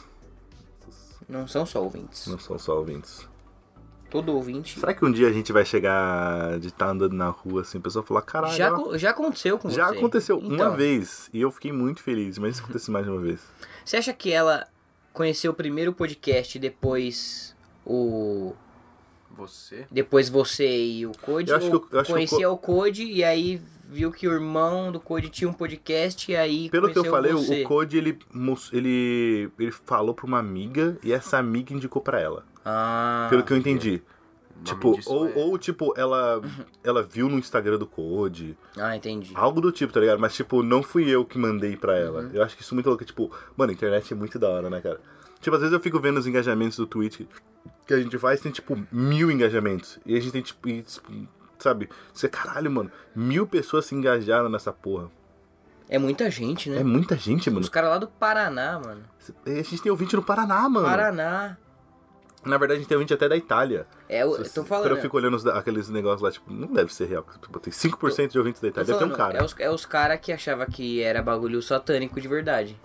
Não 1.28 1.48
são 1.48 1.66
só 1.66 1.82
ouvintes. 1.84 2.28
Não 2.28 2.38
são 2.38 2.58
só 2.60 2.78
ouvintes. 2.78 3.28
Todo 4.10 4.34
ouvinte. 4.34 4.80
Será 4.80 4.94
que 4.94 5.04
um 5.04 5.12
dia 5.12 5.28
a 5.28 5.32
gente 5.34 5.52
vai 5.52 5.66
chegar 5.66 6.60
de 6.60 6.68
estar 6.68 6.90
andando 6.90 7.14
na 7.14 7.28
rua 7.30 7.62
assim, 7.62 7.78
a 7.80 7.82
pessoa 7.82 8.04
falar, 8.04 8.22
caralho, 8.22 8.54
Já, 8.56 8.72
co- 8.72 8.98
já 8.98 9.10
aconteceu 9.10 9.58
com 9.58 9.70
já 9.70 9.88
você. 9.90 9.98
aconteceu 9.98 10.38
uma 10.38 10.54
Então, 10.56 10.76
vez 10.76 11.30
e 11.34 11.42
eu 11.42 11.52
fiquei 11.52 11.72
muito 11.72 12.02
feliz. 12.02 12.38
Mas 12.38 12.56
se 12.58 12.62
acontece 12.64 12.90
mais 12.92 13.06
de 13.06 13.12
uma 13.12 13.20
vez. 13.22 13.42
Você 13.84 13.98
acha 13.98 14.14
que 14.14 14.32
ela 14.32 14.68
conheceu 15.14 15.52
o 15.52 15.56
primeiro 15.56 15.94
podcast 15.94 16.58
e 16.58 16.62
depois 16.62 17.56
o. 17.86 18.54
Você? 19.38 19.86
Depois 19.92 20.30
você 20.30 20.66
e 20.86 21.06
o 21.06 21.12
Code? 21.12 21.52
Eu 21.52 21.58
acho 21.58 21.70
que 21.70 21.76
o- 21.76 21.88
eu 21.92 22.00
acho 22.00 22.06
que 22.08 22.12
o 22.12 22.16
conhecia 22.16 22.50
o 22.50 22.58
Code 22.58 23.04
e 23.04 23.22
aí 23.24 23.62
viu 23.90 24.10
que 24.12 24.28
o 24.28 24.32
irmão 24.32 24.92
do 24.94 25.00
Code 25.00 25.30
tinha 25.30 25.50
um 25.50 25.54
podcast 25.54 26.32
e 26.32 26.36
aí. 26.38 26.70
Pelo 26.70 26.90
que 26.92 26.98
eu 26.98 27.04
falei, 27.06 27.34
o- 27.34 27.38
você. 27.40 27.64
o 27.64 27.68
Code 27.68 27.98
ele, 27.98 28.18
ele, 28.72 29.50
ele 29.60 29.72
falou 29.72 30.14
pra 30.16 30.26
uma 30.26 30.40
amiga 30.40 30.98
e 31.04 31.12
essa 31.12 31.38
amiga 31.38 31.74
indicou 31.74 32.02
pra 32.02 32.20
ela. 32.22 32.46
Ah. 32.66 33.28
Pelo 33.30 33.44
que 33.44 33.54
eu 33.54 33.58
entendi. 33.58 34.02
Tipo, 34.64 34.98
ou, 35.06 35.28
é- 35.28 35.34
ou 35.36 35.58
tipo, 35.58 35.94
ela, 35.98 36.42
ela 36.84 37.04
viu 37.04 37.30
no 37.30 37.38
Instagram 37.38 37.78
do 37.78 37.86
Code, 37.86 38.58
Ah, 38.78 38.96
entendi. 38.96 39.32
algo 39.36 39.62
do 39.62 39.72
tipo, 39.72 39.94
tá 39.94 40.00
ligado? 40.00 40.18
Mas, 40.20 40.34
tipo, 40.34 40.64
não 40.64 40.82
fui 40.82 41.08
eu 41.10 41.24
que 41.26 41.38
mandei 41.38 41.76
pra 41.78 41.96
ela. 41.98 42.22
Uhum. 42.22 42.32
Eu 42.34 42.42
acho 42.42 42.56
que 42.56 42.64
isso 42.64 42.74
é 42.74 42.76
muito 42.76 42.88
louco. 42.90 43.04
Tipo, 43.06 43.30
mano, 43.56 43.72
a 43.72 43.74
internet 43.74 44.12
é 44.12 44.16
muito 44.16 44.40
da 44.40 44.50
hora, 44.50 44.70
né, 44.70 44.82
cara? 44.82 45.00
Tipo, 45.42 45.56
às 45.58 45.62
vezes 45.62 45.74
eu 45.74 45.80
fico 45.80 46.00
vendo 46.00 46.18
os 46.18 46.26
engajamentos 46.26 46.78
do 46.78 46.88
Twitch 46.88 47.22
que 47.86 47.94
a 47.94 48.00
gente 48.00 48.18
faz, 48.18 48.40
tem, 48.40 48.52
tipo, 48.52 48.82
mil 48.92 49.30
engajamentos. 49.30 50.00
E 50.06 50.16
a 50.18 50.20
gente 50.20 50.32
tem, 50.32 50.42
tipo, 50.42 50.68
e, 50.70 50.82
tipo, 50.82 51.12
sabe? 51.60 51.88
Você, 52.14 52.28
caralho, 52.28 52.72
mano, 52.72 52.90
mil 53.16 53.46
pessoas 53.46 53.86
se 53.86 53.94
engajaram 53.94 54.50
nessa 54.50 54.72
porra. 54.72 55.12
É 55.88 56.00
muita 56.00 56.32
gente, 56.32 56.70
né? 56.72 56.80
É 56.80 56.84
muita 56.84 57.16
gente, 57.16 57.48
mano. 57.52 57.62
Os 57.62 57.70
caras 57.70 57.92
lá 57.92 57.98
do 58.00 58.08
Paraná, 58.08 58.80
mano. 58.84 59.04
A 59.46 59.50
gente 59.52 59.82
tem 59.84 59.92
ouvinte 59.92 60.16
no 60.16 60.24
Paraná, 60.24 60.68
mano. 60.68 60.88
Paraná. 60.88 61.58
Na 62.46 62.58
verdade, 62.58 62.78
a 62.78 62.82
gente 62.82 62.88
tem 62.88 62.96
ouvinte 62.96 63.14
até 63.14 63.28
da 63.28 63.36
Itália. 63.36 63.88
É, 64.08 64.22
eu, 64.24 64.34
Se- 64.46 64.54
tô 64.54 64.62
Quando 64.62 64.68
falando. 64.68 64.92
eu 64.92 65.02
fico 65.02 65.18
olhando 65.18 65.36
os- 65.36 65.46
aqueles 65.48 65.90
negócios 65.90 66.22
lá, 66.22 66.32
tipo, 66.32 66.52
não 66.54 66.68
deve 66.68 66.94
ser 66.94 67.06
real. 67.06 67.26
Tipo, 67.42 67.60
tem 67.60 67.74
5% 67.74 68.32
de 68.32 68.38
ouvintes 68.38 68.62
da 68.62 68.68
tô 68.68 68.72
Itália. 68.82 68.88
Deve 68.88 69.00
ter 69.00 69.06
um 69.06 69.16
falando, 69.16 69.34
cara. 69.34 69.40
É 69.40 69.44
os, 69.46 69.56
é 69.60 69.70
os 69.70 69.86
caras 69.86 70.20
que 70.22 70.32
achavam 70.32 70.66
que 70.68 71.02
era 71.02 71.22
bagulho 71.24 71.62
satânico 71.62 72.22
de 72.22 72.28
verdade. 72.28 72.80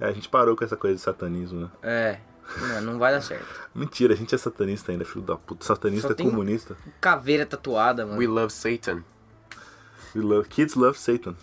É, 0.00 0.06
a 0.06 0.12
gente 0.12 0.28
parou 0.28 0.56
com 0.56 0.64
essa 0.64 0.76
coisa 0.76 0.96
de 0.96 1.00
satanismo, 1.02 1.60
né? 1.60 1.70
É. 1.82 2.18
Não, 2.60 2.80
não 2.92 2.98
vai 2.98 3.12
dar 3.12 3.20
certo. 3.22 3.46
Mentira, 3.74 4.12
a 4.12 4.16
gente 4.16 4.34
é 4.34 4.38
satanista 4.38 4.90
ainda, 4.92 5.04
filho 5.04 5.22
da 5.24 5.36
puta. 5.36 5.64
Satanista 5.64 6.08
Só 6.08 6.14
tem- 6.14 6.28
comunista. 6.28 6.76
Caveira 7.00 7.46
tatuada, 7.46 8.04
mano. 8.04 8.18
We 8.18 8.26
love 8.26 8.52
Satan. 8.52 9.02
We 10.14 10.20
love, 10.22 10.48
kids 10.48 10.74
love 10.74 10.98
Satan. 10.98 11.34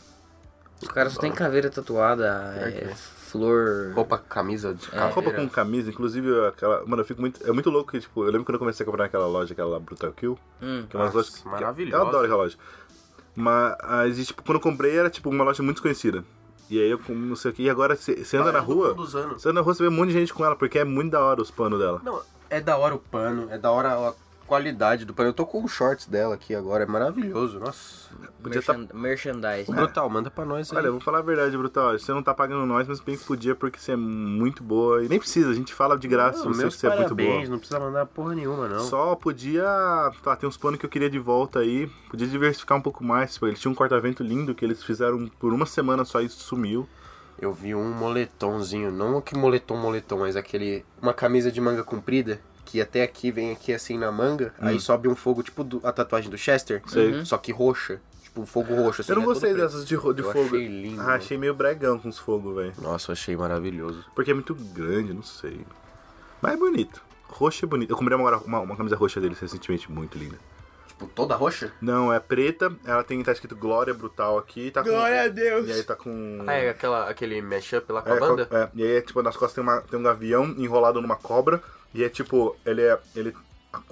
Os 0.82 0.88
caras 0.90 1.14
só 1.14 1.22
tem 1.22 1.32
caveira 1.32 1.70
tatuada, 1.70 2.54
é, 2.58 2.94
flor. 3.32 3.91
Roupa, 3.96 4.17
camisa 4.17 4.74
de 4.74 4.88
caveira. 4.88 5.13
roupa 5.13 5.32
com 5.32 5.48
camisa, 5.50 5.89
inclusive 5.89 6.48
aquela. 6.48 6.86
Mano, 6.86 7.02
eu 7.02 7.06
fico 7.06 7.22
muito. 7.22 7.46
É 7.48 7.52
muito 7.52 7.70
louco 7.70 7.91
que, 7.91 8.00
tipo, 8.00 8.22
eu 8.24 8.28
lembro 8.32 8.44
quando 8.46 8.56
eu 8.56 8.60
comecei 8.60 8.84
a 8.84 8.86
comprar 8.86 9.06
naquela 9.06 9.28
loja, 9.28 9.54
aquela 9.54 9.80
Brutal 9.80 10.12
Kill. 10.12 10.38
Hum. 10.62 10.86
Que 10.89 10.96
é 10.96 11.00
uma 11.00 11.06
Nossa, 11.06 11.17
loja 11.17 11.32
que- 11.32 11.48
maravilhosa. 11.48 12.04
Eu 12.04 12.08
adoro 12.08 12.26
aquela 12.26 12.41
loja. 12.44 12.58
Mas, 13.36 14.20
e, 14.20 14.26
tipo, 14.26 14.44
quando 14.44 14.56
eu 14.58 14.62
comprei 14.62 14.96
era, 14.98 15.10
tipo, 15.10 15.30
uma 15.30 15.44
loja 15.44 15.63
muito 15.63 15.78
desconhecida. 15.78 16.24
E 16.70 16.80
aí 16.80 16.89
eu 16.89 17.00
com- 17.00 17.13
não 17.13 17.36
sei 17.36 17.52
o 17.52 17.54
que, 17.54 17.63
e 17.63 17.70
agora 17.70 17.96
você 17.96 18.13
anda 18.38 18.50
Ah, 18.50 18.54
na 18.54 18.60
é 18.60 18.62
do 18.62 18.67
rua. 18.67 18.94
Você 18.94 19.17
anda 19.50 19.54
na 19.54 19.62
rua, 19.62 19.74
você 19.74 19.84
vê 19.84 19.89
um 19.89 19.91
monte 19.91 20.08
de 20.10 20.13
gente 20.20 20.34
com 20.34 20.46
ela, 20.46 20.56
porque 20.56 20.80
é 20.80 20.86
muito 20.86 21.12
da 21.12 21.20
hora 21.20 21.41
os 21.41 21.52
panos 21.52 21.80
dela. 21.80 22.02
Não, 22.04 22.22
é 22.50 22.62
da 22.62 22.78
hora 22.78 22.96
o 22.96 23.00
pano, 23.00 23.48
é 23.52 23.58
da 23.58 23.72
hora 23.72 23.89
a 23.91 24.13
qualidade 24.52 25.06
do 25.06 25.14
pano. 25.14 25.30
Eu 25.30 25.34
tô 25.34 25.46
com 25.46 25.64
os 25.64 25.72
shorts 25.72 26.08
dela 26.08 26.36
aqui 26.36 26.54
agora, 26.54 26.84
é 26.84 26.86
maravilhoso. 26.86 27.58
Nossa. 27.58 28.10
Podia 28.44 28.62
tá- 28.62 28.74
Merchan- 28.74 28.94
Merchandise. 28.94 29.72
O 29.72 29.74
Brutal, 29.74 30.10
manda 30.10 30.30
pra 30.30 30.44
nós 30.44 30.70
aí. 30.70 30.78
Olha, 30.78 30.88
eu 30.88 30.92
vou 30.92 31.00
falar 31.00 31.20
a 31.20 31.22
verdade, 31.22 31.58
Brutal. 31.58 31.98
Você 31.98 32.12
não 32.12 32.22
tá 32.22 32.34
pagando 32.34 32.66
nós, 32.66 32.86
mas 32.86 33.00
bem 33.00 33.16
que 33.16 33.24
podia, 33.24 33.56
porque 33.56 33.80
você 33.80 33.94
é 33.94 33.96
muito 33.96 34.62
boa. 34.62 35.06
E 35.06 35.08
nem 35.08 35.18
precisa, 35.20 35.52
a 35.52 35.54
gente 35.54 35.74
fala 35.74 35.98
de 35.98 36.06
graça 36.06 36.44
Não, 36.44 36.54
você, 36.54 36.64
meus 36.64 36.76
você 36.76 36.86
é 36.86 36.90
muito 36.90 37.04
parabéns, 37.04 37.38
boa. 37.44 37.50
não 37.50 37.60
precisa 37.60 37.80
mandar 37.80 38.06
porra 38.08 38.36
nenhuma, 38.36 38.68
não. 38.68 38.80
Só 38.82 39.16
podia. 39.16 39.64
Tá, 40.22 40.36
tem 40.36 40.50
uns 40.50 40.58
panos 40.58 40.78
que 40.78 40.86
eu 40.86 40.90
queria 40.90 41.10
de 41.10 41.18
volta 41.20 41.60
aí. 41.60 41.88
Podia 42.10 42.28
diversificar 42.28 42.78
um 42.78 42.82
pouco 42.82 43.06
mais. 43.06 43.34
Tipo, 43.36 43.48
eles 43.48 43.58
tinham 43.60 43.72
um 43.72 43.76
corta-vento 43.76 44.22
lindo 44.22 44.54
que 44.54 44.66
eles 44.66 44.84
fizeram 44.84 45.30
por 45.40 45.54
uma 45.54 45.66
semana 45.66 46.04
só 46.04 46.20
e 46.20 46.28
sumiu. 46.28 46.90
Eu 47.40 47.54
vi 47.54 47.74
um 47.74 47.90
moletomzinho, 47.94 48.92
não 48.92 49.22
que 49.22 49.34
moletom, 49.36 49.78
moletom, 49.78 50.20
mas 50.20 50.36
aquele. 50.36 50.84
Uma 51.02 51.14
camisa 51.14 51.50
de 51.52 51.62
manga 51.62 51.84
comprida, 51.86 52.40
que 52.72 52.80
até 52.82 53.04
aqui 53.04 53.32
vem 53.32 53.52
aqui 53.52 53.74
assim 53.74 53.98
na 53.98 54.12
manga, 54.12 54.54
aí 54.60 54.80
sobe 54.80 55.10
um 55.10 55.16
fogo, 55.16 55.44
tipo 55.44 55.64
do- 55.64 55.82
a 55.84 55.92
tatuagem 55.92 56.30
do 56.32 56.38
Chester, 56.38 56.82
Hum. 56.86 56.90
Sei. 56.90 57.26
só 57.26 57.38
que 57.38 57.52
roxa. 57.52 58.00
Tipo, 58.24 58.42
um 58.42 58.46
fogo 58.46 58.74
roxo. 58.76 59.02
Assim, 59.02 59.12
eu 59.12 59.16
não 59.18 59.24
é 59.24 59.26
todo 59.26 59.34
gostei 59.34 59.52
preto. 59.54 59.64
dessas 59.66 59.82
de, 59.86 59.90
de 59.90 60.22
Eu 60.22 60.32
fogo. 60.32 60.46
achei 60.46 60.68
lindo, 60.68 61.02
Ah, 61.02 61.16
achei 61.16 61.38
meio 61.38 61.54
bregão 61.54 62.00
com 62.00 62.08
os 62.08 62.18
fogos, 62.18 62.56
velho. 62.56 62.74
Nossa, 62.82 63.12
eu 63.12 63.14
achei 63.14 63.36
maravilhoso. 63.36 64.06
Porque 64.16 64.32
é 64.32 64.34
muito 64.34 64.56
grande, 64.56 65.14
não 65.14 65.22
sei. 65.24 65.66
Mas 66.42 66.54
é 66.54 66.58
bonito. 66.58 67.02
Roxo 67.28 67.66
é 67.66 67.68
bonito. 67.68 67.90
Eu 67.92 67.98
comprei 67.98 68.18
agora 68.18 68.38
uma, 68.38 68.60
uma 68.62 68.76
camisa 68.78 68.96
roxa 68.96 69.20
deles 69.20 69.38
recentemente, 69.38 69.92
muito 69.92 70.18
linda. 70.18 70.38
Tipo, 70.88 71.08
toda 71.08 71.36
roxa? 71.36 71.74
Não, 71.82 72.12
é 72.14 72.20
preta. 72.22 72.72
Ela 72.86 73.04
tem, 73.04 73.22
tá 73.22 73.34
escrito 73.34 73.56
Glória 73.56 73.94
Brutal 73.94 74.38
aqui. 74.38 74.72
Tá 74.72 74.82
com, 74.82 74.90
Glória 74.90 75.24
a 75.24 75.28
Deus! 75.28 75.68
E 75.68 75.72
aí 75.74 75.84
tá 75.84 75.96
com. 75.96 76.44
Ah, 76.48 76.54
é 76.54 76.70
aquela, 76.70 77.10
aquele 77.10 77.42
mashup 77.42 77.92
lá 77.92 78.02
com 78.02 78.10
É, 78.10 78.18
a 78.18 78.20
banda? 78.20 78.46
co- 78.46 78.56
é, 78.56 78.70
e 78.76 78.84
aí, 78.84 79.02
tipo, 79.02 79.22
nas 79.22 79.36
costas 79.36 79.56
tem, 79.56 79.62
uma, 79.64 79.82
tem 79.82 80.00
um 80.00 80.04
gavião 80.04 80.46
enrolado 80.58 81.02
numa 81.02 81.18
cobra. 81.18 81.62
E 81.94 82.04
é 82.04 82.10
tipo, 82.10 82.56
ele 82.66 82.82
é. 82.82 83.00
Ele, 83.16 83.36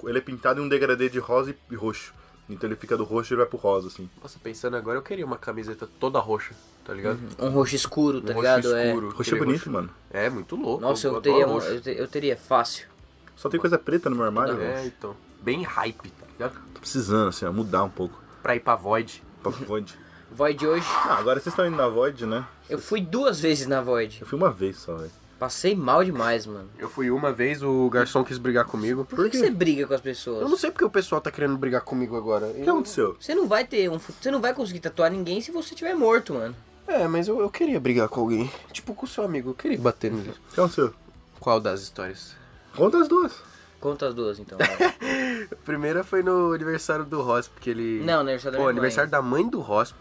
ele 0.04 0.18
é 0.18 0.20
pintado 0.20 0.60
em 0.60 0.64
um 0.64 0.68
degradê 0.68 1.08
de 1.08 1.18
rosa 1.18 1.50
e, 1.50 1.56
e 1.72 1.76
roxo. 1.76 2.12
Então 2.48 2.68
ele 2.68 2.76
fica 2.76 2.96
do 2.96 3.04
roxo 3.04 3.32
e 3.32 3.34
ele 3.34 3.42
vai 3.42 3.46
pro 3.48 3.58
rosa, 3.58 3.86
assim. 3.88 4.10
Nossa, 4.20 4.38
pensando 4.42 4.76
agora, 4.76 4.98
eu 4.98 5.02
queria 5.02 5.24
uma 5.24 5.36
camiseta 5.38 5.88
toda 6.00 6.18
roxa, 6.18 6.52
tá 6.84 6.92
ligado? 6.92 7.20
Um 7.38 7.50
roxo 7.50 7.76
escuro, 7.76 8.20
tá 8.20 8.32
Um 8.32 8.36
ligado? 8.36 8.62
roxo 8.64 8.74
É. 8.76 8.88
escuro. 8.88 9.10
Roxo 9.10 9.34
é 9.34 9.38
bonito, 9.38 9.56
roxo- 9.58 9.70
mano. 9.70 9.90
É, 10.10 10.28
muito 10.28 10.56
louco. 10.56 10.80
Nossa, 10.82 11.06
eu, 11.06 11.10
adoro 11.16 11.22
teria, 11.22 11.46
um- 11.46 11.52
roxo. 11.52 11.68
eu, 11.68 11.80
te- 11.80 11.96
eu 11.96 12.08
teria 12.08 12.36
fácil. 12.36 12.88
Só 13.36 13.48
tem 13.48 13.60
coisa 13.60 13.78
preta 13.78 14.10
no 14.10 14.16
meu 14.16 14.24
armário, 14.24 14.56
velho. 14.56 14.70
É, 14.72 14.86
então. 14.86 15.14
Bem 15.40 15.62
hype, 15.62 16.10
tá 16.10 16.26
ligado? 16.32 16.54
Tô 16.74 16.80
precisando, 16.80 17.28
assim, 17.28 17.46
ó, 17.46 17.52
mudar 17.52 17.84
um 17.84 17.88
pouco. 17.90 18.20
Pra 18.42 18.56
ir 18.56 18.60
pra 18.60 18.74
Void. 18.74 19.22
Pra 19.42 19.50
Void. 19.52 19.96
Void 20.32 20.66
hoje. 20.66 20.86
Ah, 21.06 21.18
agora 21.18 21.38
vocês 21.40 21.52
estão 21.52 21.66
indo 21.66 21.76
na 21.76 21.88
Void, 21.88 22.26
né? 22.26 22.44
Eu 22.68 22.78
fui 22.78 23.00
duas 23.00 23.40
vezes 23.40 23.66
na 23.66 23.80
Void. 23.80 24.18
Eu 24.20 24.26
fui 24.26 24.36
uma 24.38 24.50
vez 24.50 24.76
só, 24.78 24.96
velho. 24.96 25.10
Passei 25.40 25.74
mal 25.74 26.04
demais, 26.04 26.44
mano. 26.44 26.68
Eu 26.78 26.86
fui 26.90 27.10
uma 27.10 27.32
vez, 27.32 27.62
o 27.62 27.88
garçom 27.88 28.22
quis 28.22 28.36
brigar 28.36 28.66
comigo. 28.66 29.06
Por 29.06 29.24
que, 29.24 29.30
que 29.30 29.38
você 29.38 29.48
briga 29.50 29.86
com 29.86 29.94
as 29.94 30.00
pessoas? 30.02 30.42
Eu 30.42 30.48
não 30.50 30.56
sei 30.58 30.70
porque 30.70 30.84
o 30.84 30.90
pessoal 30.90 31.18
tá 31.18 31.30
querendo 31.30 31.56
brigar 31.56 31.80
comigo 31.80 32.14
agora. 32.14 32.46
O 32.46 32.54
que 32.62 32.68
aconteceu? 32.68 33.16
Você 33.18 33.34
não 33.34 33.48
vai 33.48 33.64
ter 33.66 33.90
um. 33.90 33.98
fu- 33.98 34.12
Você 34.20 34.30
não 34.30 34.38
vai 34.40 34.52
conseguir 34.52 34.80
tatuar 34.80 35.10
ninguém 35.10 35.40
se 35.40 35.50
você 35.50 35.74
tiver 35.74 35.94
morto, 35.94 36.34
mano. 36.34 36.54
É, 36.86 37.08
mas 37.08 37.26
eu, 37.26 37.40
eu 37.40 37.48
queria 37.48 37.80
brigar 37.80 38.06
com 38.08 38.20
alguém. 38.20 38.52
Tipo, 38.70 38.92
com 38.94 39.06
o 39.06 39.08
seu 39.08 39.24
amigo. 39.24 39.48
Eu 39.50 39.54
queria 39.54 39.78
bater 39.78 40.12
nele. 40.12 40.28
O 40.28 40.54
que 40.54 40.60
aconteceu? 40.60 40.92
Qual 41.40 41.58
das 41.58 41.80
histórias? 41.80 42.36
Conta 42.76 42.98
as 42.98 43.08
duas. 43.08 43.32
Conta 43.80 44.08
as 44.08 44.14
duas, 44.14 44.38
então. 44.38 44.58
vai. 44.58 44.68
A 45.50 45.56
primeira 45.64 46.04
foi 46.04 46.22
no 46.22 46.52
aniversário 46.52 47.04
do 47.06 47.22
Ross, 47.22 47.48
porque 47.48 47.70
ele. 47.70 48.02
não, 48.04 48.20
aniversário 48.20 48.52
da 48.52 48.58
Pô, 48.58 48.64
minha 48.64 48.72
aniversário 48.72 49.10
da 49.10 49.22
mãe 49.22 49.48
do 49.48 49.60
Ross. 49.60 49.94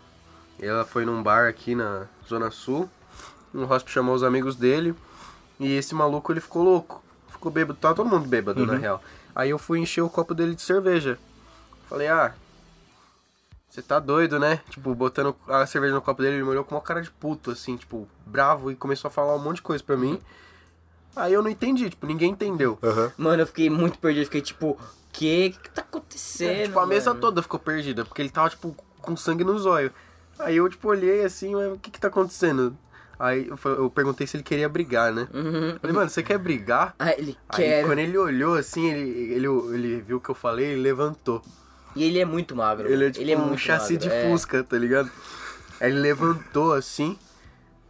Ela 0.60 0.84
foi 0.84 1.06
num 1.06 1.24
bar 1.24 1.48
aqui 1.48 1.76
na 1.76 2.08
Zona 2.28 2.52
Sul. 2.52 2.90
O 3.54 3.64
Ross 3.64 3.84
chamou 3.88 4.14
os 4.14 4.22
amigos 4.24 4.58
dele. 4.58 4.94
E 5.60 5.74
esse 5.74 5.93
maluco 5.93 6.32
ele 6.32 6.39
ficou 6.39 6.64
louco. 6.64 7.03
Ficou 7.30 7.51
bêbado. 7.51 7.78
Tava 7.80 7.95
todo 7.95 8.10
mundo 8.10 8.28
bêbado, 8.28 8.66
na 8.66 8.76
real. 8.76 9.03
Aí 9.36 9.49
eu 9.49 9.57
fui 9.57 9.80
encher 9.80 10.01
o 10.01 10.10
copo 10.10 10.34
dele 10.34 10.55
de 10.55 10.62
cerveja. 10.62 11.20
Falei, 11.88 12.07
ah. 12.07 12.34
Você 13.70 13.82
tá 13.82 13.99
doido, 13.99 14.39
né? 14.39 14.62
Tipo, 14.70 14.95
botando 14.95 15.36
a 15.47 15.66
cerveja 15.66 15.93
no 15.93 16.01
copo 16.01 16.22
dele, 16.22 16.38
ele 16.38 16.43
me 16.43 16.49
olhou 16.49 16.64
com 16.64 16.76
uma 16.76 16.82
cara 16.82 17.01
de 17.01 17.12
puto, 17.12 17.51
assim, 17.51 17.78
tipo, 17.78 18.07
bravo, 18.26 18.72
e 18.72 18.76
começou 18.76 19.10
a 19.10 19.12
falar 19.12 19.36
um 19.36 19.39
monte 19.39 19.57
de 19.57 19.62
coisa 19.62 19.84
pra 19.84 19.95
mim. 19.95 20.20
Aí 21.16 21.34
eu 21.34 21.43
não 21.43 21.49
entendi, 21.49 21.89
tipo, 21.89 22.07
ninguém 22.07 22.32
entendeu. 22.32 22.80
Aham. 22.82 23.12
Mano, 23.18 23.41
eu 23.43 23.47
fiquei 23.47 23.70
muito 23.70 23.99
perdido. 23.99 24.26
Fiquei 24.26 24.41
tipo, 24.41 24.78
que? 25.12 25.49
O 25.49 25.51
que, 25.51 25.60
que 25.60 25.70
tá 25.70 25.82
acontecendo? 25.82 25.99
acontecendo? 26.49 26.68
tipo, 26.68 26.80
a 26.80 26.88
mesa 26.88 27.12
mano? 27.12 27.22
toda 27.22 27.41
ficou 27.41 27.60
perdida, 27.60 28.05
porque 28.05 28.22
ele 28.22 28.30
tava, 28.30 28.49
tipo, 28.49 28.76
com 29.01 29.16
sangue 29.16 29.43
nos 29.43 29.66
olhos. 29.66 29.91
Aí 30.39 30.55
eu, 30.55 30.70
tipo, 30.70 30.88
olhei 30.88 31.24
assim, 31.24 31.53
mas 31.53 31.74
o 31.74 31.78
que 31.78 31.91
que 31.91 31.99
tá 31.99 32.07
acontecendo? 32.07 32.76
Aí 33.20 33.49
eu, 33.49 33.89
perguntei 33.89 34.26
se 34.26 34.38
ele 34.38 34.43
queria 34.43 34.70
brigar, 34.70 35.11
né? 35.11 35.28
Uhum. 35.34 35.78
Falei, 35.82 35.93
mano, 35.93 36.09
você 36.09 36.24
quer 36.24 36.38
brigar? 36.38 36.95
Ah, 36.97 37.11
ele 37.11 37.38
Aí 37.49 37.55
quer. 37.57 37.86
quando 37.86 37.99
ele 37.99 38.17
olhou 38.17 38.55
assim, 38.55 38.89
ele, 38.89 39.34
ele, 39.34 39.47
ele 39.74 40.01
viu 40.01 40.17
o 40.17 40.22
que 40.22 40.30
eu 40.30 40.36
falei, 40.36 40.67
ele 40.67 40.82
levantou. 40.82 41.41
E 41.95 42.03
ele 42.05 42.17
é 42.17 42.24
muito 42.24 42.55
magro. 42.55 42.89
Ele 42.89 43.07
é 43.07 43.11
tipo 43.11 43.32
um 43.41 43.47
muito 43.47 43.59
chassi 43.59 43.93
magro, 43.93 44.07
de 44.07 44.15
é. 44.15 44.30
fusca, 44.30 44.63
tá 44.63 44.78
ligado? 44.78 45.11
Aí 45.82 45.91
ele 45.91 45.99
levantou 45.99 46.74
assim, 46.74 47.20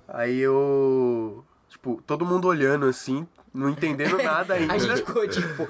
aí 0.07 0.39
eu. 0.39 1.45
Tipo, 1.69 2.01
todo 2.07 2.25
mundo 2.25 2.47
olhando 2.47 2.88
assim, 2.88 3.27
não 3.53 3.69
entendendo 3.69 4.17
nada 4.23 4.55
ainda. 4.55 4.73
A 4.73 4.77
gente 4.80 4.95
ficou 4.97 5.27
tipo. 5.27 5.67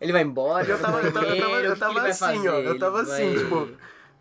Ele 0.00 0.12
vai 0.12 0.22
embora. 0.22 0.66
Eu 0.66 0.78
tava, 0.78 1.00
eu 1.02 1.12
tava, 1.12 1.26
eu 1.26 1.36
eu 1.36 1.56
ele 1.58 2.08
assim, 2.08 2.48
ó. 2.48 2.54
Eu 2.54 2.70
Ele 2.70 2.78
tava 2.78 3.02
assim, 3.02 3.34
vai- 3.34 3.44
tipo. 3.44 3.68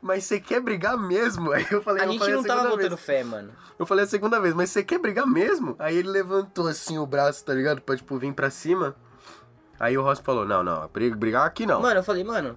Mas 0.02 0.24
você 0.26 0.39
quer 0.39 0.60
brigar 0.60 0.97
mesmo? 0.97 1.52
Aí 1.54 1.66
eu 1.72 1.82
falei, 1.82 2.02
A 2.04 2.06
eu 2.06 2.12
gente 2.12 2.20
falei 2.20 2.36
não 2.36 2.43
tava 2.43 2.62
segunda 2.62 2.76
botando 2.78 2.89
vez. 2.95 3.02
fé, 3.06 3.24
mano. 3.24 3.52
Eu 3.78 3.86
falei 3.86 4.04
a 4.06 4.08
segunda 4.08 4.39
vez, 4.39 4.54
mas 4.54 4.70
você 4.70 4.84
quer 4.84 4.99
brigar 4.99 5.26
mesmo? 5.28 5.76
Aí 5.80 5.97
ele 5.97 6.10
levantou 6.10 6.68
assim 6.68 6.97
o 6.97 7.06
braço, 7.06 7.43
tá 7.45 7.54
ligado? 7.54 7.82
Pra, 7.82 7.95
tipo, 7.95 8.18
vir 8.18 8.34
pra 8.34 8.49
cima. 8.49 8.95
Aí 9.80 9.97
o 9.97 10.04
Ross 10.04 10.20
falou, 10.20 10.45
não, 10.45 10.64
não, 10.64 10.88
brig- 10.93 11.16
brigar 11.16 11.45
aqui 11.47 11.66
não. 11.66 11.82
Mano, 11.82 11.99
eu 11.99 12.04
falei, 12.04 12.24
mano. 12.24 12.56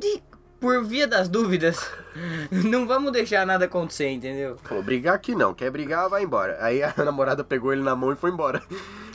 de- 0.00 0.22
Por 0.60 0.84
via 0.84 1.08
das 1.08 1.28
dúvidas, 1.28 1.90
não 2.50 2.86
vamos 2.86 3.10
deixar 3.12 3.44
nada 3.44 3.64
acontecer, 3.64 4.08
entendeu? 4.10 4.56
Falou, 4.62 4.80
brigar 4.82 5.14
aqui 5.16 5.34
não, 5.34 5.52
quer 5.52 5.70
brigar, 5.72 6.08
vai 6.08 6.22
embora. 6.22 6.56
Aí 6.60 6.82
a 6.82 6.94
namorada 7.04 7.42
pegou 7.42 7.72
ele 7.72 7.82
na 7.82 7.96
mão 7.96 8.12
e 8.12 8.16
foi 8.16 8.30
embora. 8.30 8.62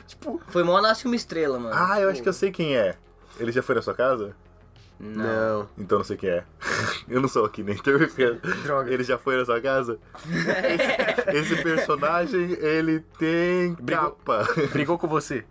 tipo, 0.06 0.42
Foi 0.48 0.64
mó 0.64 0.82
nasce 0.82 1.06
uma 1.06 1.16
estrela, 1.16 1.58
mano. 1.58 1.74
Ah, 1.74 2.00
eu 2.02 2.10
acho 2.10 2.22
que 2.22 2.28
eu 2.28 2.34
sei 2.34 2.52
quem 2.52 2.76
é. 2.76 2.96
Ele 3.40 3.52
já 3.54 3.62
foi 3.64 3.76
na 3.76 3.82
sua 3.82 3.94
casa? 3.94 4.36
Não. 5.00 5.68
Então 5.78 6.00
não 6.00 6.06
sei 6.06 6.18
quem 6.18 6.30
é. 6.30 6.44
Eu 7.08 7.22
não 7.22 7.28
sou 7.30 7.46
aqui 7.46 7.64
nem 7.64 7.78
Droga. 8.64 8.92
Ele 8.92 9.04
já 9.04 9.18
foi 9.18 9.38
na 9.38 9.46
sua 9.46 9.62
casa? 9.62 10.00
Esse, 11.32 11.38
esse 11.54 11.64
personagem, 11.64 12.52
ele 12.60 13.00
tem 13.20 13.74
Brigou. 13.76 14.12
capa. 14.12 14.48
Brigou 14.72 14.98
com 14.98 15.08
você? 15.08 15.46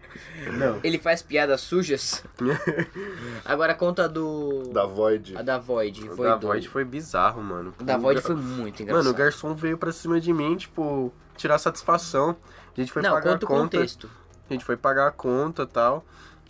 Não. 0.52 0.80
Ele 0.82 0.98
faz 0.98 1.22
piadas 1.22 1.60
sujas. 1.60 2.24
Agora 3.44 3.74
conta 3.74 4.08
do. 4.08 4.64
Da 4.72 4.84
Void. 4.84 5.36
A 5.36 5.42
da 5.42 5.58
Void. 5.58 6.08
O 6.08 6.16
Foi 6.16 6.26
da 6.28 6.36
do... 6.36 6.46
Void 6.46 6.68
foi 6.68 6.84
bizarro, 6.84 7.42
mano. 7.42 7.74
O 7.80 7.84
da 7.84 7.96
O 7.96 8.00
Void 8.00 8.20
gar- 8.20 8.26
foi 8.26 8.36
muito 8.36 8.82
engraçado. 8.82 9.04
Mano, 9.04 9.14
o 9.14 9.18
garçom 9.18 9.54
veio 9.54 9.78
pra 9.78 9.92
cima 9.92 10.20
de 10.20 10.32
mim, 10.32 10.56
tipo, 10.56 11.12
tirar 11.36 11.58
satisfação. 11.58 12.36
A 12.76 12.80
gente 12.80 12.92
foi 12.92 13.02
Não, 13.02 13.10
pagar 13.12 13.32
conta 13.32 13.44
a 13.44 13.46
o 13.46 13.48
conta. 13.48 13.76
contexto. 13.78 14.10
A 14.48 14.52
gente 14.52 14.64
foi 14.64 14.76
pagar 14.76 15.08
a 15.08 15.10
conta 15.10 15.62
e 15.62 15.66
tal. 15.66 16.04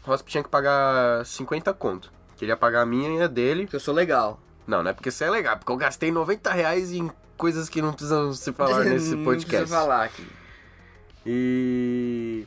O 0.05 0.11
Rosp 0.11 0.29
tinha 0.29 0.43
que 0.43 0.49
pagar 0.51 1.25
50 1.25 1.73
conto. 1.75 2.13
Queria 2.37 2.57
pagar 2.57 2.83
a 2.83 2.87
minha 2.87 3.19
e 3.19 3.23
a 3.23 3.27
dele. 3.27 3.67
Que 3.67 3.77
eu 3.77 3.81
sou 3.81 3.95
legal. 3.95 4.39
Não, 4.67 4.83
não 4.83 4.91
é 4.91 4.93
porque 4.95 5.11
você 5.11 5.25
é 5.25 5.31
legal, 5.31 5.57
porque 5.57 5.71
eu 5.73 5.77
gastei 5.77 6.11
90 6.11 6.51
reais 6.53 6.93
em 6.93 7.11
coisas 7.37 7.69
que 7.69 7.81
não 7.81 7.93
precisam 7.93 8.33
se 8.33 8.53
falar 8.53 8.83
nesse 8.85 9.15
Não 9.15 9.25
podcast. 9.25 9.57
precisa 9.57 9.79
falar 9.79 10.05
aqui. 10.05 10.27
E. 11.25 12.47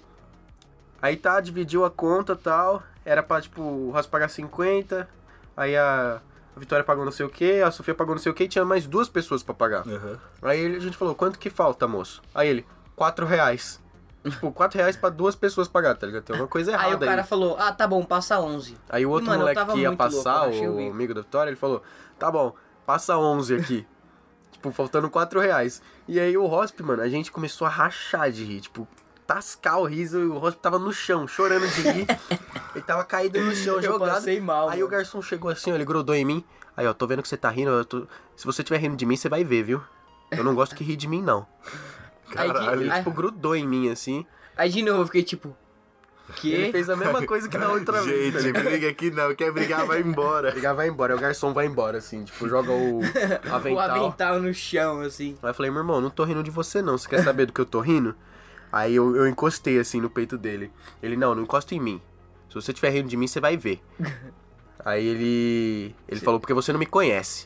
Aí 1.02 1.16
tá, 1.16 1.40
dividiu 1.40 1.86
a 1.86 1.92
conta 1.92 2.34
e 2.34 2.38
tal. 2.38 2.84
Era 3.06 3.24
pra, 3.24 3.42
tipo, 3.42 3.62
o 3.62 3.92
Ross 3.92 4.06
pagar 4.06 4.30
50. 4.30 5.08
Aí 5.56 5.76
a, 5.76 6.22
a 6.56 6.60
Vitória 6.60 6.84
pagou 6.84 7.04
não 7.04 7.12
sei 7.12 7.26
o 7.26 7.30
que, 7.30 7.62
a 7.62 7.72
Sofia 7.72 7.94
pagou 7.96 8.16
não 8.16 8.22
sei 8.22 8.32
o 8.32 8.36
que, 8.36 8.46
e 8.46 8.48
tinha 8.48 8.64
mais 8.64 8.86
duas 8.88 9.10
pessoas 9.10 9.44
pra 9.44 9.54
pagar. 9.54 9.88
Aham. 9.88 10.20
Aí 10.42 10.76
a 10.76 10.80
gente 10.80 10.96
falou, 10.96 11.16
quanto 11.16 11.40
que 11.40 11.50
falta, 11.50 11.88
moço? 11.88 12.22
Aí 12.34 12.48
ele, 12.48 12.66
4 12.96 13.26
reais. 13.26 13.82
Tipo, 14.24 14.52
4 14.52 14.78
reais 14.78 14.98
pra 14.98 15.10
duas 15.10 15.36
pessoas 15.36 15.68
pagar, 15.68 15.96
tá 15.96 16.06
ligado? 16.08 16.24
Tem 16.24 16.34
alguma 16.36 16.50
coisa 16.50 16.72
errada 16.72 16.88
Aí 16.88 16.92
aí. 16.94 16.98
o 16.98 17.06
cara 17.06 17.24
falou, 17.24 17.56
ah, 17.60 17.72
tá 17.72 17.88
bom, 17.88 18.04
passa 18.04 18.40
11. 18.40 18.78
Aí 18.90 19.06
o 19.06 19.10
outro 19.10 19.26
E, 19.26 19.30
mano, 19.30 19.40
moleque 19.42 19.66
que 19.66 19.80
ia 19.80 19.90
louco, 19.90 19.98
passar, 20.04 20.50
achei 20.50 20.68
o 20.68 20.76
o 20.76 20.92
amigo 20.92 21.14
da 21.14 21.22
Vitória, 21.22 21.50
ele 21.50 21.58
falou, 21.58 21.82
tá 22.18 22.32
bom, 22.32 22.54
passa 22.86 23.18
11 23.18 23.56
aqui. 23.56 23.88
tipo, 24.52 24.72
faltando 24.72 25.10
4 25.10 25.40
reais. 25.40 25.82
E 26.08 26.20
aí 26.20 26.38
o 26.38 26.46
Hosp, 26.46 26.82
mano, 26.82 27.02
a 27.02 27.08
gente 27.10 27.32
começou 27.32 27.66
a 27.66 27.70
rachar 27.70 28.32
de 28.32 28.44
rir, 28.44 28.62
tipo, 28.62 28.88
tascar 29.26 29.78
o 29.80 29.86
riso, 29.86 30.20
e 30.20 30.26
o 30.26 30.38
Hosp 30.44 30.60
tava 30.60 30.80
no 30.80 30.92
chão, 30.92 31.28
chorando 31.28 31.68
de 31.68 31.82
rir. 31.82 32.08
ele 32.76 32.84
tava 32.84 33.04
caído 33.06 33.40
no 33.40 33.56
chão, 33.56 33.76
Eu 33.76 33.84
jogado. 33.84 34.10
passei 34.16 34.40
mal, 34.42 34.68
Aí 34.70 34.78
mano. 34.80 34.86
o 34.86 34.90
garçom 34.90 35.22
chegou 35.22 35.52
assim, 35.52 35.72
ó, 35.72 35.76
ele 35.76 35.86
grudou 35.86 36.16
em 36.16 36.26
mim. 36.26 36.44
Aí, 36.76 36.88
ó, 36.88 36.94
tô 36.94 37.06
vendo 37.06 37.22
que 37.22 37.28
você 37.28 37.38
tá 37.38 37.50
rindo, 37.50 37.84
tô- 37.86 38.08
se 38.36 38.46
você 38.46 38.64
tiver 38.64 38.78
rindo 38.80 38.96
de 38.96 39.06
mim, 39.06 39.16
você 39.16 39.28
vai 39.30 39.44
ver, 39.44 39.64
viu? 39.64 39.82
Eu 40.32 40.44
não 40.44 40.56
gosto 40.56 40.76
que 40.76 40.84
ri 40.84 40.96
de 40.96 41.08
mim, 41.08 41.22
não. 41.22 41.46
Aí, 42.36 42.48
de- 42.48 42.54
Caralho. 42.54 42.82
Ele, 42.82 42.92
aí- 42.92 42.98
tipo, 43.00 43.12
grudou 43.12 43.56
em 43.56 43.68
mim, 43.68 43.90
assim. 43.90 44.26
aí 44.58 44.70
de 44.70 44.82
novo 44.84 45.02
eu 45.02 45.06
fiquei 45.06 45.24
tipo, 45.24 45.56
que? 46.36 46.52
Ele 46.54 46.72
fez 46.72 46.90
a 46.90 46.96
mesma 46.96 47.26
coisa 47.26 47.50
que 47.50 47.58
na 47.58 47.70
outra 47.74 48.02
vez. 48.04 48.34
tá 48.34 48.40
Gente, 48.40 48.54
briga 48.62 48.90
aqui 48.90 49.10
não. 49.12 49.34
Quer 49.34 49.52
brigar, 49.52 49.86
vai 49.86 50.00
embora. 50.02 50.52
Ligar 50.54 50.74
vai 50.74 50.88
embora, 50.88 51.16
o 51.16 51.20
garçom 51.20 51.54
vai 51.54 51.66
embora, 51.66 51.98
assim, 51.98 52.24
tipo, 52.24 52.48
joga 52.48 52.72
o 52.72 53.00
O 53.50 53.54
avental. 53.56 53.90
avental 54.06 54.40
no 54.40 54.54
chão, 54.54 55.02
assim. 55.02 55.38
Aí 55.42 55.50
eu 55.50 55.54
falei, 55.54 55.72
meu 55.72 55.82
irmão, 55.82 56.00
não 56.00 56.10
tô 56.12 56.24
rindo 56.24 56.44
de 56.44 56.52
você 56.52 56.82
não, 56.82 56.98
você 56.98 57.10
quer 57.10 57.24
saber 57.24 57.46
do 57.48 57.54
que 57.54 57.60
eu 57.62 57.66
tô 57.66 57.80
rindo? 57.80 58.16
Aí 58.72 58.94
eu, 58.96 59.16
eu 59.16 59.28
encostei 59.28 59.80
assim 59.80 60.00
no 60.00 60.10
peito 60.10 60.38
dele. 60.38 60.72
Ele, 61.02 61.16
não, 61.18 61.34
não 61.34 61.42
encosta 61.44 61.74
em 61.74 61.80
mim. 61.80 62.00
Se 62.48 62.54
você 62.56 62.72
estiver 62.72 62.90
rindo 62.92 63.08
de 63.10 63.18
mim, 63.18 63.26
você 63.28 63.40
vai 63.40 63.58
ver. 63.58 63.82
Aí 64.86 65.06
ele. 65.06 65.96
Ele 66.08 66.22
falou, 66.22 66.40
porque 66.40 66.54
você 66.54 66.72
não 66.72 66.80
me 66.80 66.86
conhece. 66.86 67.46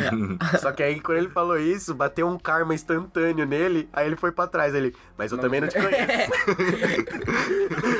Só 0.60 0.72
que 0.72 0.82
aí 0.82 0.98
quando 0.98 1.18
ele 1.18 1.28
falou 1.28 1.58
isso, 1.58 1.94
bateu 1.94 2.26
um 2.26 2.38
karma 2.38 2.74
instantâneo 2.74 3.44
nele, 3.44 3.88
aí 3.92 4.06
ele 4.06 4.16
foi 4.16 4.32
pra 4.32 4.46
trás. 4.46 4.74
Ele, 4.74 4.94
mas 5.16 5.30
eu 5.30 5.38
também 5.38 5.60
não 5.60 5.68
te 5.68 5.78
conheço. 5.78 6.32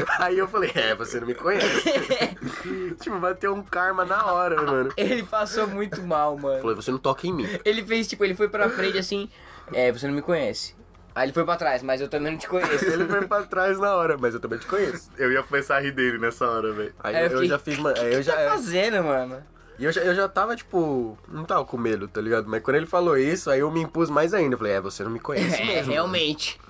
aí 0.19 0.39
eu 0.39 0.49
falei, 0.49 0.73
é, 0.75 0.95
você 0.95 1.21
não 1.21 1.27
me 1.27 1.35
conhece. 1.35 1.93
tipo, 3.01 3.19
bateu 3.19 3.55
um 3.55 3.63
karma 3.63 4.05
na 4.05 4.25
hora, 4.33 4.63
mano. 4.63 4.91
Ele 4.97 5.23
passou 5.25 5.67
muito 5.67 6.03
mal, 6.03 6.39
mano. 6.39 6.61
Falou, 6.61 6.77
você 6.77 6.91
não 6.91 6.99
toca 6.99 7.27
em 7.27 7.35
mim. 7.35 7.49
Ele 7.65 7.85
fez, 7.85 8.07
tipo, 8.09 8.25
ele 8.25 8.35
foi 8.35 8.49
pra 8.49 8.71
frente 8.71 8.97
assim, 8.97 9.29
é, 9.75 9.93
você 9.93 10.07
não 10.07 10.15
me 10.15 10.23
conhece. 10.23 10.80
Aí 11.15 11.27
ele 11.27 11.33
foi 11.33 11.45
pra 11.45 11.57
trás, 11.57 11.83
mas 11.83 12.01
eu 12.01 12.09
também 12.09 12.33
não 12.33 12.39
te 12.39 12.47
conheço. 12.49 12.85
Ele 12.85 13.05
foi 13.07 13.27
pra 13.27 13.43
trás 13.43 13.79
na 13.79 13.95
hora, 13.97 14.17
mas 14.19 14.33
eu 14.35 14.41
também 14.41 14.59
te 14.59 14.67
conheço. 14.67 15.11
Eu 15.19 15.33
ia 15.33 15.43
começar 15.43 15.77
a 15.77 15.81
rir 15.81 15.93
dele 15.93 16.19
nessa 16.19 16.49
hora, 16.49 16.73
velho. 16.73 16.95
Aí 17.01 17.17
Aí 17.17 17.23
eu 17.23 17.27
eu, 17.27 17.31
fiquei, 17.33 17.49
já 17.49 17.59
fiz, 17.59 17.79
mano. 17.79 17.99
Aí 18.01 18.13
eu 18.15 18.21
O 18.21 18.25
que 18.25 18.31
tá 18.31 18.45
já. 18.45 18.51
fazendo, 18.51 19.03
mano? 19.05 19.43
E 19.79 19.85
eu 19.85 19.93
já, 19.93 20.01
eu 20.03 20.15
já 20.15 20.29
tava, 20.29 20.55
tipo, 20.55 21.19
não 21.27 21.45
tava 21.45 21.65
com 21.65 21.77
medo, 21.79 22.07
tá 22.07 22.21
ligado? 22.21 22.47
Mas 22.49 22.63
quando 22.63 22.77
ele 22.77 22.87
falou 22.87 23.17
isso, 23.17 23.51
aí 23.51 23.61
eu 23.61 23.71
me 23.71 23.81
impus 23.81 24.09
mais 24.11 24.33
ainda. 24.35 24.55
Eu 24.55 24.59
falei, 24.59 24.75
é, 24.75 24.81
você 24.81 25.03
não 25.03 25.11
me 25.11 25.19
conhece 25.21 25.61
É, 25.61 25.65
mesmo. 25.67 25.93
realmente. 25.93 26.61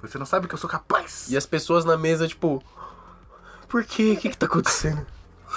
Você 0.00 0.16
não 0.18 0.26
sabe 0.26 0.46
que 0.48 0.54
eu 0.54 0.58
sou 0.58 0.70
capaz. 0.70 1.26
E 1.28 1.36
as 1.36 1.44
pessoas 1.46 1.84
na 1.84 1.96
mesa, 1.96 2.28
tipo, 2.28 2.62
por 3.68 3.84
quê? 3.84 4.14
O 4.16 4.20
que 4.20 4.30
que 4.30 4.36
tá 4.38 4.46
acontecendo? 4.46 5.04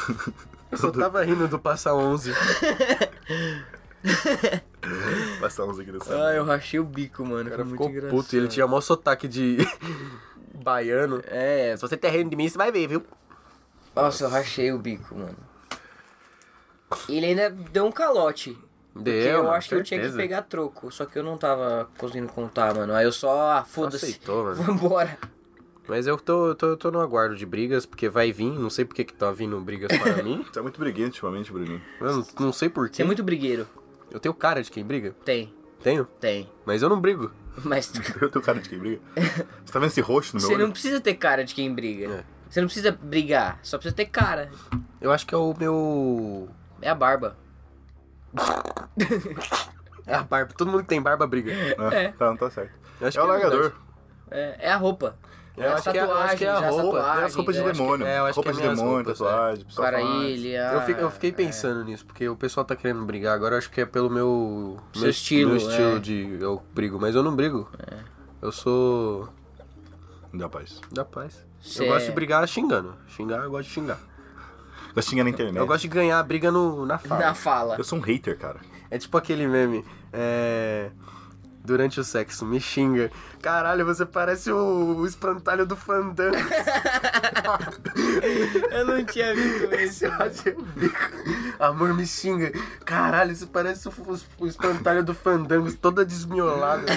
Eu 0.69 0.77
só 0.77 0.91
tava 0.91 1.23
rindo 1.23 1.47
do 1.47 1.57
Passa 1.57 1.93
11. 1.93 2.33
Passar 5.39 5.65
uns 5.65 5.79
aqui 5.79 5.91
dessa. 5.91 6.13
Ah, 6.27 6.33
eu 6.33 6.43
rachei 6.43 6.79
o 6.79 6.83
bico, 6.83 7.25
mano. 7.25 7.47
O 7.47 7.51
cara 7.51 7.63
Foi 7.63 7.71
ficou 7.71 7.89
muito 7.89 8.07
puto 8.07 8.35
ele 8.35 8.47
tinha 8.47 8.65
maior 8.67 8.81
sotaque 8.81 9.27
de 9.27 9.57
baiano. 10.63 11.21
É, 11.27 11.75
Se 11.75 11.81
você 11.81 11.95
tá 11.97 12.09
rindo 12.09 12.29
de 12.29 12.35
mim, 12.35 12.47
você 12.49 12.57
vai 12.57 12.71
ver, 12.71 12.87
viu? 12.87 13.03
nossa, 13.95 14.25
eu 14.25 14.29
rachei 14.29 14.71
o 14.71 14.77
bico, 14.77 15.15
mano. 15.15 15.35
Ele 17.09 17.25
ainda 17.25 17.49
deu 17.49 17.85
um 17.85 17.91
calote. 17.91 18.57
Porque 18.93 19.11
Deu, 19.11 19.31
eu 19.37 19.43
mano, 19.43 19.55
acho 19.55 19.69
que 19.69 19.75
eu 19.75 19.83
tinha 19.83 19.99
que 19.99 20.05
certeza. 20.07 20.17
pegar 20.17 20.41
troco. 20.43 20.91
Só 20.91 21.05
que 21.05 21.17
eu 21.19 21.23
não 21.23 21.37
tava 21.37 21.87
conseguindo 21.97 22.31
contar, 22.31 22.73
mano. 22.73 22.93
Aí 22.93 23.05
eu 23.05 23.11
só, 23.11 23.51
ah, 23.51 23.63
foda-se. 23.63 24.05
aceitou, 24.05 24.43
mano. 24.45 24.55
Vambora. 24.55 25.17
Mas 25.87 26.05
eu 26.07 26.17
tô, 26.17 26.47
eu 26.49 26.55
tô, 26.55 26.67
eu 26.67 26.77
tô 26.77 26.91
no 26.91 26.99
aguardo 26.99 27.35
de 27.35 27.45
brigas, 27.45 27.85
porque 27.85 28.09
vai 28.09 28.31
vir, 28.31 28.51
não 28.51 28.69
sei 28.69 28.83
por 28.85 28.93
que 28.95 29.05
que 29.05 29.13
tá 29.13 29.31
vindo 29.31 29.59
brigas 29.61 29.89
para 29.97 30.21
mim. 30.23 30.43
Você 30.51 30.59
é 30.59 30.61
muito 30.61 30.79
briguento 30.79 31.09
ultimamente, 31.11 31.51
Bruninho. 31.51 31.81
Eu 32.01 32.17
não, 32.17 32.27
não 32.39 32.53
sei 32.53 32.69
por 32.69 32.89
Você 32.93 33.01
é 33.03 33.05
muito 33.05 33.23
brigueiro. 33.23 33.67
Eu 34.11 34.19
tenho 34.19 34.33
cara 34.33 34.61
de 34.63 34.71
quem 34.71 34.83
briga? 34.85 35.13
Tem, 35.25 35.53
Tenho. 35.83 36.05
tem. 36.19 36.49
Mas 36.65 36.81
eu 36.81 36.89
não 36.89 36.99
brigo. 36.99 37.31
Mas 37.63 37.91
Eu 38.21 38.29
tenho 38.29 38.43
cara 38.43 38.59
de 38.59 38.69
quem 38.69 38.77
briga. 38.79 39.01
Você 39.65 39.73
tá 39.73 39.79
vendo 39.79 39.85
esse 39.89 40.01
roxo 40.01 40.35
no 40.35 40.39
meu 40.41 40.47
você 40.49 40.55
olho? 40.55 40.65
não 40.65 40.71
precisa 40.71 40.99
ter 41.01 41.15
cara 41.15 41.43
de 41.43 41.53
quem 41.55 41.73
briga. 41.73 42.07
É. 42.07 42.23
Você 42.49 42.61
não 42.61 42.67
precisa 42.67 42.91
brigar, 42.91 43.59
só 43.61 43.77
precisa 43.77 43.95
ter 43.95 44.05
cara. 44.05 44.49
Eu 45.01 45.11
acho 45.11 45.25
que 45.27 45.35
é 45.35 45.37
o 45.37 45.53
meu. 45.59 46.47
É 46.81 46.89
a 46.89 46.95
barba. 46.95 47.35
É 50.05 50.15
a 50.15 50.23
barba. 50.23 50.53
Todo 50.57 50.71
mundo 50.71 50.83
que 50.83 50.87
tem 50.89 51.01
barba 51.01 51.27
briga. 51.27 51.51
É. 51.51 52.09
Tá, 52.13 52.27
não 52.27 52.37
tá 52.37 52.49
certo. 52.49 52.71
Eu 53.01 53.07
acho 53.07 53.19
É 53.19 53.21
o 53.21 53.25
que 53.25 53.31
largador. 53.31 53.59
verdade. 53.61 53.81
É, 54.31 54.67
é 54.67 54.71
a 54.71 54.77
roupa. 54.77 55.17
Eu 55.57 55.73
acho 55.73 55.91
que 55.91 55.97
é- 55.97 56.03
eu 56.03 56.13
acho 56.17 56.37
que 56.37 56.45
é 56.45 56.49
a 56.49 56.59
as 56.59 56.75
roupa, 56.75 56.97
é 56.97 57.01
as 57.01 57.17
É 57.21 57.25
as 57.25 57.35
roupas 57.35 57.55
de 57.55 57.61
tatuagens, 57.61 57.77
demônio. 57.87 58.05
é, 58.07 58.19
eu 58.19 58.25
acho 58.25 58.33
que 58.33 58.35
roupas 58.35 58.51
é 58.51 58.55
de 58.57 58.61
minhas 58.63 58.77
demônio, 58.79 58.97
roupas, 58.97 59.17
tatuagem, 59.17 59.65
pessoal 59.65 59.87
Para 59.87 60.01
ilha. 60.01 60.71
Eu, 60.73 60.81
fiquei, 60.81 61.03
eu 61.03 61.11
fiquei 61.11 61.31
pensando 61.31 61.83
nisso, 61.83 62.05
porque 62.05 62.29
o 62.29 62.35
pessoal 62.35 62.63
tá 62.63 62.75
querendo 62.75 63.03
brigar. 63.05 63.33
Agora 63.35 63.55
eu 63.55 63.57
acho 63.57 63.71
que 63.71 63.81
é 63.81 63.85
pelo 63.85 64.09
meu. 64.09 64.77
Seu 64.93 65.01
meu, 65.01 65.09
estilo, 65.09 65.49
Meu 65.51 65.57
estilo 65.57 65.95
é. 65.97 65.99
de. 65.99 66.37
Eu 66.39 66.61
brigo, 66.75 66.99
mas 66.99 67.15
eu 67.15 67.23
não 67.23 67.35
brigo. 67.35 67.67
Eu 68.41 68.51
sou. 68.51 69.27
Da 70.33 70.47
paz. 70.47 70.79
da 70.91 71.03
paz. 71.03 71.43
Cê 71.59 71.83
Eu 71.83 71.87
gosto 71.87 72.03
é- 72.05 72.09
de 72.09 72.11
brigar 72.11 72.47
xingando. 72.47 72.93
Xingar, 73.07 73.43
eu 73.43 73.49
gosto 73.49 73.67
de 73.67 73.73
xingar. 73.73 73.97
Eu 74.95 75.01
xinga 75.01 75.23
na 75.23 75.29
internet. 75.31 75.57
Eu 75.57 75.65
gosto 75.65 75.81
de 75.83 75.87
ganhar 75.89 76.19
a 76.19 76.23
briga 76.23 76.51
no, 76.51 76.85
na 76.85 76.97
fala. 76.99 77.21
Na 77.25 77.33
fala. 77.33 77.75
Eu 77.77 77.83
sou 77.83 77.97
um 77.97 78.01
hater, 78.01 78.37
cara. 78.37 78.59
É 78.91 78.97
tipo 78.99 79.17
aquele 79.17 79.47
meme. 79.47 79.83
É. 80.13 80.91
Durante 81.63 81.99
o 81.99 82.03
sexo, 82.03 82.45
me 82.45 82.59
xinga. 82.61 83.11
Caralho, 83.41 83.85
você 83.85 84.05
parece 84.05 84.51
o, 84.51 84.97
o 84.97 85.05
espantalho 85.05 85.65
do 85.65 85.75
fandango. 85.75 86.37
Eu 88.71 88.85
não 88.85 89.03
tinha 89.05 89.33
visto 89.33 89.73
esse. 89.75 89.97
Esse 89.97 90.07
racha 90.07 90.53
o 90.55 90.61
bico. 90.61 90.95
Amor 91.59 91.93
me 91.93 92.05
xinga. 92.05 92.51
Caralho, 92.85 93.31
isso 93.31 93.47
parece 93.47 93.87
o, 93.87 93.91
o, 93.91 94.43
o 94.43 94.47
espantalho 94.47 95.03
do 95.03 95.13
Fandangos 95.13 95.75
toda 95.75 96.05
desmiolada. 96.05 96.85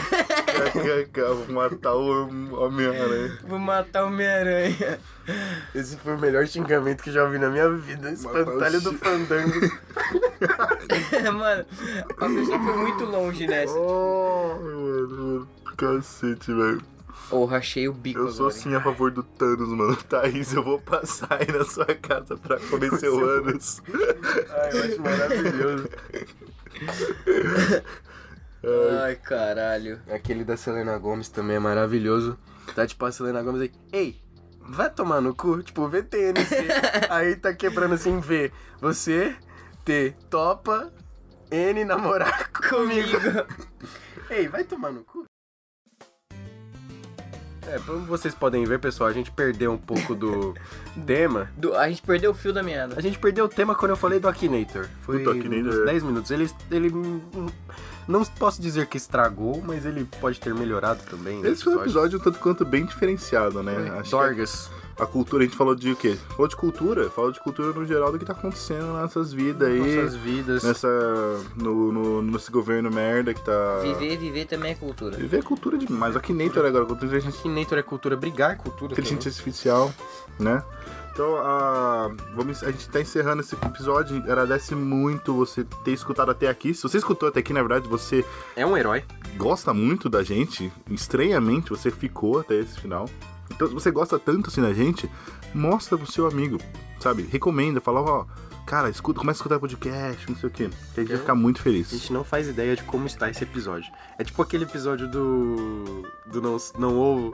Vou 1.47 1.55
matar 1.55 1.95
o 1.95 2.29
Homem-Aranha. 2.57 3.39
Vou 3.45 3.59
matar 3.59 4.05
o 4.05 4.09
Homem-Aranha. 4.09 4.99
Esse 5.75 5.97
foi 5.97 6.15
o 6.15 6.19
melhor 6.19 6.47
xingamento 6.47 7.03
que 7.03 7.11
eu 7.11 7.15
já 7.15 7.25
ouvi 7.25 7.39
na 7.39 7.49
minha 7.49 7.71
vida. 7.71 8.11
Espantalho 8.11 8.81
do 8.81 8.93
Fandangos. 8.95 9.71
mano, 11.33 11.65
a 12.19 12.27
pessoa 12.27 12.59
foi 12.59 12.77
muito 12.77 13.05
longe 13.05 13.47
nessa. 13.47 13.73
Oh, 13.73 14.59
mano, 14.61 14.81
mano. 14.81 15.60
Cacete, 15.81 16.53
velho. 16.53 16.83
Ô, 17.31 17.45
rachei 17.45 17.89
o 17.89 17.93
bico 17.93 18.19
Eu 18.21 18.31
sou 18.31 18.47
agora. 18.49 18.61
sim 18.61 18.75
a 18.75 18.81
favor 18.83 19.11
do 19.11 19.23
Thanos, 19.23 19.69
mano. 19.71 19.97
Thaís, 20.05 20.53
eu 20.53 20.63
vou 20.63 20.79
passar 20.81 21.29
aí 21.41 21.47
na 21.57 21.65
sua 21.65 21.87
casa 21.87 22.37
pra 22.37 22.59
comer 22.61 22.91
seu 22.99 23.19
ânus. 23.25 23.81
Ai, 23.89 24.71
eu 24.79 24.85
acho 24.85 25.01
maravilhoso. 25.01 25.89
Ai, 29.03 29.17
caralho. 29.17 30.01
Aquele 30.11 30.45
da 30.45 30.57
Selena 30.57 30.99
Gomes 30.99 31.29
também 31.29 31.57
é 31.57 31.61
maravilhoso. 31.61 32.39
Tá 32.75 32.87
tipo 32.87 33.05
a 33.05 33.13
Selena 33.13 33.43
Gomes 33.43 33.63
aí, 33.63 33.73
ei, 33.93 34.21
vai 34.61 34.91
tomar 34.91 35.21
no 35.21 35.35
cu, 35.35 35.63
tipo 35.63 35.89
VTNC. 35.89 36.57
aí 37.09 37.37
tá 37.37 37.55
quebrando 37.55 37.95
assim, 37.95 38.21
V. 38.21 38.53
Você 38.81 39.35
T 39.85 40.15
topa 40.29 40.93
N 41.51 41.85
namorar 41.85 42.51
comigo. 42.53 43.17
ei, 44.29 44.47
vai 44.49 44.63
tomar 44.65 44.93
no 44.93 45.03
cu. 45.05 45.25
É, 47.71 47.79
como 47.87 48.01
vocês 48.07 48.35
podem 48.35 48.65
ver, 48.65 48.79
pessoal, 48.81 49.09
a 49.09 49.13
gente 49.13 49.31
perdeu 49.31 49.73
um 49.73 49.79
pouco 49.79 50.15
do 50.15 50.55
tema. 51.07 51.49
Do- 51.57 51.75
a 51.77 51.89
gente 51.89 52.03
perdeu 52.03 52.33
o 52.33 52.35
fio 52.35 52.53
da 52.53 52.63
meada. 52.63 52.95
A 52.97 53.01
gente 53.01 53.19
perdeu 53.19 53.45
o 53.45 53.49
tema 53.49 53.75
quando 53.75 53.91
eu 53.91 53.97
falei 53.97 54.19
do 54.19 54.29
Akinator. 54.29 54.87
Foi 55.03 55.23
Do 55.23 55.31
Akinator, 55.31 55.73
uns 55.73 55.81
é. 55.83 55.85
10 55.85 56.03
minutos. 56.03 56.31
Ele, 56.31 56.51
ele 56.71 56.91
não 58.09 58.25
posso 58.25 58.61
dizer 58.61 58.87
que 58.87 58.97
estragou, 58.97 59.63
mas 59.65 59.87
ele 59.87 60.05
pode 60.21 60.41
ter 60.41 60.53
melhorado 60.55 61.01
também. 61.09 61.41
né, 61.41 61.51
Esse 61.51 61.63
foi 61.65 61.77
um 61.77 61.81
episódio 61.83 62.19
tanto 62.19 62.39
quanto 62.41 62.65
bem 62.65 62.85
diferenciado, 62.85 63.63
né? 63.63 63.99
É, 63.99 64.03
que 64.03 64.11
Dorgas. 64.11 64.71
A 65.01 65.07
cultura, 65.07 65.43
a 65.43 65.47
gente 65.47 65.57
falou 65.57 65.75
de 65.75 65.91
o 65.93 65.97
quê? 65.97 66.17
Falou 66.31 66.47
de 66.49 66.57
cultura, 66.57 67.11
falou 67.11 67.33
de 67.33 67.41
cultura 67.41 67.73
no 67.73 67.87
geral 67.87 68.13
do 68.13 68.19
que 68.19 68.25
tá 68.25 68.33
acontecendo 68.33 68.93
nessas 69.01 69.33
vidas 69.33 69.69
aí. 69.69 69.79
Nossas 69.79 70.15
vidas. 70.17 70.63
Nessa. 70.63 70.89
No, 71.57 71.91
no, 71.93 72.23
nesse 72.23 72.51
governo 72.51 72.91
merda 72.91 73.33
que 73.35 73.41
tá. 73.45 73.79
Viver, 73.83 74.17
viver 74.19 74.45
também 74.47 74.73
é 74.73 74.75
cultura. 74.75 75.17
Viver 75.17 75.39
é 75.39 75.43
cultura 75.43 75.79
demais. 75.79 76.15
O 76.15 76.19
Akinator 76.19 76.65
agora, 76.67 76.85
cultura 76.85 77.07
inteligente 77.07 77.39
Akinator 77.39 77.79
é 77.79 77.83
cultura, 77.83 78.17
brigar 78.17 78.53
é 78.53 78.57
cultura. 78.57 78.93
inteligência 78.93 79.29
artificial, 79.31 79.93
né? 80.39 80.63
Então, 81.13 81.37
a, 81.37 82.11
vamos, 82.35 82.63
a 82.63 82.71
gente 82.71 82.89
tá 82.89 83.01
encerrando 83.01 83.43
esse 83.43 83.55
episódio. 83.55 84.17
Agradece 84.19 84.75
muito 84.75 85.35
você 85.35 85.65
ter 85.85 85.91
escutado 85.93 86.31
até 86.31 86.49
aqui. 86.49 86.73
Se 86.73 86.83
você 86.83 86.99
escutou 86.99 87.29
até 87.29 87.41
aqui, 87.41 87.53
na 87.53 87.61
verdade, 87.61 87.89
você 87.89 88.25
É 88.57 88.65
um 88.65 88.77
herói. 88.77 89.03
gosta 89.37 89.75
muito 89.75 90.09
da 90.09 90.23
gente. 90.23 90.73
Estranhamente, 90.91 91.71
você 91.71 91.91
ficou 91.91 92.39
até 92.39 92.55
esse 92.61 92.79
final. 92.81 93.07
Então, 93.51 93.69
se 93.69 93.75
você 93.75 93.91
gosta 93.91 94.19
tanto 94.19 94.49
assim 94.49 94.63
da 94.63 94.73
gente, 94.73 95.11
mostra 95.55 95.97
pro 95.99 96.11
seu 96.11 96.27
amigo, 96.27 96.59
sabe? 96.99 97.23
Recomenda, 97.31 97.81
fala, 97.81 98.01
ó, 98.01 98.25
cara, 98.67 98.89
escuta, 98.89 99.19
começa 99.21 99.39
a 99.39 99.41
escutar 99.41 99.59
podcast, 99.59 100.31
não 100.31 100.37
sei 100.39 100.49
o 100.49 100.53
quê. 100.53 100.71
Que 100.95 101.01
a 101.01 101.03
gente 101.03 101.11
vai 101.13 101.19
ficar 101.21 101.35
muito 101.35 101.61
A 101.61 101.63
feliz. 101.65 101.91
gente 101.91 102.13
não 102.13 102.25
faz 102.25 102.49
ideia 102.49 102.75
de 102.77 102.83
como 102.85 103.07
está 103.07 103.29
esse 103.29 103.43
episódio. 103.45 103.93
É 104.19 104.25
tipo 104.25 104.41
aquele 104.41 104.65
episódio 104.65 105.09
do. 105.09 106.03
do 106.27 106.41
Não, 106.41 106.57
não 106.79 106.97
Ovo. 106.99 107.33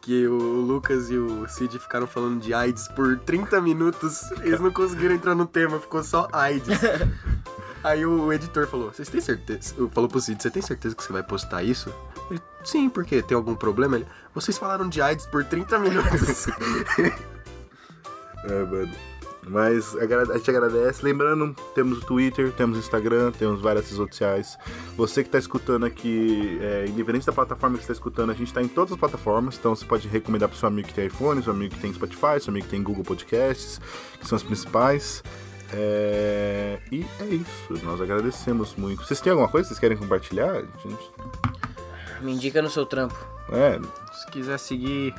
Que 0.00 0.26
o 0.26 0.38
Lucas 0.38 1.10
e 1.10 1.18
o 1.18 1.46
Cid 1.48 1.78
ficaram 1.78 2.06
falando 2.06 2.40
de 2.40 2.54
AIDS 2.54 2.88
por 2.88 3.18
30 3.18 3.60
minutos. 3.60 4.22
Eles 4.42 4.58
não 4.58 4.70
conseguiram 4.70 5.14
entrar 5.14 5.34
no 5.34 5.44
tema, 5.44 5.78
ficou 5.78 6.02
só 6.02 6.28
AIDS. 6.32 6.66
Aí 7.84 8.06
o 8.06 8.32
editor 8.32 8.66
falou: 8.66 8.90
Vocês 8.90 9.08
têm 9.10 9.20
certeza? 9.20 9.74
Falou 9.92 10.08
pro 10.08 10.18
Cid: 10.20 10.42
Você 10.42 10.50
tem 10.50 10.62
certeza 10.62 10.94
que 10.94 11.02
você 11.02 11.12
vai 11.12 11.22
postar 11.22 11.62
isso? 11.62 11.92
Ele, 12.30 12.40
Sim, 12.64 12.88
por 12.88 13.04
quê? 13.04 13.20
Tem 13.20 13.36
algum 13.36 13.54
problema? 13.54 13.96
Ele, 13.96 14.06
Vocês 14.40 14.56
falaram 14.56 14.88
de 14.88 15.02
AIDS 15.02 15.26
por 15.26 15.44
30 15.44 15.78
minutos. 15.80 16.46
É, 18.44 18.62
mano. 18.62 18.92
Mas 19.48 19.96
a 19.96 20.36
gente 20.36 20.48
agradece. 20.48 21.04
Lembrando, 21.04 21.56
temos 21.74 21.98
o 21.98 22.00
Twitter, 22.02 22.52
temos 22.52 22.76
o 22.76 22.80
Instagram, 22.80 23.32
temos 23.32 23.60
várias 23.60 23.84
redes 23.86 23.96
sociais. 23.96 24.56
Você 24.96 25.22
que 25.22 25.28
está 25.28 25.38
escutando 25.38 25.84
aqui, 25.84 26.56
é, 26.62 26.84
independente 26.86 27.26
da 27.26 27.32
plataforma 27.32 27.76
que 27.76 27.82
está 27.82 27.92
escutando, 27.92 28.30
a 28.30 28.34
gente 28.34 28.46
está 28.46 28.62
em 28.62 28.68
todas 28.68 28.92
as 28.92 28.98
plataformas. 28.98 29.56
Então 29.58 29.74
você 29.74 29.84
pode 29.84 30.06
recomendar 30.06 30.48
para 30.48 30.56
seu 30.56 30.68
amigo 30.68 30.86
que 30.86 30.94
tem 30.94 31.06
iPhone, 31.06 31.42
seu 31.42 31.52
amigo 31.52 31.74
que 31.74 31.80
tem 31.80 31.92
Spotify, 31.92 32.40
seu 32.40 32.50
amigo 32.50 32.66
que 32.66 32.70
tem 32.70 32.80
Google 32.80 33.02
Podcasts, 33.04 33.80
que 34.20 34.28
são 34.28 34.36
as 34.36 34.42
principais. 34.44 35.24
É, 35.72 36.78
E 36.92 37.04
é 37.20 37.24
isso. 37.24 37.84
Nós 37.84 38.00
agradecemos 38.00 38.76
muito. 38.76 39.04
Vocês 39.04 39.20
têm 39.20 39.32
alguma 39.32 39.48
coisa 39.48 39.64
que 39.64 39.74
vocês 39.74 39.80
querem 39.80 39.96
compartilhar? 39.96 40.62
Gente? 40.84 41.10
Me 42.20 42.32
indica 42.32 42.60
no 42.62 42.70
seu 42.70 42.84
trampo. 42.84 43.16
É, 43.50 43.78
Se 44.12 44.26
quiser 44.30 44.58
seguir, 44.58 45.14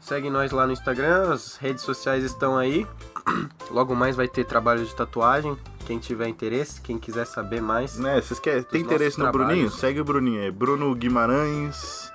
segue 0.00 0.30
nós 0.30 0.52
lá 0.52 0.66
no 0.66 0.72
Instagram, 0.72 1.32
as 1.32 1.56
redes 1.56 1.82
sociais 1.82 2.24
estão 2.24 2.56
aí. 2.56 2.86
Logo 3.70 3.94
mais 3.94 4.16
vai 4.16 4.28
ter 4.28 4.44
trabalho 4.44 4.84
de 4.84 4.94
tatuagem. 4.94 5.56
Quem 5.84 5.98
tiver 5.98 6.28
interesse, 6.28 6.80
quem 6.80 6.98
quiser 6.98 7.26
saber 7.26 7.60
mais. 7.62 7.98
né? 7.98 8.20
Vocês 8.20 8.40
querem, 8.40 8.62
tem 8.62 8.80
interesse 8.80 9.18
no 9.18 9.24
trabalhos. 9.24 9.46
Bruninho? 9.48 9.70
Segue 9.70 10.00
o 10.00 10.04
Bruninho 10.04 10.42
aí. 10.42 10.50
Bruno 10.50 10.94
Guimarães. 10.94 12.10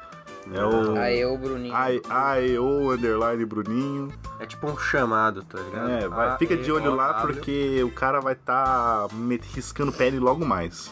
É 0.53 0.65
o. 0.65 0.97
Aí 0.97 1.19
eu, 1.19 1.37
Bruninho. 1.37 1.73
I, 1.73 2.01
I, 2.43 2.57
O, 2.57 2.91
underline 2.91 3.45
Bruninho. 3.45 4.09
É 4.39 4.45
tipo 4.45 4.67
um 4.67 4.77
chamado, 4.77 5.43
tá 5.43 5.59
ligado? 5.59 5.89
É, 5.89 6.07
vai, 6.07 6.37
fica 6.37 6.57
de 6.57 6.71
olho 6.71 6.95
lá 6.95 7.13
porque 7.21 7.81
o 7.83 7.91
cara 7.91 8.19
vai 8.19 8.33
estar 8.33 9.07
tá 9.07 9.15
riscando 9.53 9.91
pele 9.91 10.19
logo 10.19 10.45
mais. 10.45 10.91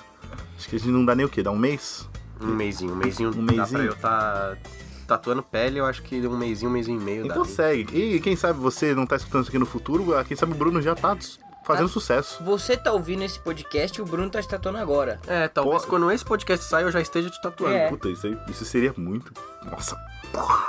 Acho 0.56 0.70
que 0.70 0.76
a 0.76 0.80
gente 0.80 0.92
não 0.92 1.04
dá 1.04 1.16
nem 1.16 1.26
o 1.26 1.30
quê? 1.30 1.42
Dá 1.42 1.52
um 1.52 1.58
mês? 1.58 2.08
Um 2.42 2.48
mêsinho, 2.56 2.94
um 2.94 2.96
mêsinho. 2.96 3.30
Um 3.30 3.46
Dá 3.46 3.54
mêsinho? 3.54 3.68
pra 3.80 3.84
eu 3.84 3.96
tá 3.96 4.58
tatuando 5.08 5.42
pele, 5.42 5.80
eu 5.80 5.86
acho 5.86 6.04
que 6.04 6.26
um 6.28 6.38
mêsinho, 6.38 6.70
um 6.70 6.74
mêsinho 6.74 7.00
e 7.02 7.04
meio 7.04 7.28
dá. 7.28 7.34
Então 7.34 7.44
segue. 7.46 7.98
E 8.16 8.20
quem 8.20 8.36
sabe 8.36 8.60
você 8.60 8.94
não 8.94 9.06
tá 9.06 9.16
escutando 9.16 9.42
isso 9.42 9.50
aqui 9.50 9.60
no 9.60 9.66
futuro, 9.66 10.16
ah, 10.16 10.24
quem 10.24 10.38
sabe 10.38 10.52
o 10.54 10.56
Bruno 10.56 10.82
já 10.82 10.94
tá 10.96 11.18
fazendo 11.66 11.88
Tá. 11.88 11.94
sucesso. 11.94 12.44
Você 12.44 12.78
tá 12.78 12.92
ouvindo 12.92 13.24
esse 13.24 13.40
podcast 13.40 14.00
e 14.00 14.02
o 14.02 14.06
Bruno 14.06 14.30
tá 14.30 14.42
te 14.42 14.48
tatuando 14.48 14.78
agora. 14.78 15.20
É, 15.28 15.48
talvez 15.48 15.82
Pô. 15.84 15.90
quando 15.90 16.12
esse 16.12 16.24
podcast 16.26 16.66
sair 16.66 16.84
eu 16.84 16.92
já 16.92 17.02
esteja 17.02 17.30
te 17.30 17.42
tatuando. 17.42 17.74
É. 17.76 17.90
Puta, 17.90 18.08
isso, 18.10 18.28
aí, 18.28 18.38
isso 18.48 18.64
seria 18.66 18.94
muito. 18.98 19.34
Nossa. 19.70 19.98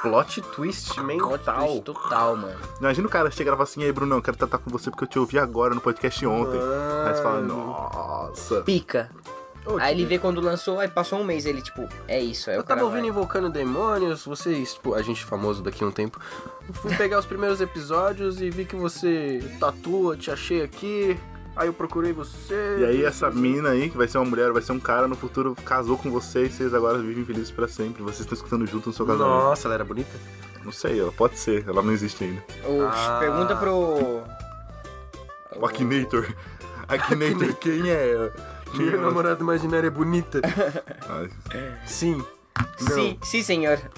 Plot 0.03 0.41
twist 0.41 0.95
Plot 0.95 1.07
mental. 1.07 1.67
twist 1.67 1.81
total, 1.83 2.35
mano. 2.37 2.59
Imagina 2.81 3.07
o 3.07 3.11
cara 3.11 3.31
chegar 3.31 3.53
e 3.53 3.55
falar 3.55 3.65
assim: 3.65 3.83
Ei, 3.83 3.93
Bruno, 3.93 4.17
eu 4.17 4.23
quero 4.23 4.37
tratar 4.39 4.57
com 4.57 4.71
você 4.71 4.91
porque 4.91 5.05
eu 5.05 5.09
te 5.09 5.19
ouvi 5.19 5.39
agora 5.39 5.75
no 5.75 5.83
podcast 5.83 6.25
ontem. 6.27 6.59
Aí 7.07 7.15
você 7.15 7.23
fala: 7.23 7.41
Nossa. 7.43 8.63
Pica. 8.63 9.11
Ô, 9.67 9.77
Aí 9.79 9.95
ele 9.95 10.07
vê 10.07 10.19
quando 10.19 10.41
lançou, 10.41 10.81
aí 10.81 10.89
passou 10.89 11.21
um 11.21 11.25
mês, 11.25 11.45
ele 11.45 11.61
tipo, 11.61 11.87
é 12.09 12.19
isso. 12.21 12.49
Aí 12.51 12.57
Eu 12.57 12.63
o 12.63 12.65
cara 12.65 12.81
tava 12.81 12.89
ouvindo 12.91 13.03
vai. 13.03 13.11
Invocando 13.11 13.51
Demônios, 13.51 14.25
vocês, 14.25 14.75
tipo, 14.75 14.95
a 14.95 15.03
gente 15.03 15.25
famoso 15.25 15.63
daqui 15.63 15.85
a 15.85 15.87
um 15.87 15.91
tempo. 15.91 16.19
Fui 16.73 16.95
pegar 16.97 17.19
os 17.19 17.27
primeiros 17.27 17.61
episódios 17.61 18.41
e 18.41 18.49
vi 18.51 18.65
que 18.65 18.75
você 18.77 19.43
tatua, 19.61 20.17
te 20.17 20.31
achei 20.31 20.63
aqui. 20.63 21.19
Aí 21.57 21.67
eu 21.69 21.75
procurei 21.75 22.13
você. 22.13 22.77
E 22.79 22.85
aí 22.85 23.05
essa 23.05 23.31
mina 23.31 23.71
aí, 23.71 23.91
que 23.91 23.97
vai 23.97 24.09
ser 24.09 24.17
uma 24.19 24.25
mulher, 24.25 24.51
vai 24.53 24.63
ser 24.63 24.73
um 24.73 24.81
cara, 24.81 25.07
no 25.07 25.15
futuro 25.17 25.55
casou 25.65 25.99
com 25.99 26.11
você 26.11 26.45
e 26.47 26.51
vocês 26.51 26.73
agora 26.73 26.97
vivem 26.99 27.25
felizes 27.25 27.51
pra 27.51 27.69
sempre. 27.69 28.03
Vocês 28.03 28.21
estão 28.21 28.35
escutando 28.37 28.67
junto 28.67 28.89
no 28.89 28.95
seu 28.95 29.05
casamento. 29.05 29.29
Nossa, 29.29 29.67
ela 29.69 29.75
era 29.75 29.85
bonita? 29.85 30.11
Não 30.65 30.73
sei, 30.73 31.01
ela 31.01 31.11
pode 31.13 31.39
ser, 31.39 31.69
ela 31.69 31.83
não 31.83 31.93
existe 31.93 32.23
ainda. 32.25 32.43
Ô, 32.65 32.83
Ah. 32.87 33.19
Pergunta 33.21 33.57
pro. 33.57 34.23
O 35.57 35.67
Akinator. 35.67 36.27
Akinator, 36.89 37.55
quem 37.57 37.91
é? 37.91 38.33
Quem 38.60 38.60
Minha 38.75 38.97
namorada 38.99 39.41
imaginária 39.43 39.87
é 39.89 39.91
bonita. 39.91 40.41
Ai, 41.09 41.31
Sim. 41.87 42.25
Sim, 42.79 43.19
sim, 43.23 43.43
senhor. 43.43 43.79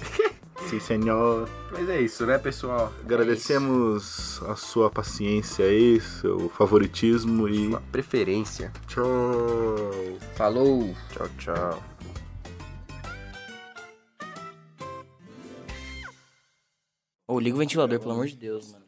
Sim, 0.69 0.79
senhor. 0.79 1.49
Mas 1.73 1.89
é 1.89 1.99
isso, 1.99 2.25
né, 2.25 2.37
pessoal? 2.37 2.91
Agradecemos 3.03 4.41
a 4.47 4.55
sua 4.55 4.89
paciência 4.89 5.65
aí, 5.65 5.99
seu 5.99 6.47
favoritismo 6.49 7.49
e 7.49 7.67
Uma 7.67 7.81
preferência. 7.81 8.71
tchau. 8.87 9.03
Falou. 10.35 10.95
Tchau, 11.11 11.27
tchau. 11.37 11.83
Ô, 17.27 17.39
liga 17.39 17.55
o 17.55 17.59
ventilador, 17.59 17.99
pelo 17.99 18.11
amor 18.11 18.27
de 18.27 18.35
Deus, 18.35 18.71
mano. 18.71 18.82